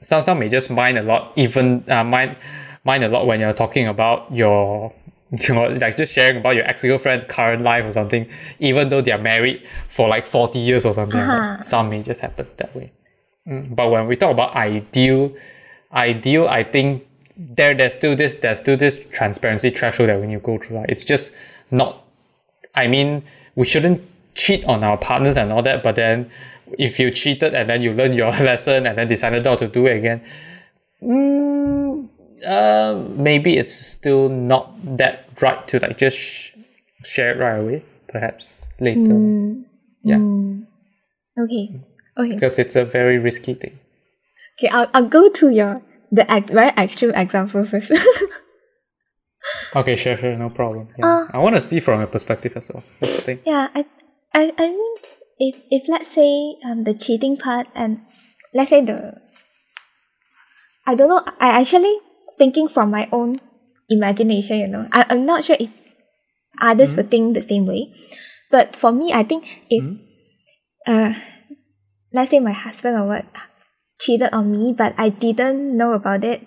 some 0.00 0.22
some 0.22 0.38
may 0.38 0.48
just 0.48 0.70
mind 0.70 0.98
a 0.98 1.02
lot, 1.02 1.32
even 1.36 1.84
uh, 1.88 2.04
mind 2.04 2.36
mind 2.84 3.04
a 3.04 3.08
lot 3.08 3.26
when 3.26 3.40
you're 3.40 3.52
talking 3.52 3.86
about 3.86 4.34
your 4.34 4.92
you 5.30 5.54
know 5.54 5.68
like 5.68 5.96
just 5.96 6.12
sharing 6.12 6.38
about 6.38 6.54
your 6.54 6.64
ex 6.64 6.82
girlfriend's 6.82 7.24
current 7.26 7.62
life 7.62 7.84
or 7.84 7.90
something, 7.90 8.28
even 8.58 8.88
though 8.88 9.00
they 9.00 9.12
are 9.12 9.18
married 9.18 9.64
for 9.88 10.08
like 10.08 10.26
forty 10.26 10.58
years 10.58 10.84
or 10.84 10.94
something. 10.94 11.20
Uh-huh. 11.20 11.62
Some 11.62 11.90
may 11.90 12.02
just 12.02 12.20
happen 12.20 12.46
that 12.56 12.74
way. 12.74 12.92
Mm, 13.46 13.74
But 13.74 13.90
when 13.90 14.06
we 14.06 14.16
talk 14.16 14.32
about 14.32 14.54
ideal, 14.54 15.34
ideal, 15.92 16.48
I 16.48 16.62
think 16.64 17.06
there 17.36 17.74
there's 17.74 17.94
still 17.94 18.16
this 18.16 18.34
there's 18.34 18.58
still 18.58 18.76
this 18.76 19.06
transparency 19.06 19.70
threshold 19.70 20.08
that 20.08 20.20
we 20.20 20.26
need 20.26 20.34
to 20.34 20.40
go 20.40 20.58
through. 20.58 20.78
Like, 20.78 20.88
it's 20.90 21.04
just 21.04 21.32
not 21.70 22.04
I 22.74 22.86
mean, 22.86 23.22
we 23.54 23.64
shouldn't 23.64 24.00
cheat 24.34 24.64
on 24.64 24.84
our 24.84 24.96
partners 24.96 25.36
and 25.36 25.52
all 25.52 25.62
that, 25.62 25.82
but 25.82 25.96
then 25.96 26.30
if 26.78 26.98
you 26.98 27.10
cheated 27.10 27.54
and 27.54 27.68
then 27.68 27.82
you 27.82 27.92
learn 27.92 28.12
your 28.12 28.30
lesson 28.48 28.86
and 28.86 28.98
then 28.98 29.08
decided 29.08 29.44
not 29.44 29.58
to 29.60 29.68
do 29.68 29.86
it 29.86 29.96
again, 29.98 30.22
mm, 31.02 32.08
uh, 32.46 32.94
maybe 33.16 33.56
it's 33.56 33.72
still 33.74 34.28
not 34.28 34.72
that 34.96 35.28
right 35.40 35.66
to 35.68 35.78
like 35.80 35.98
just 35.98 36.16
sh- 36.18 36.52
share 37.04 37.32
it 37.34 37.38
right 37.38 37.58
away, 37.58 37.84
perhaps 38.08 38.56
later. 38.80 39.14
Yeah, 40.02 40.16
okay, 41.38 41.80
okay, 42.16 42.34
because 42.34 42.58
it's 42.58 42.76
a 42.76 42.84
very 42.84 43.18
risky 43.18 43.54
thing. 43.54 43.78
okay. 44.58 44.68
I'll 44.68 44.88
I'll 44.94 45.08
go 45.08 45.28
to 45.28 45.50
your 45.50 45.76
the 46.10 46.24
very 46.48 46.70
extreme 46.76 47.12
example 47.14 47.64
first. 47.64 47.92
Okay, 49.74 49.96
sure, 49.96 50.16
sure, 50.16 50.36
no 50.36 50.50
problem. 50.50 50.88
Yeah. 50.98 51.26
I 51.32 51.38
want 51.38 51.56
to 51.56 51.60
see 51.60 51.80
from 51.80 52.00
your 52.00 52.08
perspective 52.08 52.56
as 52.56 52.70
well. 52.72 52.82
That's 53.00 53.16
the 53.16 53.22
thing. 53.22 53.38
yeah, 53.46 53.68
I 53.74 53.84
I 54.34 54.52
I 54.58 54.68
mean, 54.68 54.94
if 55.40 55.56
if 55.70 55.88
let's 55.88 56.12
say 56.12 56.56
um 56.64 56.84
the 56.84 56.94
cheating 56.94 57.36
part 57.36 57.66
and 57.74 58.04
let's 58.54 58.70
say 58.70 58.84
the 58.84 59.16
I 60.86 60.94
don't 60.94 61.08
know. 61.08 61.22
I 61.38 61.60
actually 61.60 61.98
thinking 62.38 62.68
from 62.68 62.90
my 62.90 63.08
own 63.12 63.40
imagination. 63.88 64.58
You 64.58 64.68
know, 64.68 64.88
I 64.92 65.06
I'm 65.08 65.24
not 65.24 65.44
sure 65.44 65.56
if 65.58 65.70
others 66.60 66.94
would 66.94 67.10
think 67.10 67.34
the 67.34 67.42
same 67.42 67.66
way, 67.66 67.94
but 68.50 68.76
for 68.76 68.92
me, 68.92 69.12
I 69.12 69.22
think 69.22 69.46
if 69.70 69.84
uh 70.86 71.14
let's 72.12 72.30
say 72.30 72.40
my 72.40 72.52
husband 72.52 72.96
or 72.96 73.06
what 73.06 73.26
cheated 74.00 74.32
on 74.32 74.50
me, 74.50 74.72
but 74.72 74.94
I 74.98 75.08
didn't 75.10 75.76
know 75.76 75.92
about 75.92 76.24
it. 76.24 76.42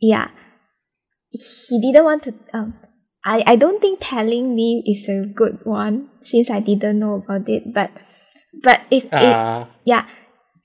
Yeah, 0.00 0.28
he 1.32 1.80
didn't 1.80 2.04
want 2.04 2.22
to. 2.24 2.34
Um, 2.52 2.74
I 3.26 3.42
I 3.44 3.56
don't 3.58 3.82
think 3.82 3.98
telling 4.00 4.54
me 4.54 4.86
is 4.86 5.10
a 5.10 5.26
good 5.26 5.66
one 5.66 6.14
since 6.22 6.48
I 6.48 6.62
didn't 6.62 7.02
know 7.02 7.18
about 7.18 7.50
it. 7.50 7.74
But 7.74 7.90
but 8.62 8.86
if 8.90 9.10
it, 9.10 9.34
Uh, 9.34 9.66
yeah, 9.82 10.06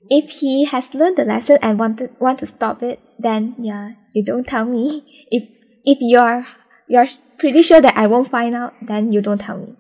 if 0.09 0.29
he 0.29 0.65
has 0.69 0.93
learned 0.93 1.17
the 1.17 1.25
lesson 1.25 1.57
and 1.65 1.81
wanted 1.81 2.13
want 2.21 2.37
to 2.39 2.45
stop 2.45 2.85
it, 2.85 3.01
then 3.17 3.57
yeah, 3.57 3.97
you 4.13 4.21
don't 4.23 4.45
tell 4.45 4.65
me. 4.69 5.01
If 5.33 5.49
if 5.83 5.97
you're 6.01 6.45
you're 6.87 7.09
pretty 7.41 7.65
sure 7.65 7.81
that 7.81 7.97
I 7.97 8.05
won't 8.05 8.29
find 8.29 8.53
out, 8.53 8.77
then 8.77 9.11
you 9.11 9.25
don't 9.25 9.41
tell 9.41 9.57
me. 9.57 9.73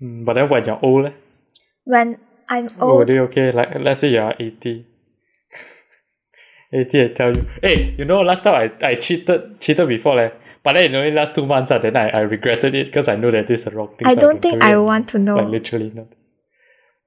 mm, 0.00 0.24
but 0.24 0.34
then 0.38 0.48
when 0.48 0.64
you're 0.64 0.78
old, 0.82 1.06
eh, 1.10 1.16
When 1.84 2.18
I'm 2.48 2.70
oh, 2.78 3.02
old, 3.02 3.10
they 3.10 3.18
okay? 3.26 3.50
Like 3.50 3.74
let's 3.82 4.00
say 4.06 4.14
you're 4.14 4.34
80. 4.38 4.86
80 6.72 7.02
I 7.02 7.08
tell 7.10 7.34
you, 7.34 7.46
hey, 7.62 7.94
you 7.98 8.04
know 8.04 8.22
last 8.22 8.44
time 8.44 8.54
I, 8.62 8.86
I 8.86 8.94
cheated 8.94 9.58
cheated 9.60 9.88
before 9.88 10.14
leh. 10.14 10.30
But 10.66 10.74
then 10.74 10.92
it 10.92 10.98
only 10.98 11.12
last 11.12 11.32
two 11.36 11.46
months, 11.46 11.70
ah, 11.70 11.78
then 11.78 11.96
I, 11.96 12.08
I 12.08 12.20
regretted 12.22 12.74
it 12.74 12.86
because 12.86 13.06
I 13.06 13.14
know 13.14 13.30
that 13.30 13.46
this 13.46 13.60
is 13.60 13.66
the 13.66 13.76
wrong 13.76 13.94
thing. 13.94 14.08
I 14.08 14.14
so 14.16 14.20
don't 14.20 14.42
can 14.42 14.50
think 14.50 14.64
I 14.64 14.74
on. 14.74 14.84
want 14.84 15.08
to 15.10 15.18
know. 15.20 15.36
Like 15.36 15.48
literally 15.48 15.90
not. 15.94 16.08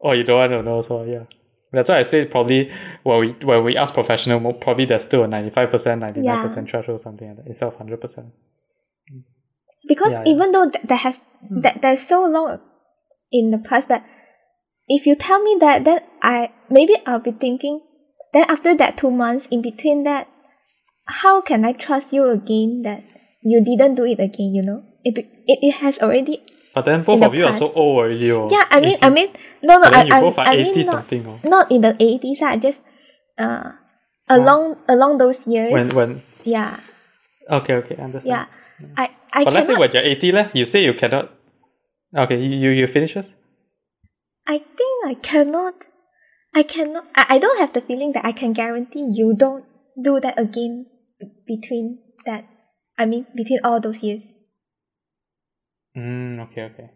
Oh, 0.02 0.14
you 0.14 0.24
don't 0.24 0.38
want 0.38 0.52
to 0.54 0.64
know, 0.64 0.82
so 0.82 1.04
yeah. 1.04 1.26
That's 1.74 1.90
why 1.90 1.98
I 2.00 2.04
say 2.04 2.26
probably 2.26 2.72
when 3.04 3.20
we 3.20 3.28
when 3.50 3.66
we 3.66 3.76
ask 3.76 3.94
professional, 3.94 4.54
probably 4.54 4.86
there's 4.86 5.04
still 5.04 5.26
a 5.26 5.28
ninety 5.28 5.50
five 5.50 5.70
percent, 5.72 6.00
ninety 6.00 6.22
nine 6.22 6.42
percent 6.42 6.70
threshold 6.70 6.96
or 6.96 7.00
something 7.00 7.28
like 7.28 7.38
that 7.38 7.48
instead 7.48 7.68
of 7.68 7.76
hundred 7.76 8.00
percent. 8.00 8.28
because 9.90 10.14
Yeah, 10.14 10.24
yeah. 10.26 10.32
even 10.32 10.52
though 10.54 10.70
th- 10.70 10.86
that 10.88 11.02
has 11.08 11.20
that 11.52 11.82
there's 11.82 12.08
so 12.08 12.24
long 12.26 12.62
in 13.32 13.52
the 13.52 13.58
past 13.58 13.90
but 13.90 14.04
if 14.88 15.06
you 15.06 15.16
tell 15.16 15.42
me 15.44 15.58
that 15.60 15.84
then 15.86 16.00
i 16.22 16.52
maybe 16.70 16.96
i'll 17.06 17.20
be 17.20 17.32
thinking 17.32 17.82
then 18.34 18.46
after 18.50 18.76
that 18.76 18.98
two 18.98 19.12
months 19.12 19.48
in 19.52 19.62
between 19.62 20.04
that 20.04 20.28
how 21.22 21.42
can 21.42 21.64
i 21.66 21.72
trust 21.72 22.12
you 22.14 22.26
again 22.28 22.82
that 22.84 23.04
you 23.42 23.64
didn't 23.64 23.96
do 23.96 24.06
it 24.06 24.20
again 24.20 24.54
you 24.54 24.62
know 24.62 24.84
it, 25.04 25.16
be- 25.16 25.30
it, 25.48 25.60
it 25.62 25.74
has 25.80 26.00
already 26.00 26.42
But 26.76 26.86
then 26.86 27.04
both 27.04 27.20
the 27.20 27.26
of 27.28 27.34
you 27.36 27.46
are 27.46 27.54
so 27.54 27.72
old 27.74 27.98
already. 28.06 28.32
Oh, 28.32 28.48
yeah 28.52 28.66
i 28.70 28.80
mean 28.80 28.98
i 29.02 29.10
mean 29.10 29.30
no 29.64 29.80
no 29.80 29.88
i, 29.90 30.04
you 30.04 30.14
I, 30.14 30.22
both 30.22 30.38
are 30.38 30.48
I 30.48 30.56
80 30.56 30.64
mean 30.64 30.86
not, 30.86 30.96
something. 30.96 31.22
Oh. 31.28 31.40
not 31.44 31.72
in 31.72 31.82
the 31.82 31.94
80s 31.98 32.42
i 32.44 32.58
just 32.58 32.84
uh 33.38 33.72
along 34.30 34.78
along 34.88 35.18
those 35.18 35.46
years 35.48 35.74
When 35.74 35.90
when 35.96 36.12
yeah 36.46 36.78
okay 37.50 37.76
okay 37.82 37.96
understand. 37.98 38.30
yeah 38.30 38.46
i 38.96 39.10
i 39.34 39.44
But 39.44 39.54
let's 39.54 39.68
say 39.68 39.74
cannot 39.74 39.80
when 39.80 39.92
you're 39.94 40.06
eighty, 40.06 40.30
leh, 40.32 40.48
you 40.54 40.66
say 40.66 40.84
you 40.86 40.94
cannot. 40.94 41.34
Okay, 42.16 42.38
you 42.38 42.50
you, 42.58 42.70
you 42.72 42.88
finish 42.88 43.14
first. 43.14 43.34
I 44.48 44.58
think 44.58 44.94
I 45.06 45.14
cannot. 45.14 45.86
I 46.56 46.64
cannot. 46.64 47.06
I, 47.16 47.26
I 47.30 47.40
don't 47.40 47.60
have 47.60 47.74
the 47.74 47.82
feeling 47.82 48.14
that 48.14 48.26
I 48.26 48.32
can 48.32 48.54
guarantee 48.54 49.06
you 49.14 49.34
don't 49.38 49.66
do 50.02 50.20
that 50.20 50.40
again 50.40 50.86
between 51.46 52.00
that. 52.26 52.46
I 53.00 53.06
mean, 53.06 53.26
between 53.34 53.60
all 53.64 53.80
those 53.80 54.04
years. 54.04 54.30
Mm, 55.98 56.40
okay 56.52 56.64
okay. 56.70 56.90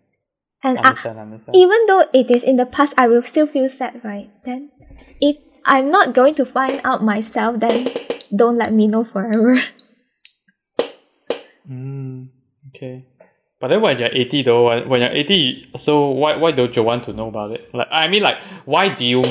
And 0.63 0.77
I, 0.79 0.89
Understand 0.89 1.19
understand. 1.19 1.55
even 1.55 1.85
though 1.87 2.05
it 2.13 2.29
is 2.29 2.43
in 2.43 2.57
the 2.57 2.65
past, 2.65 2.93
I 2.97 3.07
will 3.07 3.23
still 3.23 3.47
feel 3.47 3.69
sad, 3.69 3.99
right? 4.03 4.29
Then, 4.45 4.71
if 5.19 5.35
I'm 5.65 5.91
not 5.91 6.13
going 6.13 6.35
to 6.35 6.45
find 6.45 6.79
out 6.83 7.03
myself, 7.03 7.59
then 7.59 7.89
don't 8.35 8.57
let 8.57 8.71
me 8.71 8.87
know 8.87 9.03
forever. 9.03 9.57
Mm, 11.69 12.27
okay. 12.69 13.05
But 13.59 13.69
then 13.69 13.81
when 13.81 13.97
you're 13.97 14.09
80 14.11 14.41
though, 14.43 14.67
when, 14.67 14.89
when 14.89 15.01
you're 15.01 15.09
80, 15.11 15.71
so 15.77 16.09
why 16.09 16.35
why 16.35 16.51
don't 16.51 16.75
you 16.75 16.83
want 16.83 17.05
to 17.05 17.13
know 17.13 17.29
about 17.29 17.51
it? 17.51 17.73
Like 17.73 17.87
I 17.89 18.09
mean 18.09 18.21
like 18.21 18.43
why 18.65 18.93
do 18.93 19.05
you 19.05 19.23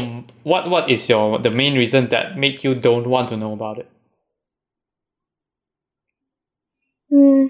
what 0.42 0.70
what 0.70 0.88
is 0.88 1.06
your 1.10 1.38
the 1.38 1.50
main 1.50 1.76
reason 1.76 2.08
that 2.08 2.38
make 2.38 2.64
you 2.64 2.74
don't 2.74 3.06
want 3.06 3.28
to 3.28 3.36
know 3.36 3.52
about 3.52 3.78
it? 3.78 3.90
Hmm. 7.12 7.46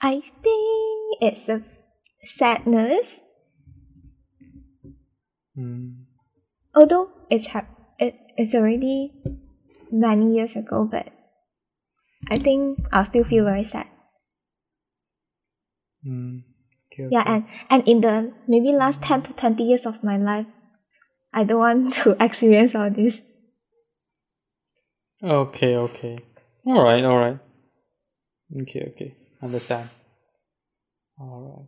I 0.00 0.20
think 0.42 1.18
it's 1.20 1.48
a 1.48 1.62
sadness. 2.24 3.20
Mm. 5.58 6.04
although 6.74 7.10
it's 7.30 7.48
hap- 7.48 7.94
it, 7.98 8.14
it's 8.38 8.54
already 8.54 9.12
many 9.92 10.34
years 10.36 10.56
ago 10.56 10.84
but 10.90 11.08
i 12.30 12.38
think 12.38 12.78
i'll 12.92 13.04
still 13.04 13.24
feel 13.24 13.44
very 13.44 13.64
sad 13.64 13.86
Mm. 16.06 16.42
Okay, 16.92 17.08
yeah 17.10 17.24
and 17.26 17.44
and 17.70 17.86
in 17.88 18.00
the 18.00 18.32
maybe 18.46 18.72
last 18.72 19.02
10 19.02 19.22
to 19.22 19.32
20 19.32 19.64
years 19.64 19.84
of 19.86 20.02
my 20.04 20.16
life 20.16 20.46
i 21.34 21.44
don't 21.44 21.58
want 21.58 21.94
to 22.02 22.16
experience 22.22 22.74
all 22.74 22.90
this 22.90 23.22
Okay, 25.22 25.76
okay. 25.76 26.18
Alright, 26.66 27.04
alright. 27.04 27.38
Okay, 28.62 28.92
okay. 28.92 29.16
Understand. 29.42 29.88
Alright. 31.20 31.66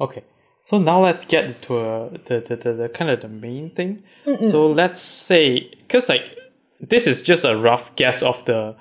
Okay. 0.00 0.24
So 0.62 0.78
now 0.78 1.00
let's 1.02 1.24
get 1.24 1.60
to 1.62 1.78
uh, 1.78 2.08
the, 2.26 2.40
the, 2.40 2.56
the, 2.56 2.72
the 2.72 2.88
kind 2.88 3.10
of 3.10 3.20
the 3.20 3.28
main 3.28 3.70
thing. 3.74 4.04
So 4.50 4.70
let's 4.70 5.00
say 5.00 5.70
because 5.80 6.08
like 6.08 6.36
this 6.80 7.06
is 7.06 7.22
just 7.22 7.44
a 7.44 7.56
rough 7.56 7.94
guess 7.96 8.22
of 8.22 8.44
the 8.44 8.76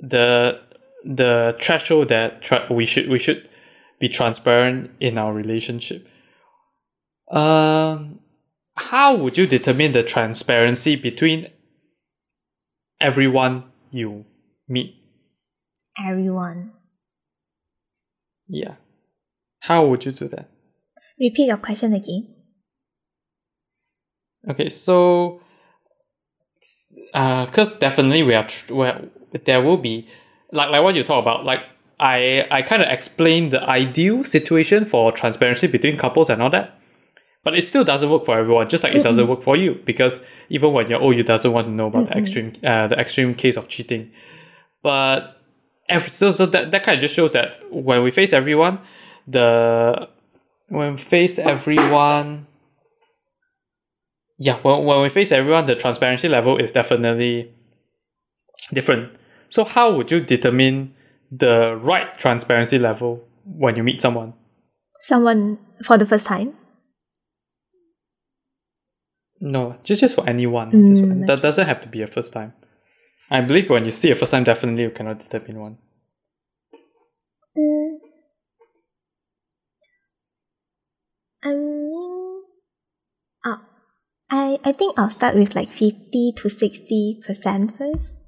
the 0.00 0.60
the 1.04 1.56
threshold 1.60 2.08
that 2.08 2.42
tra- 2.42 2.66
we 2.70 2.86
should 2.86 3.08
we 3.08 3.18
should 3.18 3.48
be 3.98 4.08
transparent 4.08 4.92
in 5.00 5.18
our 5.18 5.32
relationship. 5.32 6.06
Um, 7.30 8.20
how 8.76 9.14
would 9.16 9.36
you 9.36 9.46
determine 9.46 9.92
the 9.92 10.02
transparency 10.02 10.96
between 10.96 11.48
everyone 13.00 13.64
you 13.90 14.24
meet? 14.68 14.94
Everyone. 15.98 16.72
Yeah. 18.48 18.74
How 19.60 19.86
would 19.86 20.04
you 20.04 20.12
do 20.12 20.28
that? 20.28 20.48
Repeat 21.18 21.46
your 21.46 21.58
question 21.58 21.92
again. 21.92 22.34
Okay, 24.48 24.70
so 24.70 25.40
uh, 27.12 27.46
because 27.46 27.76
definitely 27.76 28.22
we 28.22 28.34
are 28.34 28.46
tr- 28.46 28.74
where 28.74 29.04
there 29.44 29.60
will 29.60 29.76
be 29.76 30.08
like 30.52 30.70
like 30.70 30.82
what 30.82 30.94
you 30.94 31.04
talk 31.04 31.22
about 31.22 31.44
like 31.44 31.60
I 31.98 32.46
I 32.50 32.62
kind 32.62 32.82
of 32.82 32.88
explained 32.88 33.52
the 33.52 33.62
ideal 33.62 34.24
situation 34.24 34.84
for 34.84 35.12
transparency 35.12 35.66
between 35.66 35.98
couples 35.98 36.30
and 36.30 36.40
all 36.42 36.50
that, 36.50 36.80
but 37.42 37.56
it 37.56 37.66
still 37.66 37.84
doesn't 37.84 38.10
work 38.10 38.24
for 38.24 38.38
everyone. 38.38 38.68
Just 38.68 38.84
like 38.84 38.94
it 38.94 39.02
doesn't 39.02 39.26
work 39.26 39.42
for 39.42 39.56
you 39.56 39.80
because 39.84 40.22
even 40.48 40.72
when 40.72 40.88
you're 40.90 41.00
old, 41.00 41.16
you 41.16 41.22
doesn't 41.22 41.52
want 41.52 41.66
to 41.66 41.72
know 41.72 41.86
about 41.86 42.06
the 42.06 42.16
extreme 42.16 42.52
uh, 42.62 42.86
the 42.86 42.98
extreme 42.98 43.34
case 43.34 43.56
of 43.56 43.68
cheating. 43.68 44.10
But 44.82 45.36
every, 45.88 46.10
so 46.10 46.30
so 46.30 46.46
that 46.46 46.70
that 46.70 46.82
kind 46.82 46.96
of 46.96 47.00
just 47.00 47.14
shows 47.14 47.32
that 47.32 47.60
when 47.70 48.02
we 48.02 48.10
face 48.10 48.32
everyone, 48.32 48.80
the 49.26 50.08
when 50.68 50.92
we 50.92 50.98
face 50.98 51.38
everyone 51.38 52.46
yeah, 54.40 54.56
when, 54.62 54.84
when 54.86 55.02
we 55.02 55.10
face 55.10 55.32
everyone, 55.32 55.66
the 55.66 55.76
transparency 55.76 56.26
level 56.26 56.56
is 56.56 56.72
definitely 56.72 57.52
different. 58.72 59.12
So, 59.50 59.64
how 59.64 59.94
would 59.94 60.10
you 60.10 60.20
determine 60.20 60.94
the 61.30 61.76
right 61.76 62.18
transparency 62.18 62.78
level 62.78 63.22
when 63.44 63.76
you 63.76 63.84
meet 63.84 64.00
someone? 64.00 64.32
Someone 65.00 65.58
for 65.84 65.98
the 65.98 66.06
first 66.06 66.24
time. 66.24 66.54
No, 69.40 69.76
just 69.82 70.00
just 70.02 70.14
for 70.16 70.28
anyone. 70.28 70.70
Mm, 70.72 70.88
just 70.88 71.00
for- 71.00 71.26
that 71.26 71.32
okay. 71.34 71.42
doesn't 71.42 71.66
have 71.66 71.80
to 71.82 71.88
be 71.88 72.02
a 72.02 72.06
first 72.06 72.32
time. 72.32 72.52
I 73.30 73.40
believe 73.40 73.70
when 73.70 73.84
you 73.84 73.90
see 73.90 74.10
a 74.10 74.14
first 74.14 74.32
time, 74.32 74.44
definitely 74.44 74.82
you 74.82 74.90
cannot 74.90 75.18
determine 75.20 75.60
one. 75.60 75.78
Mm. 77.56 77.98
I 81.42 81.54
mean, 81.54 82.42
uh, 83.44 83.56
I 84.30 84.58
I 84.64 84.72
think 84.72 84.98
I'll 84.98 85.10
start 85.10 85.34
with 85.36 85.54
like 85.54 85.70
fifty 85.70 86.32
to 86.36 86.48
sixty 86.50 87.20
percent 87.24 87.76
first. 87.78 88.18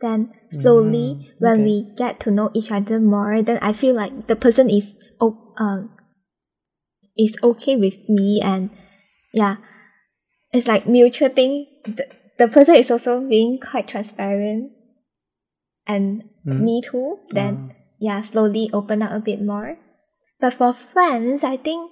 Then 0.00 0.32
slowly, 0.50 1.14
Mm, 1.14 1.40
when 1.40 1.58
okay. 1.60 1.64
we 1.64 1.94
get 1.96 2.20
to 2.20 2.30
know 2.30 2.50
each 2.54 2.70
other 2.70 2.98
more, 3.00 3.40
then 3.40 3.58
I 3.62 3.72
feel 3.72 3.94
like 3.94 4.26
the 4.26 4.36
person 4.36 4.68
is 4.68 4.92
o- 5.20 5.54
um 5.56 5.96
is 7.16 7.36
okay 7.42 7.76
with 7.76 8.08
me, 8.08 8.40
and 8.42 8.70
yeah, 9.32 9.56
it's 10.52 10.68
like 10.68 10.86
mutual 10.86 11.28
thing. 11.28 11.66
The, 11.84 12.06
the 12.38 12.48
person 12.48 12.76
is 12.76 12.90
also 12.90 13.20
being 13.20 13.58
quite 13.60 13.88
transparent, 13.88 14.72
and 15.86 16.28
Mm. 16.42 16.58
me 16.58 16.82
too. 16.82 17.20
Then 17.30 17.70
yeah, 18.00 18.22
slowly 18.22 18.68
open 18.72 19.00
up 19.00 19.12
a 19.14 19.20
bit 19.22 19.40
more. 19.40 19.78
But 20.40 20.54
for 20.54 20.74
friends, 20.74 21.44
I 21.44 21.56
think 21.56 21.86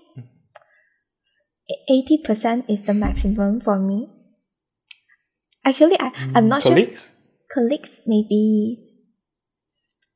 eighty 1.88 2.18
percent 2.18 2.66
is 2.68 2.82
the 2.82 2.95
maximum 2.95 3.61
for 3.61 3.78
me. 3.78 4.11
Actually, 5.64 5.95
I 6.01 6.11
I'm 6.34 6.49
not 6.49 6.62
sure. 6.62 6.72
Colleagues? 6.72 7.14
Colleagues 7.55 8.01
maybe 8.07 8.91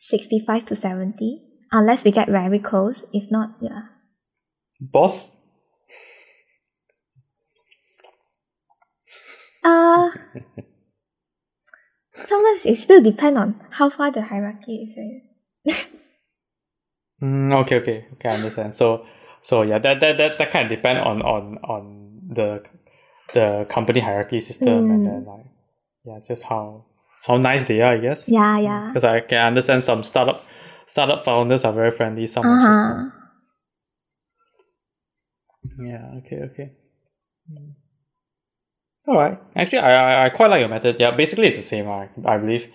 sixty-five 0.00 0.66
to 0.66 0.74
seventy, 0.74 1.46
unless 1.70 2.02
we 2.02 2.10
get 2.10 2.26
very 2.26 2.58
close. 2.58 3.04
If 3.12 3.30
not, 3.30 3.54
yeah. 3.62 3.94
Boss? 4.80 5.38
Uh 9.64 10.10
sometimes 12.12 12.66
it 12.66 12.78
still 12.78 13.02
depend 13.02 13.38
on 13.38 13.60
how 13.70 13.90
far 13.90 14.10
the 14.10 14.22
hierarchy 14.22 14.76
is. 14.84 14.96
Right? 14.96 15.88
Mm, 17.22 17.52
okay, 17.62 17.76
okay, 17.80 18.06
okay, 18.14 18.28
I 18.28 18.34
understand. 18.34 18.74
So, 18.74 19.06
so 19.40 19.62
yeah, 19.62 19.78
that 19.78 20.00
that 20.00 20.18
that, 20.18 20.38
that 20.38 20.50
kind 20.50 20.64
of 20.70 20.76
depend 20.76 20.98
on 20.98 21.22
on 21.22 21.58
on 21.64 22.20
the 22.28 22.64
the 23.32 23.66
company 23.70 24.00
hierarchy 24.00 24.40
system 24.40 24.90
and 24.90 25.00
Mm. 25.00 25.04
then 25.04 25.24
like 25.24 25.46
yeah, 26.04 26.18
just 26.20 26.44
how 26.44 26.84
how 27.22 27.36
nice 27.38 27.64
they 27.64 27.80
are, 27.80 27.94
I 27.94 27.98
guess. 27.98 28.28
Yeah, 28.28 28.58
yeah. 28.58 28.86
Because 28.88 29.04
I 29.04 29.20
can 29.20 29.46
understand 29.46 29.84
some 29.84 30.04
startup 30.04 30.44
startup 30.86 31.24
founders 31.24 31.64
are 31.64 31.72
very 31.72 31.90
friendly, 31.92 32.26
some 32.26 32.50
are 32.50 32.58
just 32.58 32.84
not. 32.84 33.06
Uh-huh. 33.06 33.10
Yeah. 35.78 36.10
Okay. 36.18 36.40
Okay. 36.50 36.72
Mm. 37.50 37.74
All 39.06 39.16
right. 39.16 39.38
Actually, 39.56 39.78
I, 39.80 39.92
I 39.94 40.24
I 40.26 40.28
quite 40.30 40.48
like 40.50 40.60
your 40.60 40.68
method. 40.68 40.96
Yeah. 40.98 41.10
Basically, 41.10 41.46
it's 41.48 41.56
the 41.56 41.62
same. 41.62 41.88
I 41.88 42.08
I 42.24 42.38
believe. 42.38 42.72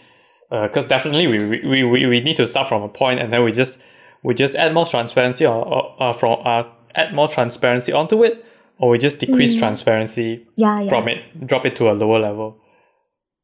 Because 0.52 0.88
definitely 0.88 1.28
we, 1.28 1.38
we, 1.62 1.84
we, 1.84 2.06
we 2.08 2.22
need 2.22 2.36
to 2.38 2.48
start 2.48 2.68
from 2.68 2.82
a 2.82 2.90
point 2.90 3.20
and 3.20 3.32
then 3.32 3.44
we 3.44 3.52
just 3.52 3.80
we 4.24 4.34
just 4.34 4.56
add 4.56 4.74
more 4.74 4.84
transparency 4.86 5.46
or, 5.46 5.64
or 5.64 5.96
uh, 6.02 6.12
from 6.12 6.40
uh, 6.44 6.64
add 6.96 7.14
more 7.14 7.28
transparency 7.28 7.92
onto 7.94 8.24
it 8.24 8.44
or 8.80 8.90
we 8.90 8.98
just 8.98 9.20
decrease 9.20 9.56
transparency 9.56 10.48
Yeah, 10.56 10.80
yeah. 10.82 10.90
from 10.90 11.08
it 11.08 11.46
drop 11.46 11.68
it 11.68 11.76
to 11.76 11.92
a 11.92 11.94
lower 11.94 12.18
level 12.20 12.58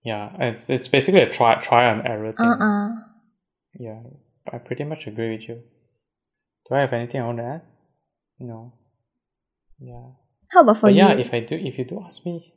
yeah 0.04 0.32
it's, 0.40 0.68
it's 0.72 0.88
basically 0.88 1.22
a 1.22 1.30
try 1.30 1.54
try 1.62 1.84
and 1.92 2.08
error 2.08 2.32
thing 2.32 2.48
Uh-uh. 2.48 2.90
yeah 3.80 4.02
I 4.52 4.58
pretty 4.58 4.84
much 4.84 5.06
agree 5.06 5.30
with 5.38 5.48
you 5.48 5.62
do 6.68 6.74
I 6.76 6.80
have 6.82 6.94
anything 6.94 7.22
on 7.22 7.36
that? 7.36 7.66
no 8.40 8.74
yeah 9.80 10.08
How 10.50 10.62
about 10.62 10.78
for 10.78 10.88
but 10.88 10.94
you? 10.96 11.04
yeah, 11.04 11.12
if 11.12 11.32
I 11.32 11.42
do, 11.42 11.56
if 11.56 11.78
you 11.78 11.86
do 11.86 12.02
ask 12.04 12.26
me, 12.26 12.55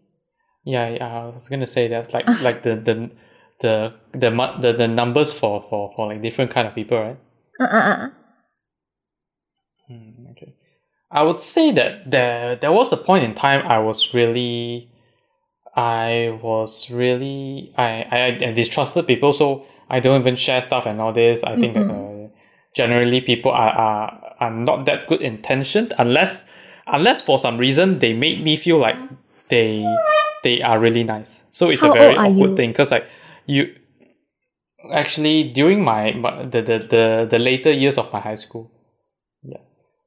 yeah, 0.69 0.89
yeah, 0.91 1.23
I 1.23 1.27
was 1.29 1.49
gonna 1.49 1.67
say 1.67 1.89
that 1.89 2.13
like 2.13 2.27
like 2.43 2.63
the 2.63 2.77
the 2.77 3.11
the 3.61 3.95
the 4.13 4.31
the, 4.61 4.73
the 4.75 4.87
numbers 4.87 5.33
for 5.33 5.63
for 5.63 5.91
for 5.97 6.09
like 6.09 6.21
different 6.21 6.51
kind 6.51 6.69
of 6.69 6.75
people, 6.75 6.99
right? 6.99 7.19
uh-uh. 7.59 8.11
Hmm, 9.89 10.27
okay, 10.33 10.55
I 11.11 11.23
would 11.23 11.41
say 11.41 11.73
that 11.73 12.11
there 12.11 12.57
there 12.57 12.71
was 12.71 12.93
a 12.93 12.99
point 12.99 13.25
in 13.25 13.35
time 13.35 13.67
I 13.67 13.79
was 13.79 14.13
really, 14.13 14.91
I 15.75 16.39
was 16.43 16.91
really 16.91 17.73
I 17.79 18.05
I, 18.11 18.49
I 18.49 18.53
distrusted 18.53 19.07
people, 19.07 19.33
so 19.33 19.65
I 19.89 20.01
don't 20.01 20.21
even 20.21 20.37
share 20.37 20.61
stuff 20.61 20.85
and 20.85 21.01
all 21.01 21.15
this. 21.15 21.45
I 21.45 21.57
think 21.57 21.75
that 21.75 21.89
uh, 21.89 22.29
generally 22.75 23.23
people 23.23 23.53
are, 23.53 23.73
are 23.73 24.35
are 24.39 24.53
not 24.55 24.85
that 24.85 25.07
good 25.07 25.23
intentioned 25.23 25.95
unless 25.99 26.53
unless 26.87 27.23
for 27.23 27.39
some 27.39 27.57
reason 27.57 28.01
they 28.01 28.13
made 28.13 28.45
me 28.45 28.59
feel 28.59 28.77
like 28.77 28.97
they 29.49 29.83
they 30.43 30.63
are 30.63 30.79
really 30.79 31.05
nice. 31.05 31.45
So 31.51 31.71
it's 31.71 31.83
How 31.83 31.91
a 31.91 31.93
very 31.93 32.17
awkward 32.17 32.57
thing 32.57 32.71
because 32.71 32.91
like 32.93 33.07
you 33.47 33.75
actually 34.93 35.45
during 35.45 35.83
my, 35.83 36.13
my 36.13 36.45
the, 36.45 36.63
the 36.63 36.79
the 36.79 37.27
the 37.31 37.39
later 37.39 37.73
years 37.73 37.99
of 37.99 38.13
my 38.13 38.21
high 38.21 38.37
school, 38.37 38.71
yeah. 39.43 39.59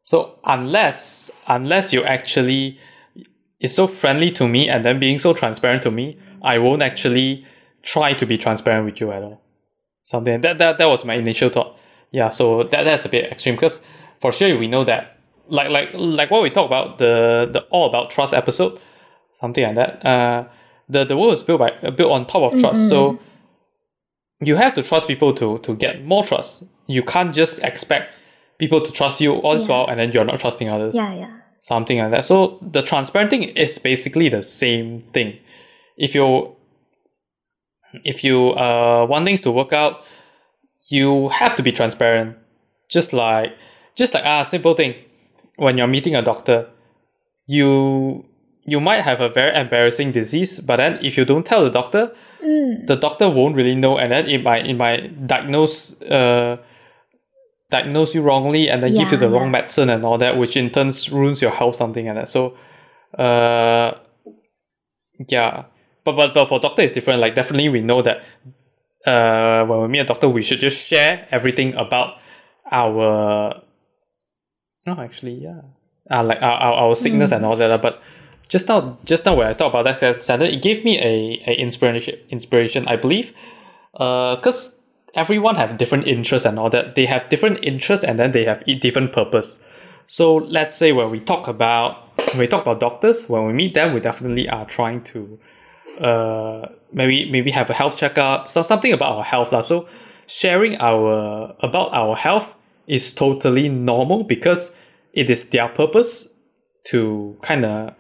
So 0.04 0.40
unless 0.46 1.32
unless 1.48 1.94
you 1.94 2.04
actually 2.04 2.80
is 3.60 3.76
so 3.76 3.88
friendly 3.88 4.32
to 4.32 4.48
me 4.48 4.68
and 4.68 4.84
then 4.84 5.00
being 5.00 5.20
so 5.20 5.34
transparent 5.34 5.84
to 5.84 5.92
me, 5.92 6.18
I 6.42 6.58
won't 6.58 6.82
actually 6.82 7.46
try 7.84 8.14
to 8.14 8.26
be 8.26 8.38
transparent 8.38 8.86
with 8.86 9.00
you 9.00 9.12
at 9.12 9.24
all. 9.24 9.42
Something 10.04 10.42
that 10.42 10.58
that 10.58 10.78
that 10.78 10.90
was 10.90 11.06
my 11.06 11.16
initial 11.16 11.50
thought. 11.50 11.78
Yeah, 12.12 12.30
so 12.30 12.64
that 12.64 12.84
that's 12.84 13.06
a 13.06 13.10
bit 13.10 13.32
extreme 13.32 13.56
because 13.56 13.84
for 14.20 14.32
sure 14.32 14.58
we 14.58 14.68
know 14.68 14.84
that 14.84 15.18
like 15.48 15.70
like 15.70 15.90
like 15.94 16.32
what 16.32 16.42
we 16.42 16.50
talked 16.50 16.68
about 16.68 16.98
the 16.98 17.50
the 17.52 17.62
all 17.70 17.88
about 17.88 18.10
trust 18.10 18.34
episode, 18.34 18.80
something 19.42 19.64
like 19.64 19.76
that. 19.76 20.06
Uh, 20.06 20.48
the 20.88 21.04
the 21.06 21.18
world 21.18 21.34
is 21.34 21.42
built 21.44 21.60
by 21.60 21.72
uh, 21.84 21.92
built 21.92 22.12
on 22.12 22.26
top 22.28 22.54
of 22.54 22.60
trust. 22.60 22.88
So 22.90 23.20
you 24.40 24.56
have 24.56 24.74
to 24.76 24.84
trust 24.84 25.08
people 25.08 25.34
to 25.36 25.58
to 25.60 25.76
get 25.76 26.06
more 26.06 26.24
trust. 26.24 26.64
You 26.88 27.04
can't 27.04 27.34
just 27.34 27.64
expect 27.64 28.14
people 28.58 28.82
to 28.82 28.92
trust 28.92 29.22
you 29.22 29.34
all 29.36 29.54
this 29.54 29.68
Yeah. 29.68 29.78
while 29.78 29.88
and 29.90 30.00
then 30.00 30.12
you're 30.12 30.26
not 30.26 30.40
trusting 30.40 30.70
others 30.70 30.94
Yeah, 30.96 31.14
yeah. 31.14 31.32
something 31.60 31.98
like 32.00 32.12
that. 32.12 32.26
So 32.26 32.60
the 32.62 32.82
transparent 32.82 33.30
thing 33.32 33.44
is 33.44 33.80
basically 33.80 34.30
the 34.30 34.42
same 34.42 35.02
thing. 35.14 35.38
If 35.98 36.14
you 36.16 36.56
if 38.04 38.24
you 38.24 38.52
uh 38.52 39.06
want 39.10 39.26
things 39.26 39.42
to 39.42 39.52
work 39.52 39.74
out, 39.74 40.04
you 40.90 41.30
have 41.30 41.56
to 41.56 41.64
be 41.64 41.72
transparent. 41.72 42.38
Just 42.90 43.14
like 43.14 43.56
just 43.96 44.14
like 44.14 44.24
ah 44.26 44.44
simple 44.44 44.74
thing. 44.74 44.96
When 45.58 45.78
you're 45.78 45.88
meeting 45.88 46.16
a 46.16 46.22
doctor, 46.22 46.70
you 47.48 48.26
you 48.64 48.80
might 48.80 49.02
have 49.02 49.22
a 49.22 49.30
very 49.30 49.56
embarrassing 49.60 50.12
disease, 50.12 50.60
but 50.60 50.78
then 50.78 51.00
if 51.04 51.18
you 51.18 51.26
don't 51.26 51.46
tell 51.46 51.64
the 51.64 51.70
doctor, 51.72 52.12
the 52.42 52.98
doctor 53.00 53.30
won't 53.30 53.56
really 53.56 53.76
know, 53.76 53.98
and 53.98 54.12
then 54.12 54.28
it 54.28 54.44
might 54.44 54.66
it 54.68 54.76
might 54.76 55.28
diagnose 55.28 56.02
uh 56.02 56.58
diagnose 57.70 58.14
you 58.16 58.22
wrongly, 58.22 58.70
and 58.70 58.84
then 58.84 58.92
give 58.94 59.12
you 59.12 59.18
Yeah, 59.18 59.28
the 59.28 59.30
wrong 59.30 59.52
medicine 59.52 59.90
and 59.90 60.04
all 60.06 60.18
that, 60.18 60.38
which 60.38 60.58
in 60.58 60.70
turn 60.70 60.92
ruins 61.12 61.42
your 61.42 61.52
health, 61.52 61.76
something 61.76 62.06
like 62.08 62.16
that. 62.16 62.30
So, 62.30 62.56
uh, 63.18 63.94
yeah, 65.28 65.66
but 66.04 66.16
but 66.16 66.34
but 66.34 66.48
for 66.50 66.60
doctor 66.60 66.82
it's 66.82 66.94
different. 66.94 67.20
Like 67.22 67.36
definitely 67.36 67.70
we 67.70 67.82
know 67.82 68.02
that 68.02 68.24
uh 69.06 69.66
when 69.66 69.82
we 69.82 69.88
meet 69.88 70.00
a 70.00 70.06
doctor, 70.06 70.30
we 70.30 70.44
should 70.44 70.60
just 70.60 70.86
share 70.86 71.28
everything 71.32 71.74
about 71.76 72.18
our 72.72 73.62
no 74.88 74.94
actually 75.00 75.34
yeah 75.34 75.62
uh, 76.10 76.24
like 76.24 76.42
our, 76.42 76.58
our, 76.60 76.74
our 76.74 76.96
sickness 76.96 77.32
and 77.32 77.46
all 77.46 77.56
that 77.56 77.82
but 77.82 78.02
just 78.52 78.68
now 78.68 78.98
just 79.06 79.26
now 79.26 79.34
when 79.34 79.48
I 79.48 79.54
thought 79.54 79.74
about 79.74 79.86
that 79.86 80.24
center 80.24 80.44
it 80.46 80.62
gave 80.62 80.84
me 80.84 81.00
a, 81.00 81.42
a 81.50 81.54
inspiration 81.54 82.20
inspiration 82.30 82.86
I 82.88 82.98
believe. 82.98 83.34
Uh 83.96 84.36
because 84.36 84.82
everyone 85.16 85.56
have 85.56 85.78
different 85.78 86.06
interests 86.06 86.46
and 86.46 86.60
all 86.60 86.70
that. 86.70 86.96
They 86.96 87.06
have 87.06 87.30
different 87.30 87.64
interests 87.64 88.04
and 88.04 88.20
then 88.20 88.34
they 88.34 88.44
have 88.44 88.64
different 88.82 89.14
purpose. 89.14 89.60
So 90.06 90.36
let's 90.36 90.76
say 90.76 90.92
when 90.92 91.10
we 91.10 91.22
talk 91.22 91.48
about 91.48 91.92
when 92.32 92.40
we 92.40 92.48
talk 92.48 92.64
about 92.64 92.82
doctors 92.82 93.30
when 93.30 93.46
we 93.48 93.54
meet 93.54 93.74
them 93.74 93.94
we 93.94 94.02
definitely 94.02 94.50
are 94.50 94.66
trying 94.66 95.02
to 95.12 95.40
uh 96.00 96.68
maybe 96.92 97.32
maybe 97.32 97.52
have 97.52 97.70
a 97.70 97.74
health 97.74 97.96
checkup 97.98 98.48
so 98.48 98.62
something 98.62 98.92
about 98.92 99.18
our 99.18 99.24
health 99.24 99.50
so 99.66 99.88
sharing 100.28 100.76
our 100.80 101.56
about 101.60 101.94
our 101.94 102.16
health 102.16 102.56
is 102.88 103.14
totally 103.14 103.70
normal 103.70 104.24
because 104.24 104.76
it 105.14 105.30
is 105.30 105.50
their 105.50 105.70
purpose 105.70 106.34
to 106.84 107.38
kind 107.42 107.66
of 107.66 107.94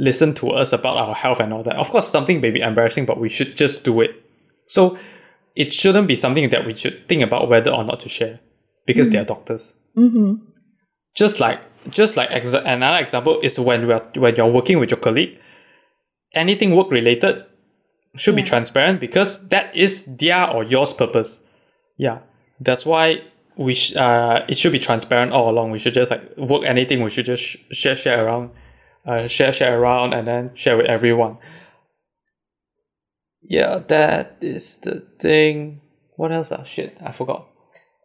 listen 0.00 0.34
to 0.34 0.50
us 0.50 0.72
about 0.72 0.96
our 0.96 1.14
health 1.14 1.40
and 1.40 1.52
all 1.52 1.62
that. 1.62 1.76
Of 1.76 1.90
course, 1.90 2.08
something 2.08 2.40
may 2.40 2.50
be 2.50 2.60
embarrassing, 2.60 3.06
but 3.06 3.18
we 3.18 3.28
should 3.28 3.56
just 3.56 3.84
do 3.84 4.00
it. 4.00 4.10
So 4.66 4.98
it 5.54 5.72
shouldn't 5.72 6.08
be 6.08 6.16
something 6.16 6.48
that 6.50 6.66
we 6.66 6.74
should 6.74 7.08
think 7.08 7.22
about 7.22 7.48
whether 7.48 7.70
or 7.70 7.84
not 7.84 8.00
to 8.00 8.08
share 8.08 8.40
because 8.86 9.08
mm. 9.08 9.12
they 9.12 9.18
are 9.18 9.24
doctors. 9.24 9.74
Mm-hmm. 9.96 10.34
Just 11.14 11.40
like 11.40 11.60
just 11.88 12.16
like 12.16 12.30
exa- 12.30 12.64
another 12.64 13.02
example 13.02 13.40
is 13.42 13.58
when 13.58 13.86
we 13.86 13.92
are, 13.92 14.04
when 14.16 14.36
you're 14.36 14.50
working 14.50 14.78
with 14.78 14.90
your 14.90 15.00
colleague, 15.00 15.38
anything 16.34 16.76
work 16.76 16.90
related 16.90 17.44
should 18.16 18.34
yeah. 18.34 18.42
be 18.42 18.48
transparent 18.48 19.00
because 19.00 19.48
that 19.48 19.74
is 19.74 20.04
their 20.04 20.48
or 20.50 20.64
yours 20.64 20.92
purpose. 20.92 21.42
Yeah, 21.96 22.20
that's 22.60 22.84
why 22.86 23.22
we 23.56 23.74
sh- 23.74 23.96
uh, 23.96 24.44
it 24.48 24.56
should 24.56 24.72
be 24.72 24.78
transparent 24.78 25.32
all 25.32 25.50
along. 25.50 25.70
We 25.70 25.78
should 25.78 25.94
just 25.94 26.10
like 26.10 26.36
work 26.36 26.64
anything. 26.64 27.02
We 27.02 27.10
should 27.10 27.26
just 27.26 27.42
sh- 27.42 27.56
share 27.72 27.96
share 27.96 28.24
around, 28.24 28.50
uh, 29.06 29.26
share 29.26 29.52
share 29.52 29.80
around, 29.80 30.12
and 30.12 30.26
then 30.26 30.54
share 30.54 30.76
with 30.76 30.86
everyone. 30.86 31.38
Yeah, 33.42 33.78
that 33.88 34.36
is 34.40 34.78
the 34.78 35.00
thing. 35.18 35.80
What 36.16 36.32
else? 36.32 36.52
Ah, 36.52 36.62
shit, 36.62 36.96
I 37.04 37.12
forgot. 37.12 37.48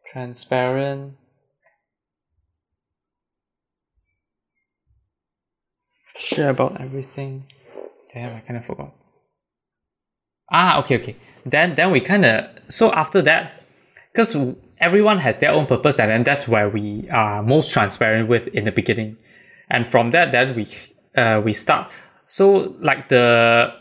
Transparent. 0.08 1.18
Share 6.16 6.50
about 6.50 6.80
everything. 6.80 7.46
Damn, 8.14 8.36
I 8.36 8.40
kind 8.40 8.58
of 8.58 8.66
forgot. 8.66 8.94
Ah, 10.50 10.80
okay, 10.80 10.98
okay. 10.98 11.16
Then, 11.46 11.76
then 11.76 11.92
we 11.92 12.00
kind 12.00 12.24
of 12.26 12.48
so 12.70 12.92
after 12.94 13.22
that, 13.24 13.62
because 14.12 14.36
everyone 14.80 15.20
has 15.20 15.40
their 15.40 15.52
own 15.52 15.66
purpose 15.66 16.00
and 16.00 16.10
then 16.10 16.24
that's 16.24 16.48
where 16.48 16.70
we 16.70 17.10
are 17.10 17.42
most 17.44 17.74
transparent 17.74 18.28
with 18.30 18.48
in 18.50 18.64
the 18.64 18.72
beginning 18.72 19.18
and 19.70 19.88
from 19.88 20.12
that 20.12 20.32
then 20.32 20.56
we 20.56 20.66
uh, 21.16 21.42
we 21.44 21.54
start 21.54 21.92
so 22.28 22.76
like 22.80 23.08
the 23.10 23.74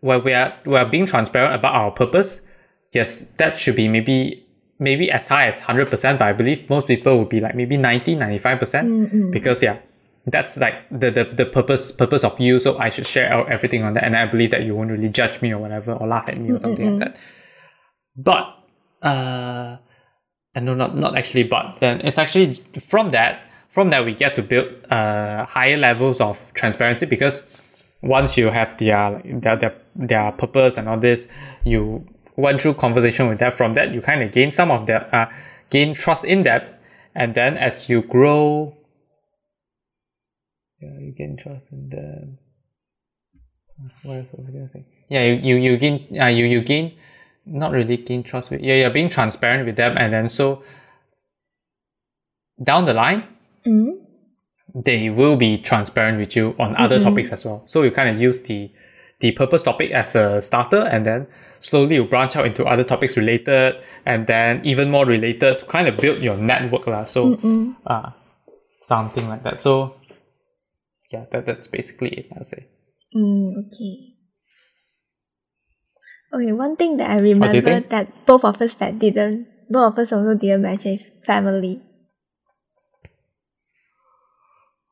where 0.00 0.18
we 0.18 0.32
are 0.32 0.54
we 0.66 0.76
are 0.76 0.84
being 0.84 1.06
transparent 1.06 1.54
about 1.54 1.74
our 1.74 1.90
purpose 1.90 2.46
yes 2.92 3.32
that 3.38 3.56
should 3.56 3.76
be 3.76 3.88
maybe 3.88 4.46
maybe 4.78 5.10
as 5.10 5.28
high 5.28 5.46
as 5.46 5.60
100% 5.62 5.90
but 6.18 6.22
i 6.22 6.32
believe 6.32 6.68
most 6.68 6.86
people 6.86 7.18
would 7.18 7.28
be 7.28 7.40
like 7.40 7.54
maybe 7.54 7.76
90 7.76 8.16
95% 8.16 8.40
mm-hmm. 8.40 9.30
because 9.30 9.62
yeah 9.62 9.78
that's 10.26 10.58
like 10.58 10.88
the, 10.90 11.10
the 11.10 11.24
the 11.24 11.46
purpose 11.46 11.92
purpose 11.92 12.24
of 12.24 12.38
you 12.40 12.58
so 12.58 12.78
i 12.78 12.88
should 12.88 13.06
share 13.06 13.30
out 13.32 13.48
everything 13.50 13.82
on 13.82 13.92
that 13.92 14.04
and 14.04 14.16
i 14.16 14.24
believe 14.26 14.50
that 14.50 14.62
you 14.62 14.74
won't 14.74 14.90
really 14.90 15.08
judge 15.08 15.40
me 15.42 15.52
or 15.52 15.58
whatever 15.58 15.92
or 15.92 16.06
laugh 16.06 16.28
at 16.28 16.38
me 16.38 16.50
or 16.50 16.58
something 16.58 16.86
mm-hmm. 16.86 17.00
like 17.00 17.14
that 17.14 17.20
but 18.16 18.58
uh 19.06 19.76
and 20.54 20.66
no, 20.66 20.74
not 20.74 20.96
not 20.96 21.16
actually, 21.16 21.44
but 21.44 21.76
then 21.80 22.00
it's 22.02 22.18
actually 22.18 22.52
from 22.80 23.10
that 23.10 23.42
from 23.74 23.90
that 23.90 24.04
we 24.04 24.14
get 24.14 24.36
to 24.36 24.42
build 24.42 24.68
uh, 24.88 25.44
higher 25.46 25.76
levels 25.76 26.20
of 26.20 26.54
transparency 26.54 27.06
because 27.06 27.42
once 28.02 28.38
you 28.38 28.48
have 28.50 28.76
their 28.78 29.20
their 29.24 29.56
their, 29.56 29.74
their 29.96 30.30
purpose 30.30 30.76
and 30.78 30.88
all 30.88 30.96
this, 30.96 31.26
you 31.64 32.06
went 32.36 32.60
through 32.60 32.74
conversation 32.74 33.26
with 33.26 33.40
that. 33.40 33.52
From 33.52 33.74
that, 33.74 33.92
you 33.92 34.00
kind 34.00 34.22
of 34.22 34.30
gain 34.30 34.52
some 34.52 34.70
of 34.70 34.86
their 34.86 35.12
uh, 35.12 35.26
gain 35.70 35.92
trust 35.92 36.24
in 36.24 36.44
that, 36.44 36.80
and 37.16 37.34
then 37.34 37.56
as 37.56 37.88
you 37.90 38.02
grow, 38.02 38.76
yeah, 40.80 40.96
you 41.00 41.10
gain 41.10 41.36
trust 41.36 41.72
in 41.72 41.88
them. 41.88 42.38
What 44.04 44.18
else 44.18 44.30
was 44.34 44.46
I 44.46 44.52
gonna 44.52 44.68
say? 44.68 44.86
Yeah, 45.08 45.24
you 45.24 45.34
you, 45.42 45.56
you 45.56 45.76
gain 45.76 46.16
uh, 46.20 46.26
you 46.26 46.44
you 46.44 46.60
gain 46.60 46.94
not 47.44 47.72
really 47.72 47.96
gain 47.96 48.22
trust 48.22 48.52
with 48.52 48.60
yeah, 48.60 48.76
you're 48.76 48.90
being 48.90 49.08
transparent 49.08 49.66
with 49.66 49.74
them 49.74 49.98
and 49.98 50.12
then 50.12 50.28
so 50.28 50.62
down 52.62 52.84
the 52.84 52.94
line 52.94 53.33
mm-hmm. 53.66 54.80
they 54.84 55.10
will 55.10 55.36
be 55.36 55.56
transparent 55.56 56.18
with 56.18 56.36
you 56.36 56.54
on 56.58 56.76
other 56.76 56.96
mm-hmm. 56.96 57.08
topics 57.08 57.30
as 57.30 57.44
well. 57.44 57.62
So 57.66 57.82
you 57.82 57.90
kind 57.90 58.08
of 58.08 58.20
use 58.20 58.40
the 58.40 58.70
the 59.20 59.32
purpose 59.32 59.62
topic 59.62 59.90
as 59.92 60.14
a 60.16 60.40
starter 60.40 60.82
and 60.82 61.06
then 61.06 61.26
slowly 61.60 61.94
you 61.94 62.04
branch 62.04 62.36
out 62.36 62.46
into 62.46 62.64
other 62.64 62.84
topics 62.84 63.16
related 63.16 63.76
and 64.04 64.26
then 64.26 64.60
even 64.64 64.90
more 64.90 65.06
related 65.06 65.58
to 65.60 65.64
kind 65.66 65.86
of 65.88 65.96
build 65.96 66.18
your 66.18 66.36
network. 66.36 66.86
La. 66.86 67.04
So 67.04 67.38
uh, 67.86 68.10
something 68.80 69.28
like 69.28 69.42
that. 69.44 69.60
So 69.60 69.96
yeah, 71.12 71.26
that, 71.30 71.46
that's 71.46 71.66
basically 71.68 72.10
it, 72.10 72.26
I'll 72.36 72.44
say. 72.44 72.66
Mm, 73.14 73.66
okay. 73.66 74.14
Okay, 76.34 76.52
one 76.52 76.74
thing 76.74 76.96
that 76.96 77.10
I 77.10 77.18
remember 77.18 77.80
that 77.80 78.26
both 78.26 78.44
of 78.44 78.60
us 78.60 78.74
that 78.74 78.98
didn't, 78.98 79.46
both 79.70 79.92
of 79.92 79.98
us 80.00 80.12
also 80.12 80.34
didn't 80.34 80.62
mention 80.62 80.94
is 80.94 81.06
family. 81.24 81.80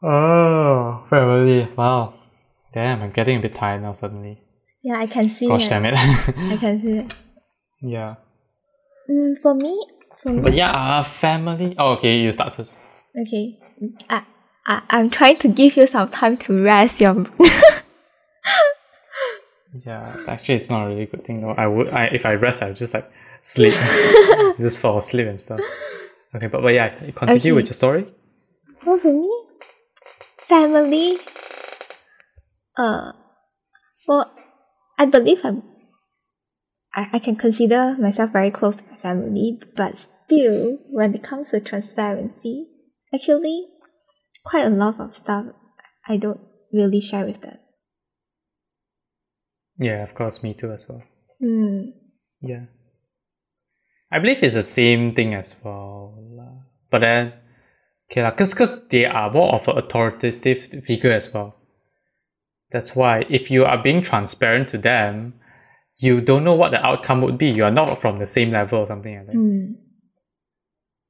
Oh, 0.03 1.05
family. 1.09 1.69
Wow. 1.77 2.15
Damn, 2.73 3.03
I'm 3.03 3.11
getting 3.11 3.37
a 3.37 3.41
bit 3.41 3.55
tired 3.55 3.83
now 3.83 3.93
suddenly. 3.93 4.41
Yeah, 4.83 4.99
I 4.99 5.07
can 5.07 5.29
see 5.29 5.47
Gosh 5.47 5.67
it. 5.67 5.71
damn 5.71 5.85
it. 5.85 5.95
I 5.97 6.57
can 6.57 6.83
see 6.83 6.99
it. 6.99 7.15
Yeah. 7.85 8.15
Mm, 9.11 9.41
for 9.43 9.57
me, 9.57 9.85
for 10.23 10.31
me. 10.31 10.41
But 10.41 10.55
yeah, 10.55 10.71
uh, 10.71 11.03
family. 11.03 11.75
Oh, 11.77 11.95
okay, 11.95 12.21
you 12.21 12.31
start 12.31 12.55
first. 12.55 12.79
Okay. 13.21 13.59
I, 14.09 14.25
I, 14.65 14.83
I'm 14.89 15.11
trying 15.11 15.39
to 15.39 15.49
give 15.49 15.77
you 15.77 15.89
some 15.89 16.09
time 16.09 16.37
to 16.39 16.63
rest 16.63 17.01
your 17.01 17.27
Yeah, 19.85 20.17
actually, 20.29 20.57
it's 20.57 20.71
not 20.71 20.85
a 20.85 20.89
really 20.91 21.07
good 21.07 21.25
thing 21.25 21.41
though. 21.41 21.53
I 21.53 21.67
would, 21.67 21.89
I 21.89 22.05
if 22.05 22.25
I 22.25 22.35
rest, 22.35 22.63
I 22.63 22.69
would 22.69 22.77
just 22.77 22.95
like 22.95 23.11
sleep, 23.41 23.73
just 24.59 24.79
fall 24.79 24.99
asleep 24.99 25.27
and 25.27 25.41
stuff. 25.41 25.61
Okay, 26.35 26.47
but 26.47 26.63
but 26.63 26.75
yeah, 26.75 26.91
continue 27.13 27.39
okay. 27.39 27.53
with 27.53 27.67
your 27.67 27.75
story. 27.75 28.07
Well, 28.85 28.99
for 28.99 29.13
me, 29.13 29.42
family. 30.53 31.17
Uh, 32.77 33.13
well, 34.07 34.31
I 34.99 35.07
believe 35.07 35.41
I'm. 35.45 35.63
I, 36.95 37.09
I 37.15 37.19
can 37.19 37.37
consider 37.37 37.97
myself 37.99 38.33
very 38.33 38.51
close 38.51 38.77
to 38.77 38.85
my 38.91 38.97
family, 38.97 39.59
but 39.77 39.99
still, 39.99 40.79
when 40.91 41.15
it 41.15 41.23
comes 41.23 41.51
to 41.51 41.61
transparency, 41.61 42.69
actually, 43.15 43.69
quite 44.45 44.67
a 44.67 44.71
lot 44.71 45.01
of 45.01 45.17
stuff 45.17 45.47
I 46.07 46.19
don't 46.19 46.41
really 46.73 47.01
share 47.01 47.25
with 47.25 47.41
them. 47.41 47.59
Yeah, 49.79 50.03
of 50.03 50.13
course, 50.13 50.43
me 50.43 50.53
too 50.53 50.71
as 50.71 50.87
well. 50.87 51.03
Mm. 51.43 51.93
Yeah. 52.43 52.67
I 54.11 54.19
believe 54.19 54.43
it's 54.43 54.55
the 54.55 54.63
same 54.63 55.15
thing 55.15 55.33
as 55.33 55.57
well. 55.65 56.19
But 56.91 57.01
then, 57.01 57.33
okay, 58.13 58.31
because 58.31 58.55
cause 58.55 58.87
they 58.89 59.07
are 59.07 59.31
more 59.31 59.55
of 59.55 59.67
an 59.69 59.79
authoritative 59.79 60.85
figure 60.85 61.11
as 61.11 61.33
well. 61.33 61.57
That's 62.71 62.95
why 62.97 63.25
if 63.29 63.51
you 63.51 63.65
are 63.65 63.81
being 63.83 64.03
transparent 64.03 64.69
to 64.69 64.79
them, 64.79 65.35
you 65.99 66.21
don't 66.21 66.45
know 66.45 66.55
what 66.55 66.73
the 66.73 66.85
outcome 66.85 67.21
would 67.23 67.39
be. 67.39 67.49
You 67.51 67.65
are 67.65 67.71
not 67.71 67.99
from 68.01 68.19
the 68.19 68.27
same 68.27 68.51
level 68.51 68.81
or 68.81 68.87
something 68.87 69.15
like 69.17 69.27
that. 69.27 69.37
Mm. 69.37 69.77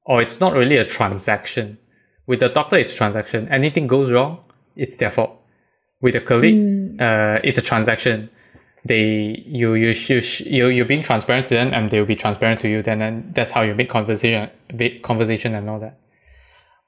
Or 0.04 0.20
it's 0.20 0.40
not 0.40 0.54
really 0.54 0.76
a 0.76 0.84
transaction. 0.84 1.78
With 2.26 2.40
the 2.40 2.48
doctor, 2.48 2.76
it's 2.76 2.94
transaction. 2.94 3.48
Anything 3.48 3.86
goes 3.86 4.10
wrong, 4.10 4.44
it's 4.74 4.96
their 4.96 5.10
fault. 5.10 5.38
With 6.00 6.16
a 6.16 6.20
colleague, 6.20 6.56
mm. 6.56 7.00
uh, 7.00 7.40
it's 7.44 7.58
a 7.58 7.62
transaction 7.62 8.30
they 8.84 9.42
you 9.46 9.74
you 9.74 9.90
you 10.08 10.20
you 10.44 10.66
you're 10.66 10.84
being 10.84 11.02
transparent 11.02 11.46
to 11.48 11.54
them 11.54 11.72
and 11.72 11.90
they'll 11.90 12.04
be 12.04 12.16
transparent 12.16 12.60
to 12.60 12.68
you 12.68 12.82
then 12.82 12.98
then 12.98 13.30
that's 13.32 13.52
how 13.52 13.60
you 13.62 13.74
make 13.74 13.88
conversation 13.88 14.50
make 14.72 15.02
conversation 15.02 15.54
and 15.54 15.70
all 15.70 15.78
that 15.78 15.98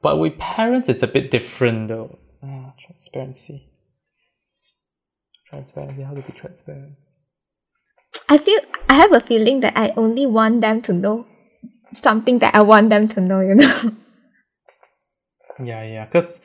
but 0.05 0.19
with 0.19 0.37
parents 0.39 0.89
it's 0.93 1.03
a 1.03 1.11
bit 1.17 1.31
different 1.31 1.89
though 1.89 2.19
ah, 2.45 2.73
transparency 2.85 3.59
transparency 5.49 6.03
how 6.03 6.15
to 6.15 6.23
be 6.23 6.33
transparent 6.33 6.93
I 8.29 8.39
feel 8.39 8.61
I 8.89 8.95
have 8.95 9.13
a 9.13 9.21
feeling 9.21 9.61
that 9.61 9.77
I 9.77 9.93
only 9.97 10.27
want 10.27 10.61
them 10.61 10.83
to 10.83 10.93
know 10.93 11.27
something 11.93 12.39
that 12.41 12.55
I 12.55 12.61
want 12.61 12.91
them 12.91 13.09
to 13.17 13.21
know 13.21 13.41
you 13.41 13.55
know 13.57 13.93
yeah 15.71 15.83
yeah 15.83 16.05
because 16.05 16.45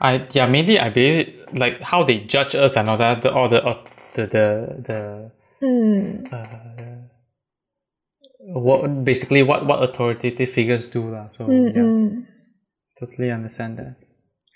I 0.00 0.26
yeah 0.32 0.46
mainly 0.46 0.80
I 0.80 0.88
believe 0.88 1.44
like 1.52 1.80
how 1.82 2.02
they 2.02 2.18
judge 2.20 2.54
us 2.54 2.76
and 2.76 2.88
all 2.90 2.96
that 2.96 3.22
the, 3.22 3.32
all 3.32 3.48
the 3.48 3.62
uh, 3.64 3.78
the 4.14 4.26
the 4.26 4.46
the 4.88 5.00
mm. 5.62 6.32
uh, 6.32 6.76
what 8.46 9.04
basically 9.04 9.42
what 9.42 9.66
what 9.66 9.82
authoritative 9.82 10.48
figures 10.48 10.88
do 10.88 11.10
lah. 11.10 11.28
So 11.28 11.50
yeah, 11.50 11.70
Mm-mm. 11.74 12.26
Totally 12.98 13.30
understand 13.30 13.78
that. 13.78 13.96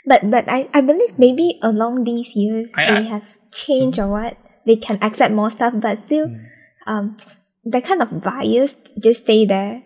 But 0.07 0.31
but 0.31 0.49
I, 0.49 0.69
I 0.73 0.81
believe 0.81 1.19
maybe 1.19 1.61
along 1.63 2.05
these 2.05 2.33
years 2.35 2.69
I- 2.77 2.87
they 2.91 3.07
I- 3.07 3.13
have 3.21 3.27
changed 3.53 3.99
or 3.99 4.09
what. 4.09 4.37
They 4.67 4.77
can 4.77 4.99
accept 5.03 5.33
more 5.33 5.51
stuff, 5.51 5.73
but 5.81 6.05
still, 6.05 6.29
Mm. 6.29 6.45
um, 6.87 7.17
that 7.65 7.85
kind 7.85 8.03
of 8.05 8.21
bias 8.21 8.77
just 9.01 9.25
stay 9.25 9.45
there, 9.49 9.83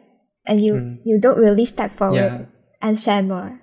and 0.47 0.59
you 0.63 0.75
Mm. 0.75 0.99
you 1.07 1.19
don't 1.23 1.39
really 1.39 1.65
step 1.65 1.95
forward 1.95 2.19
Yeah. 2.19 2.47
and 2.83 2.99
share 2.99 3.23
more. 3.23 3.61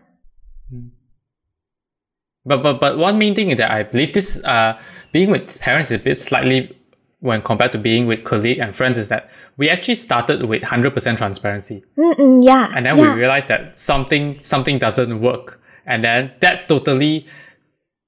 But 2.43 2.63
but 2.63 2.79
but 2.81 2.97
one 2.97 3.19
main 3.19 3.35
thing 3.35 3.49
is 3.49 3.57
that 3.57 3.69
I 3.69 3.83
believe 3.83 4.13
this 4.13 4.41
uh 4.43 4.79
being 5.11 5.29
with 5.29 5.59
parents 5.61 5.91
is 5.91 5.99
a 5.99 6.03
bit 6.03 6.17
slightly 6.17 6.73
when 7.21 7.41
compared 7.41 7.71
to 7.71 7.77
being 7.77 8.05
with 8.07 8.23
colleague 8.23 8.57
and 8.59 8.75
friends 8.75 8.97
is 8.97 9.07
that 9.09 9.29
we 9.57 9.69
actually 9.69 9.93
started 9.95 10.43
with 10.45 10.63
hundred 10.63 10.91
percent 10.93 11.17
transparency. 11.17 11.83
Mm-mm, 11.97 12.43
yeah, 12.43 12.71
and 12.75 12.85
then 12.85 12.97
yeah. 12.97 13.13
we 13.13 13.19
realized 13.19 13.47
that 13.47 13.77
something 13.77 14.39
something 14.41 14.77
doesn't 14.79 15.21
work 15.21 15.61
and 15.85 16.03
then 16.03 16.31
that 16.41 16.67
totally 16.67 17.25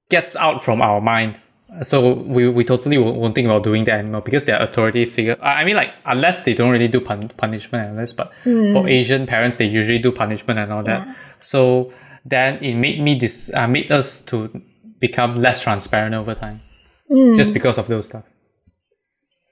gets 0.10 0.36
out 0.36 0.64
from 0.64 0.82
our 0.82 1.02
mind 1.02 1.40
so 1.82 2.14
we, 2.14 2.48
we 2.48 2.64
totally 2.64 3.00
won't 3.00 3.34
think 3.34 3.46
about 3.48 3.64
doing 3.64 3.84
that 3.86 3.98
anymore 3.98 4.22
because 4.22 4.46
they're 4.46 4.62
authority 4.62 5.06
figure 5.06 5.36
i 5.42 5.64
mean 5.66 5.76
like 5.76 5.92
unless 6.06 6.42
they 6.42 6.54
don't 6.54 6.70
really 6.70 6.88
do 6.88 7.02
pun- 7.02 7.30
punishment 7.30 7.90
and 7.90 7.98
this 7.98 8.14
but 8.14 8.32
for 8.74 8.88
asian 8.88 9.26
parents 9.26 9.58
they 9.58 9.66
usually 9.66 9.98
do 9.98 10.12
punishment 10.12 10.60
and 10.60 10.72
all 10.72 10.84
that 10.84 11.02
Mm. 11.02 11.08
Yeah. 11.08 11.16
so 11.40 11.92
then 12.24 12.64
it 12.64 12.76
made 12.76 13.02
me 13.02 13.16
this 13.16 13.52
uh, 13.56 13.68
made 13.68 13.92
us 13.92 14.22
to 14.22 14.62
become 15.00 15.34
less 15.36 15.64
transparent 15.64 16.14
over 16.14 16.36
time 16.36 16.62
Mm. 17.12 17.36
just 17.36 17.52
because 17.54 17.78
of 17.80 17.88
those 17.88 18.06
stuff 18.06 18.24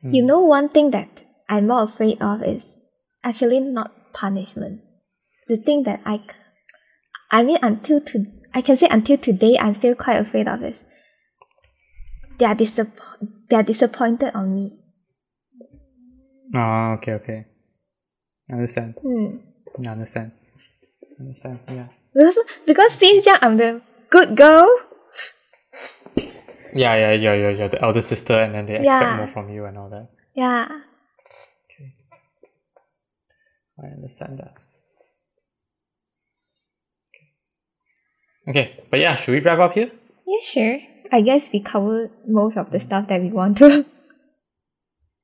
You 0.04 0.24
know, 0.26 0.41
one 0.41 0.70
thing 0.70 0.91
that 0.91 1.24
I'm 1.47 1.68
more 1.68 1.84
afraid 1.84 2.22
of 2.22 2.43
is 2.43 2.80
actually 3.24 3.60
not 3.60 4.14
punishment. 4.14 4.82
The 5.47 5.58
thing 5.58 5.84
that 5.84 6.02
I, 6.06 6.22
I 7.30 7.43
mean, 7.43 7.60
until 7.62 8.02
to, 8.02 8.26
I 8.54 8.62
can 8.62 8.78
say 8.78 8.88
until 8.89 9.18
today, 9.18 9.58
I'm 9.60 9.74
still 9.74 9.95
quite 9.95 10.18
afraid 10.20 10.47
of 10.47 10.64
is 10.64 10.80
they 12.39 12.45
are 12.45 12.56
disapp- 12.56 12.97
they 13.49 13.56
are 13.56 13.64
disappointed 13.64 14.34
on 14.34 14.56
me. 14.56 14.74
oh 16.56 16.93
okay 16.97 17.14
okay 17.14 17.45
I 18.49 18.56
understand 18.56 18.95
Hmm. 19.02 19.30
I 19.86 19.91
understand 19.91 20.32
understand 21.20 21.60
yeah 21.70 21.88
Because 22.14 22.38
because 22.66 22.91
since 22.93 23.26
young 23.26 23.38
I'm 23.41 23.58
the 23.58 23.82
good 24.10 24.36
girl. 24.36 24.68
Yeah, 26.74 26.95
yeah, 26.95 27.11
yeah, 27.13 27.34
yeah, 27.34 27.49
you're 27.49 27.67
the 27.67 27.82
elder 27.82 28.01
sister, 28.01 28.34
and 28.34 28.53
then 28.55 28.65
they 28.65 28.76
expect 28.76 29.01
Yeah. 29.01 29.17
more 29.17 29.28
from 29.28 29.49
you 29.49 29.65
and 29.65 29.78
all 29.78 29.89
that. 29.89 30.09
Yeah. 30.34 30.67
Okay, 31.65 31.95
I 33.82 33.88
understand 33.88 34.39
that. 34.39 34.53
Okay, 37.09 37.28
okay, 38.49 38.84
but 38.89 38.99
yeah, 38.99 39.15
should 39.15 39.34
we 39.34 39.41
wrap 39.41 39.59
up 39.59 39.74
here? 39.74 39.91
Yeah, 40.26 40.39
sure. 40.41 40.80
I 41.11 41.22
guess 41.22 41.51
we 41.51 41.59
covered 41.59 42.11
most 42.26 42.57
of 42.57 42.72
the 42.72 42.80
stuff 42.80 43.07
that 43.07 43.22
we 43.22 43.30
want 43.32 43.57
to. 43.57 43.86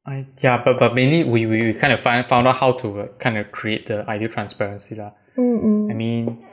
I 0.06 0.26
yeah, 0.42 0.62
but 0.64 0.80
but 0.80 0.96
mainly 0.96 1.24
we 1.24 1.46
we, 1.46 1.62
we 1.68 1.74
kind 1.74 1.94
of 1.94 2.00
find 2.00 2.26
found 2.26 2.48
out 2.48 2.58
how 2.58 2.72
to 2.74 3.02
uh, 3.02 3.08
kind 3.20 3.38
of 3.38 3.52
create 3.52 3.86
the 3.88 4.10
ideal 4.10 4.30
transparency. 4.30 4.96
Mm-mm. 4.96 5.92
I 5.92 5.94
mean, 5.94 6.46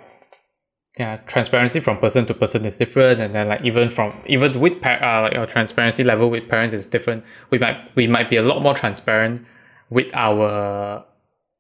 yeah, 0.98 1.16
transparency 1.26 1.80
from 1.80 1.98
person 1.98 2.24
to 2.26 2.34
person 2.34 2.64
is 2.64 2.76
different, 2.76 3.20
and 3.20 3.34
then 3.34 3.48
like 3.48 3.62
even 3.62 3.90
from 3.90 4.14
even 4.26 4.58
with 4.60 4.80
par- 4.80 5.02
uh, 5.02 5.22
like 5.22 5.34
our 5.36 5.46
transparency 5.46 6.04
level 6.04 6.30
with 6.30 6.48
parents 6.48 6.74
is 6.74 6.88
different. 6.88 7.24
We 7.50 7.58
might 7.58 7.78
we 7.96 8.06
might 8.06 8.30
be 8.30 8.36
a 8.36 8.42
lot 8.42 8.62
more 8.62 8.74
transparent 8.74 9.46
with 9.90 10.14
our 10.14 11.04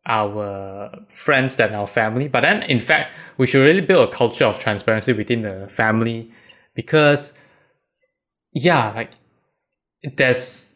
our 0.06 1.04
friends 1.08 1.56
than 1.56 1.74
our 1.74 1.86
family, 1.86 2.28
but 2.28 2.42
then 2.42 2.62
in 2.62 2.78
fact 2.78 3.12
we 3.36 3.46
should 3.46 3.64
really 3.64 3.80
build 3.80 4.08
a 4.08 4.12
culture 4.12 4.44
of 4.44 4.60
transparency 4.60 5.12
within 5.12 5.40
the 5.40 5.66
family 5.68 6.30
because 6.74 7.32
yeah, 8.52 8.92
like 8.94 9.10
there's 10.16 10.74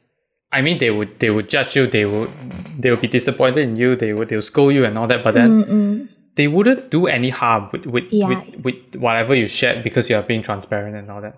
I 0.50 0.62
mean, 0.62 0.78
they 0.78 0.90
would 0.90 1.18
they 1.18 1.30
would 1.30 1.48
judge 1.48 1.76
you. 1.76 1.86
They 1.86 2.06
would 2.06 2.30
they 2.78 2.90
would 2.90 3.02
be 3.02 3.08
disappointed 3.08 3.60
in 3.60 3.76
you. 3.76 3.96
They 3.96 4.12
would 4.14 4.28
they 4.28 4.36
would 4.36 4.44
scold 4.44 4.72
you 4.72 4.84
and 4.84 4.96
all 4.98 5.06
that. 5.06 5.22
But 5.22 5.34
then 5.34 5.64
Mm-mm. 5.64 6.08
They 6.38 6.48
wouldn't 6.56 6.82
do 6.96 7.00
any 7.18 7.30
harm 7.40 7.62
with 7.72 7.84
with, 7.94 8.06
Yeah. 8.10 8.28
with 8.30 8.42
with 8.64 8.78
whatever 9.04 9.32
you 9.40 9.46
shared 9.60 9.78
because 9.86 10.04
you 10.10 10.16
are 10.18 10.26
being 10.32 10.42
transparent 10.48 10.94
and 11.00 11.06
all 11.12 11.20
that. 11.26 11.36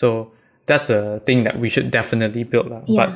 So 0.00 0.08
that's 0.70 0.88
a 0.98 1.02
thing 1.26 1.38
that 1.46 1.56
we 1.62 1.68
should 1.74 1.88
definitely 2.00 2.44
build. 2.52 2.68
Yeah. 2.86 2.96
But 3.00 3.10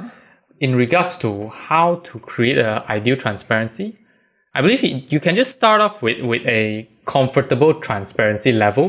in 0.67 0.73
regards 0.85 1.13
to 1.25 1.49
how 1.69 1.87
to 2.09 2.15
create 2.33 2.59
a 2.71 2.73
ideal 2.97 3.17
transparency, 3.25 3.87
I 4.57 4.59
believe 4.65 4.81
you, 5.15 5.21
can 5.27 5.35
just 5.35 5.53
start 5.61 5.81
off 5.87 5.95
with 6.07 6.19
with 6.33 6.45
a 6.47 6.89
comfortable 7.15 7.73
transparency 7.89 8.53
level 8.65 8.87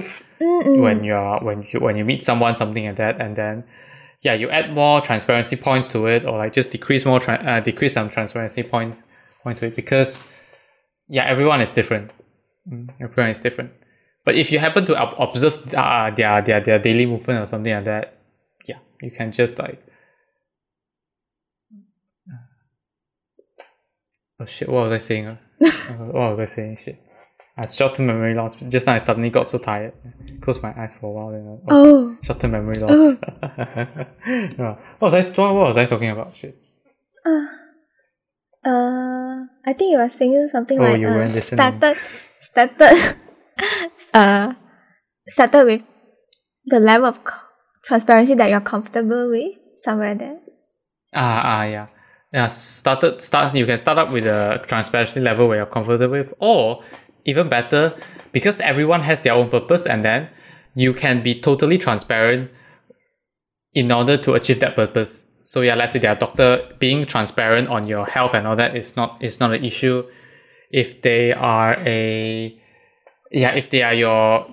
when 0.86 0.98
you're 1.10 1.38
when 1.48 1.58
you 1.70 1.80
when 1.86 1.96
you 2.00 2.06
meet 2.12 2.22
someone 2.30 2.54
something 2.64 2.86
like 2.89 2.98
that 3.06 3.16
and 3.24 3.32
then 3.41 3.64
yeah 4.26 4.36
you 4.41 4.48
add 4.60 4.68
more 4.82 4.96
transparency 5.10 5.56
points 5.68 5.88
to 5.94 6.00
it 6.16 6.22
or 6.26 6.34
like 6.44 6.52
just 6.60 6.70
decrease 6.78 7.04
more 7.12 7.20
tra- 7.26 7.44
uh, 7.52 7.60
decrease 7.70 7.94
some 8.00 8.10
transparency 8.18 8.64
point 8.74 8.94
point 9.44 9.58
to 9.60 9.66
it 9.70 9.76
because 9.82 10.12
yeah 11.18 11.26
everyone 11.34 11.60
is 11.66 11.72
different 11.80 12.12
everyone 13.01 13.32
is 13.32 13.39
different 13.39 13.72
but 14.26 14.36
if 14.36 14.51
you 14.51 14.59
happen 14.59 14.86
to 14.86 14.93
observe 15.22 15.74
uh, 15.76 16.09
their 16.11 16.41
their 16.41 16.59
their 16.61 16.80
daily 16.80 17.05
movement 17.05 17.41
or 17.43 17.45
something 17.47 17.74
like 17.74 17.84
that 17.86 18.18
yeah 18.68 18.80
you 19.01 19.11
can 19.11 19.32
just 19.32 19.59
like 19.59 19.84
oh 24.39 24.45
shit 24.45 24.70
what 24.70 24.84
was 24.84 24.91
I 24.93 24.97
saying 24.97 25.28
uh? 25.28 25.38
Uh, 25.61 25.93
what 26.16 26.30
was 26.32 26.39
I 26.39 26.45
saying 26.45 26.78
shit 26.78 26.99
I 27.55 27.68
short-term 27.68 28.07
memory 28.07 28.34
loss. 28.34 28.55
Just 28.55 28.88
now, 28.88 28.95
I 28.95 28.97
suddenly 28.97 29.30
got 29.30 29.47
so 29.47 29.59
tired. 29.59 29.93
Closed 30.41 30.64
my 30.64 30.74
eyes 30.76 30.95
for 30.95 31.05
a 31.05 31.11
while. 31.11 31.30
Then, 31.32 31.45
uh, 31.47 31.72
Oh. 31.72 32.18
short-term 32.24 32.49
memory 32.49 32.78
loss. 32.78 32.97
Yeah. 34.57 34.78
What 34.97 35.14
was 35.14 35.14
I? 35.14 35.22
What 35.30 35.53
was 35.53 35.78
I 35.78 35.86
talking 35.86 36.09
about? 36.09 36.36
Shit. 36.36 36.57
Uh, 38.66 39.45
I 39.66 39.74
think 39.74 39.91
you 39.91 39.99
were 39.99 40.09
saying 40.09 40.49
something 40.51 40.80
Oh, 40.80 40.84
like 40.84 40.99
you 40.99 41.07
uh, 41.07 41.11
weren't 41.14 41.36
listening. 41.36 41.57
started 41.59 41.95
started 42.54 43.18
uh 44.14 44.54
started 45.28 45.66
with 45.66 45.84
the 46.66 46.80
level 46.80 47.08
of 47.08 47.20
transparency 47.84 48.36
that 48.36 48.49
you're 48.49 48.62
comfortable 48.62 49.30
with 49.30 49.54
somewhere 49.84 50.16
there. 50.16 50.39
Ah, 51.14 51.41
ah, 51.43 51.64
yeah. 51.64 51.88
Yeah, 52.34 52.47
started 52.47 53.22
start 53.22 53.54
you 53.54 53.66
can 53.66 53.78
start 53.78 53.97
up 53.97 54.12
with 54.12 54.26
a 54.26 54.64
transparency 54.66 55.20
level 55.20 55.47
where 55.47 55.58
you're 55.58 55.66
comfortable 55.68 56.10
with, 56.10 56.34
or 56.39 56.82
even 57.26 57.47
better, 57.47 57.93
because 58.32 58.60
everyone 58.62 59.01
has 59.01 59.22
their 59.22 59.34
own 59.34 59.49
purpose, 59.49 59.86
and 59.86 60.04
then 60.04 60.30
you 60.74 60.93
can 60.93 61.22
be 61.22 61.39
totally 61.39 61.78
transparent 61.78 62.49
in 63.74 63.91
order 63.91 64.18
to 64.18 64.34
achieve 64.34 64.60
that 64.62 64.76
purpose. 64.76 65.26
So 65.43 65.62
yeah, 65.62 65.76
let's 65.76 65.93
say 65.93 65.99
they 65.99 66.08
are 66.08 66.16
doctor 66.16 66.68
being 66.80 67.06
transparent 67.06 67.68
on 67.68 67.86
your 67.86 68.06
health 68.06 68.34
and 68.34 68.47
all 68.47 68.56
that 68.56 68.76
is 68.76 68.95
not 68.95 69.22
is 69.22 69.39
not 69.39 69.54
an 69.54 69.64
issue. 69.64 70.04
If 70.74 71.01
they 71.01 71.32
are 71.32 71.78
a 71.86 72.57
yeah, 73.32 73.53
if 73.53 73.69
they 73.69 73.84
are 73.84 73.93
your 73.93 74.47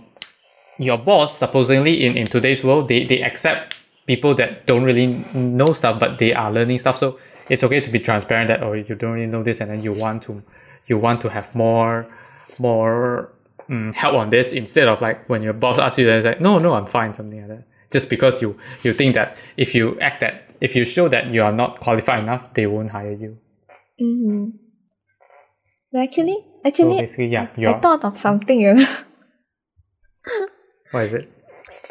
your 0.79 0.99
boss, 0.99 1.37
supposedly 1.37 2.05
in, 2.05 2.17
in 2.17 2.27
today's 2.27 2.63
world, 2.63 2.89
they, 2.89 3.05
they 3.05 3.23
accept 3.23 3.77
people 4.07 4.35
that 4.35 4.67
don't 4.67 4.85
really 4.85 5.07
know 5.35 5.73
stuff, 5.73 6.01
but 6.01 6.19
they 6.19 6.33
are 6.33 6.51
learning 6.53 6.79
stuff. 6.79 6.97
So 6.97 7.19
it's 7.49 7.65
okay 7.65 7.81
to 7.81 7.91
be 7.91 7.99
transparent 7.99 8.49
that 8.49 8.63
oh 8.63 8.73
you 8.73 8.95
don't 8.95 9.13
really 9.13 9.27
know 9.27 9.43
this, 9.43 9.61
and 9.61 9.71
then 9.71 9.83
you 9.83 9.93
want 9.93 10.23
to 10.25 10.43
you 10.87 10.99
want 10.99 11.21
to 11.23 11.29
have 11.31 11.55
more 11.55 12.07
more 12.59 13.33
mm, 13.69 13.95
help 13.95 14.15
on 14.15 14.31
this 14.31 14.53
instead 14.53 14.89
of 14.89 15.01
like 15.01 15.29
when 15.29 15.43
your 15.43 15.53
boss 15.55 15.79
asks 15.79 15.99
you, 15.99 16.07
then 16.07 16.19
it's 16.19 16.27
like 16.27 16.41
no 16.41 16.59
no 16.59 16.75
I'm 16.75 16.87
fine 16.87 17.15
something 17.15 17.41
like 17.41 17.49
that. 17.49 17.65
Just 17.91 18.09
because 18.09 18.41
you 18.43 18.59
you 18.83 18.93
think 18.93 19.15
that 19.15 19.37
if 19.57 19.75
you 19.75 19.99
act 20.01 20.21
that 20.21 20.51
if 20.61 20.77
you 20.77 20.85
show 20.85 21.09
that 21.09 21.31
you 21.31 21.43
are 21.43 21.53
not 21.53 21.81
qualified 21.81 22.23
enough, 22.23 22.53
they 22.55 22.67
won't 22.67 22.91
hire 22.91 23.13
you. 23.13 23.39
Mm-hmm. 24.01 24.70
But 25.93 26.01
actually, 26.03 26.39
So 26.39 26.69
actually, 26.69 26.99
basically, 27.01 27.27
yeah, 27.29 27.49
I 27.57 27.61
you're 27.61 27.81
thought 27.81 28.05
of 28.05 28.17
something. 28.17 28.61
You 28.61 28.75
know? 28.75 28.87
what 30.93 31.05
is 31.07 31.15
it? 31.15 31.29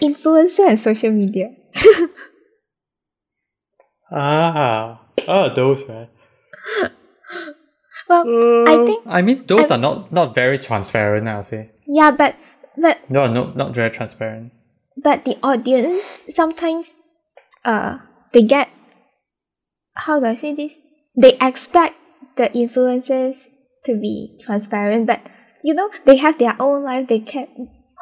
Influencer 0.02 0.68
and 0.70 0.80
social 0.80 1.12
media. 1.12 1.52
Ah, 4.12 5.02
ah, 5.28 5.54
those 5.54 5.84
right. 5.88 6.10
Well, 8.10 8.26
I 8.68 8.76
think 8.86 9.04
I 9.06 9.22
mean, 9.22 9.46
those 9.46 9.70
are 9.70 9.78
not 9.78 10.12
not 10.12 10.34
very 10.34 10.58
transparent. 10.58 11.28
I'll 11.28 11.44
say 11.44 11.70
yeah, 11.86 12.10
but 12.10 12.36
but 12.76 12.98
no, 13.10 13.28
no, 13.28 13.54
not 13.54 13.76
very 13.76 13.92
transparent. 13.92 14.52
but 14.98 15.24
the 15.26 15.38
audience 15.44 16.04
sometimes 16.30 16.98
uh 17.64 18.00
they 18.34 18.42
get 18.44 18.68
how 19.94 20.20
do 20.20 20.26
I 20.26 20.36
say 20.36 20.56
this? 20.56 20.74
They 21.16 21.38
expect 21.40 21.96
the 22.36 22.50
influencers 22.50 23.48
to 23.86 23.96
be 23.96 24.38
transparent, 24.42 25.08
but 25.08 25.22
you 25.64 25.74
know 25.74 25.90
they 26.06 26.18
have 26.18 26.38
their 26.38 26.56
own 26.60 26.84
life. 26.84 27.08
They 27.08 27.20
can 27.20 27.48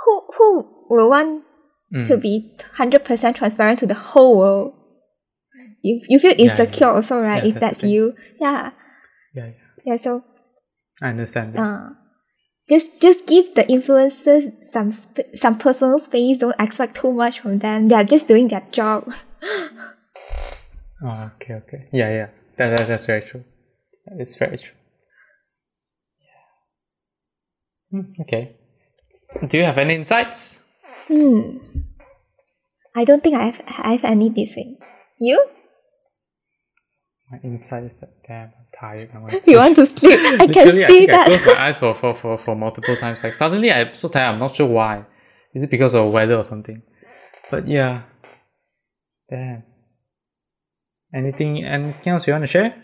who 0.05 0.21
who 0.37 0.67
will 0.89 1.09
want 1.09 1.43
Mm. 1.93 2.05
to 2.07 2.17
be 2.17 2.51
hundred 2.73 3.05
percent 3.05 3.37
transparent 3.37 3.79
to 3.79 3.87
the 3.87 3.93
whole 3.93 4.37
world? 4.39 4.73
You 5.81 6.01
you 6.09 6.19
feel 6.19 6.35
insecure 6.37 6.87
yeah. 6.87 6.93
also, 6.93 7.21
right? 7.21 7.41
Yeah, 7.43 7.49
if 7.49 7.59
that's 7.59 7.79
that's 7.79 7.83
you, 7.83 8.13
yeah, 8.41 8.71
Yeah, 9.33 9.45
yeah. 9.45 9.53
Yeah, 9.85 9.95
so 9.95 10.23
I 11.01 11.09
understand. 11.09 11.53
That. 11.53 11.61
uh, 11.61 11.89
just 12.69 12.99
just 12.99 13.25
give 13.25 13.55
the 13.55 13.63
influencers 13.63 14.51
some 14.65 14.91
sp- 14.91 15.31
some 15.35 15.57
personal 15.57 15.99
space. 15.99 16.39
Don't 16.39 16.59
expect 16.59 16.95
too 16.97 17.13
much 17.13 17.39
from 17.39 17.59
them. 17.59 17.87
They 17.87 17.95
are 17.95 18.03
just 18.03 18.27
doing 18.27 18.49
their 18.49 18.67
job. 18.71 19.13
Oh, 20.99 21.31
okay, 21.35 21.53
okay. 21.53 21.87
Yeah, 21.91 22.09
yeah. 22.09 22.29
That, 22.57 22.75
that 22.75 22.87
that's 22.87 23.05
very 23.05 23.21
true. 23.21 23.43
That 24.07 24.19
is 24.19 24.35
very 24.35 24.57
true. 24.57 24.73
Yeah. 26.19 26.25
Hmm, 27.37 27.76
okay. 28.21 28.55
Do 29.47 29.57
you 29.57 29.63
have 29.63 29.77
any 29.77 29.95
insights? 29.95 30.63
hmm. 31.07 31.57
I 32.95 33.05
don't 33.05 33.23
think 33.23 33.35
I 33.35 33.45
have 33.45 33.61
I 33.67 33.91
have 33.91 34.03
any 34.03 34.29
this 34.29 34.55
week. 34.55 34.79
You? 35.19 35.45
My 37.31 37.39
insight 37.43 37.83
is 37.83 37.99
that 37.99 38.23
damn, 38.25 38.47
I'm 38.47 38.67
tired. 38.73 39.09
I 39.13 39.19
want 39.19 39.31
to 39.33 39.39
sleep. 39.39 39.53
You 39.53 39.59
want 39.59 39.75
to 39.75 39.85
sleep? 39.85 40.19
I 40.19 40.37
can 40.37 40.47
Literally, 40.47 40.83
I 40.83 40.87
see 40.87 41.05
think 41.05 41.09
I 41.11 41.25
closed 41.25 41.45
my 41.45 41.65
eyes 41.65 41.77
for, 41.77 41.93
for, 41.93 42.13
for, 42.15 42.37
for 42.37 42.55
multiple 42.55 42.95
times. 42.95 43.23
Like 43.23 43.33
suddenly 43.33 43.71
I'm 43.71 43.93
so 43.93 44.07
tired. 44.07 44.33
I'm 44.33 44.39
not 44.39 44.55
sure 44.55 44.67
why. 44.67 45.05
Is 45.53 45.63
it 45.63 45.69
because 45.69 45.93
of 45.93 46.11
weather 46.11 46.35
or 46.35 46.43
something? 46.43 46.81
But 47.51 47.67
yeah. 47.67 48.03
Damn. 49.29 49.63
Anything 51.13 51.63
anything 51.63 52.13
else 52.13 52.27
you 52.27 52.33
want 52.33 52.43
to 52.43 52.47
share? 52.47 52.83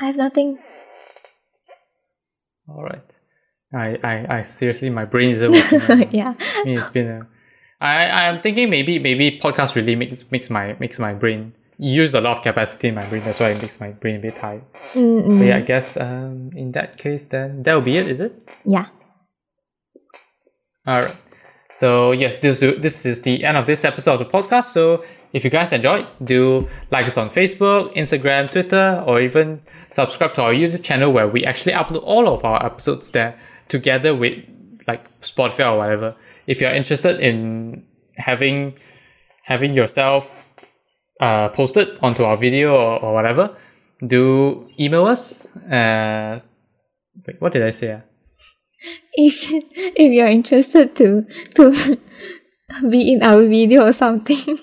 I 0.00 0.06
have 0.06 0.16
nothing. 0.16 0.58
All 2.68 2.82
right. 2.82 3.17
I, 3.72 3.98
I, 4.02 4.38
I 4.38 4.42
seriously, 4.42 4.90
my 4.90 5.04
brain 5.04 5.30
isn't 5.30 5.50
working. 5.50 6.08
yeah. 6.12 6.34
I 6.38 6.64
mean, 6.64 6.78
it's 6.78 6.90
been 6.90 7.08
a. 7.08 7.28
I 7.80 8.26
I'm 8.26 8.40
thinking 8.40 8.70
maybe 8.70 8.98
maybe 8.98 9.38
podcast 9.38 9.76
really 9.76 9.94
makes 9.94 10.28
makes 10.30 10.50
my 10.50 10.74
makes 10.80 10.98
my 10.98 11.14
brain 11.14 11.52
use 11.78 12.12
a 12.14 12.20
lot 12.20 12.38
of 12.38 12.42
capacity 12.42 12.88
in 12.88 12.94
my 12.94 13.06
brain. 13.06 13.22
That's 13.22 13.38
why 13.38 13.50
it 13.50 13.62
makes 13.62 13.78
my 13.78 13.92
brain 13.92 14.16
a 14.16 14.18
bit 14.18 14.36
tired. 14.36 14.64
Mm-mm. 14.94 15.38
But 15.38 15.44
yeah, 15.44 15.56
I 15.58 15.60
guess 15.60 15.96
um 15.96 16.50
in 16.56 16.72
that 16.72 16.98
case 16.98 17.26
then 17.26 17.62
that 17.62 17.74
will 17.74 17.82
be 17.82 17.96
it. 17.96 18.08
Is 18.08 18.20
it? 18.20 18.48
Yeah. 18.64 18.88
All 20.86 21.02
right. 21.02 21.14
So 21.70 22.12
yes, 22.12 22.38
this 22.38 22.60
this 22.60 23.06
is 23.06 23.22
the 23.22 23.44
end 23.44 23.56
of 23.56 23.66
this 23.66 23.84
episode 23.84 24.14
of 24.14 24.18
the 24.20 24.24
podcast. 24.24 24.64
So 24.64 25.04
if 25.32 25.44
you 25.44 25.50
guys 25.50 25.72
enjoyed, 25.72 26.06
do 26.24 26.66
like 26.90 27.06
us 27.06 27.18
on 27.18 27.28
Facebook, 27.28 27.94
Instagram, 27.94 28.50
Twitter, 28.50 29.04
or 29.06 29.20
even 29.20 29.60
subscribe 29.90 30.34
to 30.34 30.42
our 30.42 30.52
YouTube 30.52 30.82
channel 30.82 31.12
where 31.12 31.28
we 31.28 31.44
actually 31.44 31.74
upload 31.74 32.02
all 32.02 32.28
of 32.28 32.44
our 32.44 32.64
episodes 32.64 33.10
there 33.10 33.38
together 33.68 34.14
with 34.14 34.44
like 34.86 35.20
Spotify 35.20 35.72
or 35.72 35.78
whatever. 35.78 36.16
If 36.46 36.60
you're 36.60 36.72
interested 36.72 37.20
in 37.20 37.84
having 38.16 38.74
having 39.44 39.74
yourself 39.74 40.36
uh, 41.20 41.48
posted 41.50 41.98
onto 42.02 42.24
our 42.24 42.36
video 42.36 42.74
or, 42.74 43.00
or 43.02 43.14
whatever, 43.14 43.56
do 44.04 44.68
email 44.78 45.06
us. 45.06 45.54
Uh, 45.56 46.40
wait, 47.26 47.40
what 47.40 47.52
did 47.52 47.62
I 47.62 47.70
say? 47.70 47.94
ah? 47.94 48.02
If 49.14 49.50
if 49.50 50.12
you're 50.12 50.28
interested 50.28 50.94
to 50.96 51.26
to 51.56 51.98
be 52.90 53.12
in 53.12 53.22
our 53.22 53.42
video 53.46 53.86
or 53.86 53.92
something. 53.92 54.58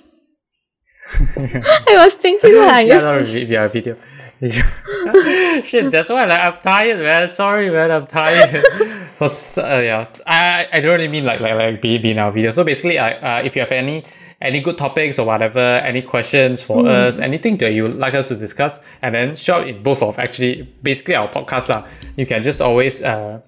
I 1.37 1.95
was 2.03 2.15
thinking 2.15 2.55
like 2.65 2.73
I 2.73 2.81
yeah, 2.81 2.97
not 2.97 3.25
via 3.25 3.69
video. 3.69 3.97
Shit, 5.63 5.91
that's 5.91 6.09
why 6.09 6.25
like 6.25 6.41
I'm 6.41 6.61
tired, 6.61 6.99
man. 6.99 7.27
Sorry, 7.27 7.69
man, 7.69 7.91
I'm 7.91 8.07
tired. 8.07 8.63
For 9.13 9.25
uh, 9.25 9.79
yeah, 9.79 10.05
I 10.27 10.67
I 10.73 10.79
don't 10.81 10.91
really 10.91 11.07
mean 11.07 11.25
like 11.25 11.39
like 11.39 11.55
like 11.55 11.81
be, 11.81 11.97
be 11.97 12.11
in 12.11 12.19
our 12.19 12.31
video. 12.31 12.51
So 12.51 12.63
basically, 12.63 12.99
I 12.99 13.39
uh, 13.39 13.43
if 13.43 13.55
you 13.55 13.61
have 13.61 13.71
any 13.71 14.03
any 14.41 14.59
good 14.59 14.77
topics 14.77 15.17
or 15.19 15.25
whatever, 15.25 15.59
any 15.59 16.01
questions 16.01 16.65
for 16.65 16.85
us, 16.85 17.19
anything 17.19 17.55
that 17.57 17.71
you 17.71 17.83
would 17.83 17.95
like 17.97 18.13
us 18.13 18.27
to 18.27 18.35
discuss, 18.35 18.79
and 19.01 19.15
then 19.15 19.35
show 19.35 19.61
in 19.61 19.81
both 19.83 20.03
of 20.03 20.19
actually 20.19 20.63
basically 20.83 21.15
our 21.15 21.29
podcast 21.29 21.69
lah. 21.69 21.87
You 22.17 22.25
can 22.25 22.43
just 22.43 22.61
always 22.61 23.01
uh 23.01 23.39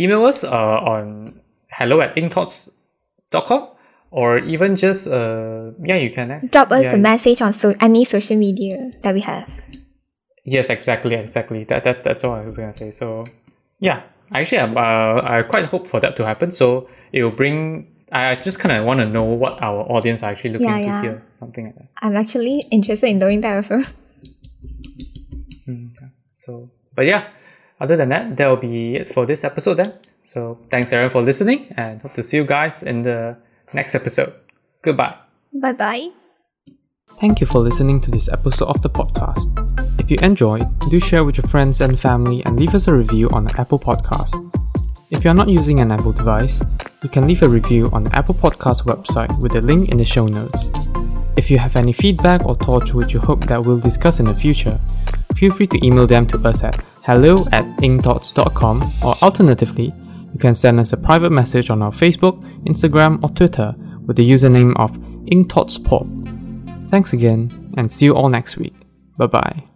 email 0.00 0.24
us 0.24 0.44
uh, 0.44 0.80
on 0.80 1.26
hello 1.70 2.00
at 2.00 2.16
inkthoughts.com 2.16 3.68
or 4.10 4.38
even 4.38 4.76
just 4.76 5.08
uh 5.08 5.72
yeah 5.84 5.96
you 5.96 6.10
can 6.10 6.30
eh? 6.30 6.40
drop 6.50 6.70
us 6.72 6.84
Yeah, 6.84 6.94
a 6.94 6.98
message 6.98 7.42
on 7.42 7.52
so 7.52 7.74
any 7.80 8.04
social 8.04 8.36
media 8.36 8.92
that 9.02 9.12
we 9.12 9.20
have. 9.20 9.48
Yes, 10.46 10.70
exactly, 10.70 11.14
exactly. 11.14 11.64
That 11.64 11.82
that 11.84 12.02
that's 12.02 12.22
what 12.22 12.38
I 12.38 12.44
was 12.44 12.56
gonna 12.56 12.72
say. 12.72 12.90
So, 12.92 13.26
yeah, 13.80 14.02
actually, 14.32 14.60
I'm, 14.60 14.76
uh, 14.76 15.20
I 15.22 15.42
quite 15.42 15.66
hope 15.66 15.86
for 15.86 15.98
that 16.00 16.14
to 16.16 16.24
happen. 16.24 16.50
So 16.50 16.88
it 17.12 17.22
will 17.24 17.32
bring. 17.34 17.92
I 18.12 18.36
just 18.36 18.60
kind 18.60 18.70
of 18.76 18.84
want 18.86 19.00
to 19.00 19.06
know 19.06 19.24
what 19.24 19.60
our 19.60 19.82
audience 19.90 20.22
are 20.22 20.30
actually 20.30 20.52
looking 20.54 20.68
Yeah, 20.68 20.78
to 20.78 20.86
yeah. 20.86 21.02
hear, 21.02 21.22
something 21.40 21.64
like 21.66 21.74
that. 21.74 21.88
I'm 22.00 22.14
actually 22.16 22.60
interested 22.70 23.08
in 23.10 23.18
doing 23.18 23.40
that 23.42 23.56
also. 23.56 23.82
So, 26.36 26.70
but 26.94 27.06
yeah, 27.06 27.26
other 27.80 27.96
than 27.96 28.08
that, 28.10 28.36
that 28.36 28.46
will 28.46 28.56
be 28.62 28.94
it 28.94 29.08
for 29.08 29.26
this 29.26 29.42
episode 29.42 29.74
then. 29.82 29.92
So 30.22 30.58
thanks 30.70 30.92
everyone 30.92 31.10
for 31.10 31.22
listening, 31.22 31.74
and 31.76 32.00
hope 32.00 32.14
to 32.14 32.22
see 32.22 32.36
you 32.36 32.44
guys 32.46 32.84
in 32.84 33.02
the 33.02 33.36
next 33.72 33.94
episode. 33.96 34.32
Goodbye. 34.82 35.16
Bye 35.52 35.72
bye. 35.72 36.25
Thank 37.18 37.40
you 37.40 37.46
for 37.46 37.60
listening 37.60 37.98
to 38.00 38.10
this 38.10 38.28
episode 38.28 38.68
of 38.68 38.82
the 38.82 38.90
podcast. 38.90 39.48
If 39.98 40.10
you 40.10 40.18
enjoyed, 40.20 40.66
do 40.90 41.00
share 41.00 41.24
with 41.24 41.38
your 41.38 41.46
friends 41.46 41.80
and 41.80 41.98
family 41.98 42.44
and 42.44 42.60
leave 42.60 42.74
us 42.74 42.88
a 42.88 42.94
review 42.94 43.30
on 43.30 43.46
the 43.46 43.58
Apple 43.58 43.78
Podcast. 43.78 44.34
If 45.10 45.24
you 45.24 45.30
are 45.30 45.34
not 45.34 45.48
using 45.48 45.80
an 45.80 45.90
Apple 45.90 46.12
device, 46.12 46.62
you 47.02 47.08
can 47.08 47.26
leave 47.26 47.42
a 47.42 47.48
review 47.48 47.88
on 47.94 48.04
the 48.04 48.14
Apple 48.14 48.34
Podcast 48.34 48.84
website 48.84 49.40
with 49.40 49.52
the 49.52 49.62
link 49.62 49.88
in 49.88 49.96
the 49.96 50.04
show 50.04 50.26
notes. 50.26 50.68
If 51.38 51.50
you 51.50 51.56
have 51.58 51.76
any 51.76 51.94
feedback 51.94 52.44
or 52.44 52.54
thoughts 52.54 52.92
which 52.92 53.14
you 53.14 53.20
hope 53.20 53.46
that 53.46 53.64
we'll 53.64 53.80
discuss 53.80 54.20
in 54.20 54.26
the 54.26 54.34
future, 54.34 54.78
feel 55.34 55.52
free 55.52 55.68
to 55.68 55.86
email 55.86 56.06
them 56.06 56.26
to 56.26 56.38
us 56.46 56.62
at 56.64 56.84
hello 57.02 57.46
at 57.52 57.64
inkthoughts.com 57.78 58.92
or 59.02 59.14
alternatively, 59.22 59.90
you 60.34 60.38
can 60.38 60.54
send 60.54 60.78
us 60.78 60.92
a 60.92 60.98
private 60.98 61.32
message 61.32 61.70
on 61.70 61.80
our 61.80 61.92
Facebook, 61.92 62.42
Instagram, 62.64 63.22
or 63.22 63.30
Twitter 63.30 63.74
with 64.04 64.16
the 64.16 64.30
username 64.30 64.76
of 64.76 64.92
InkThoughtsPod. 65.32 66.25
Thanks 66.88 67.12
again, 67.12 67.74
and 67.76 67.90
see 67.90 68.06
you 68.06 68.14
all 68.14 68.28
next 68.28 68.56
week. 68.56 68.74
Bye 69.16 69.26
bye. 69.26 69.75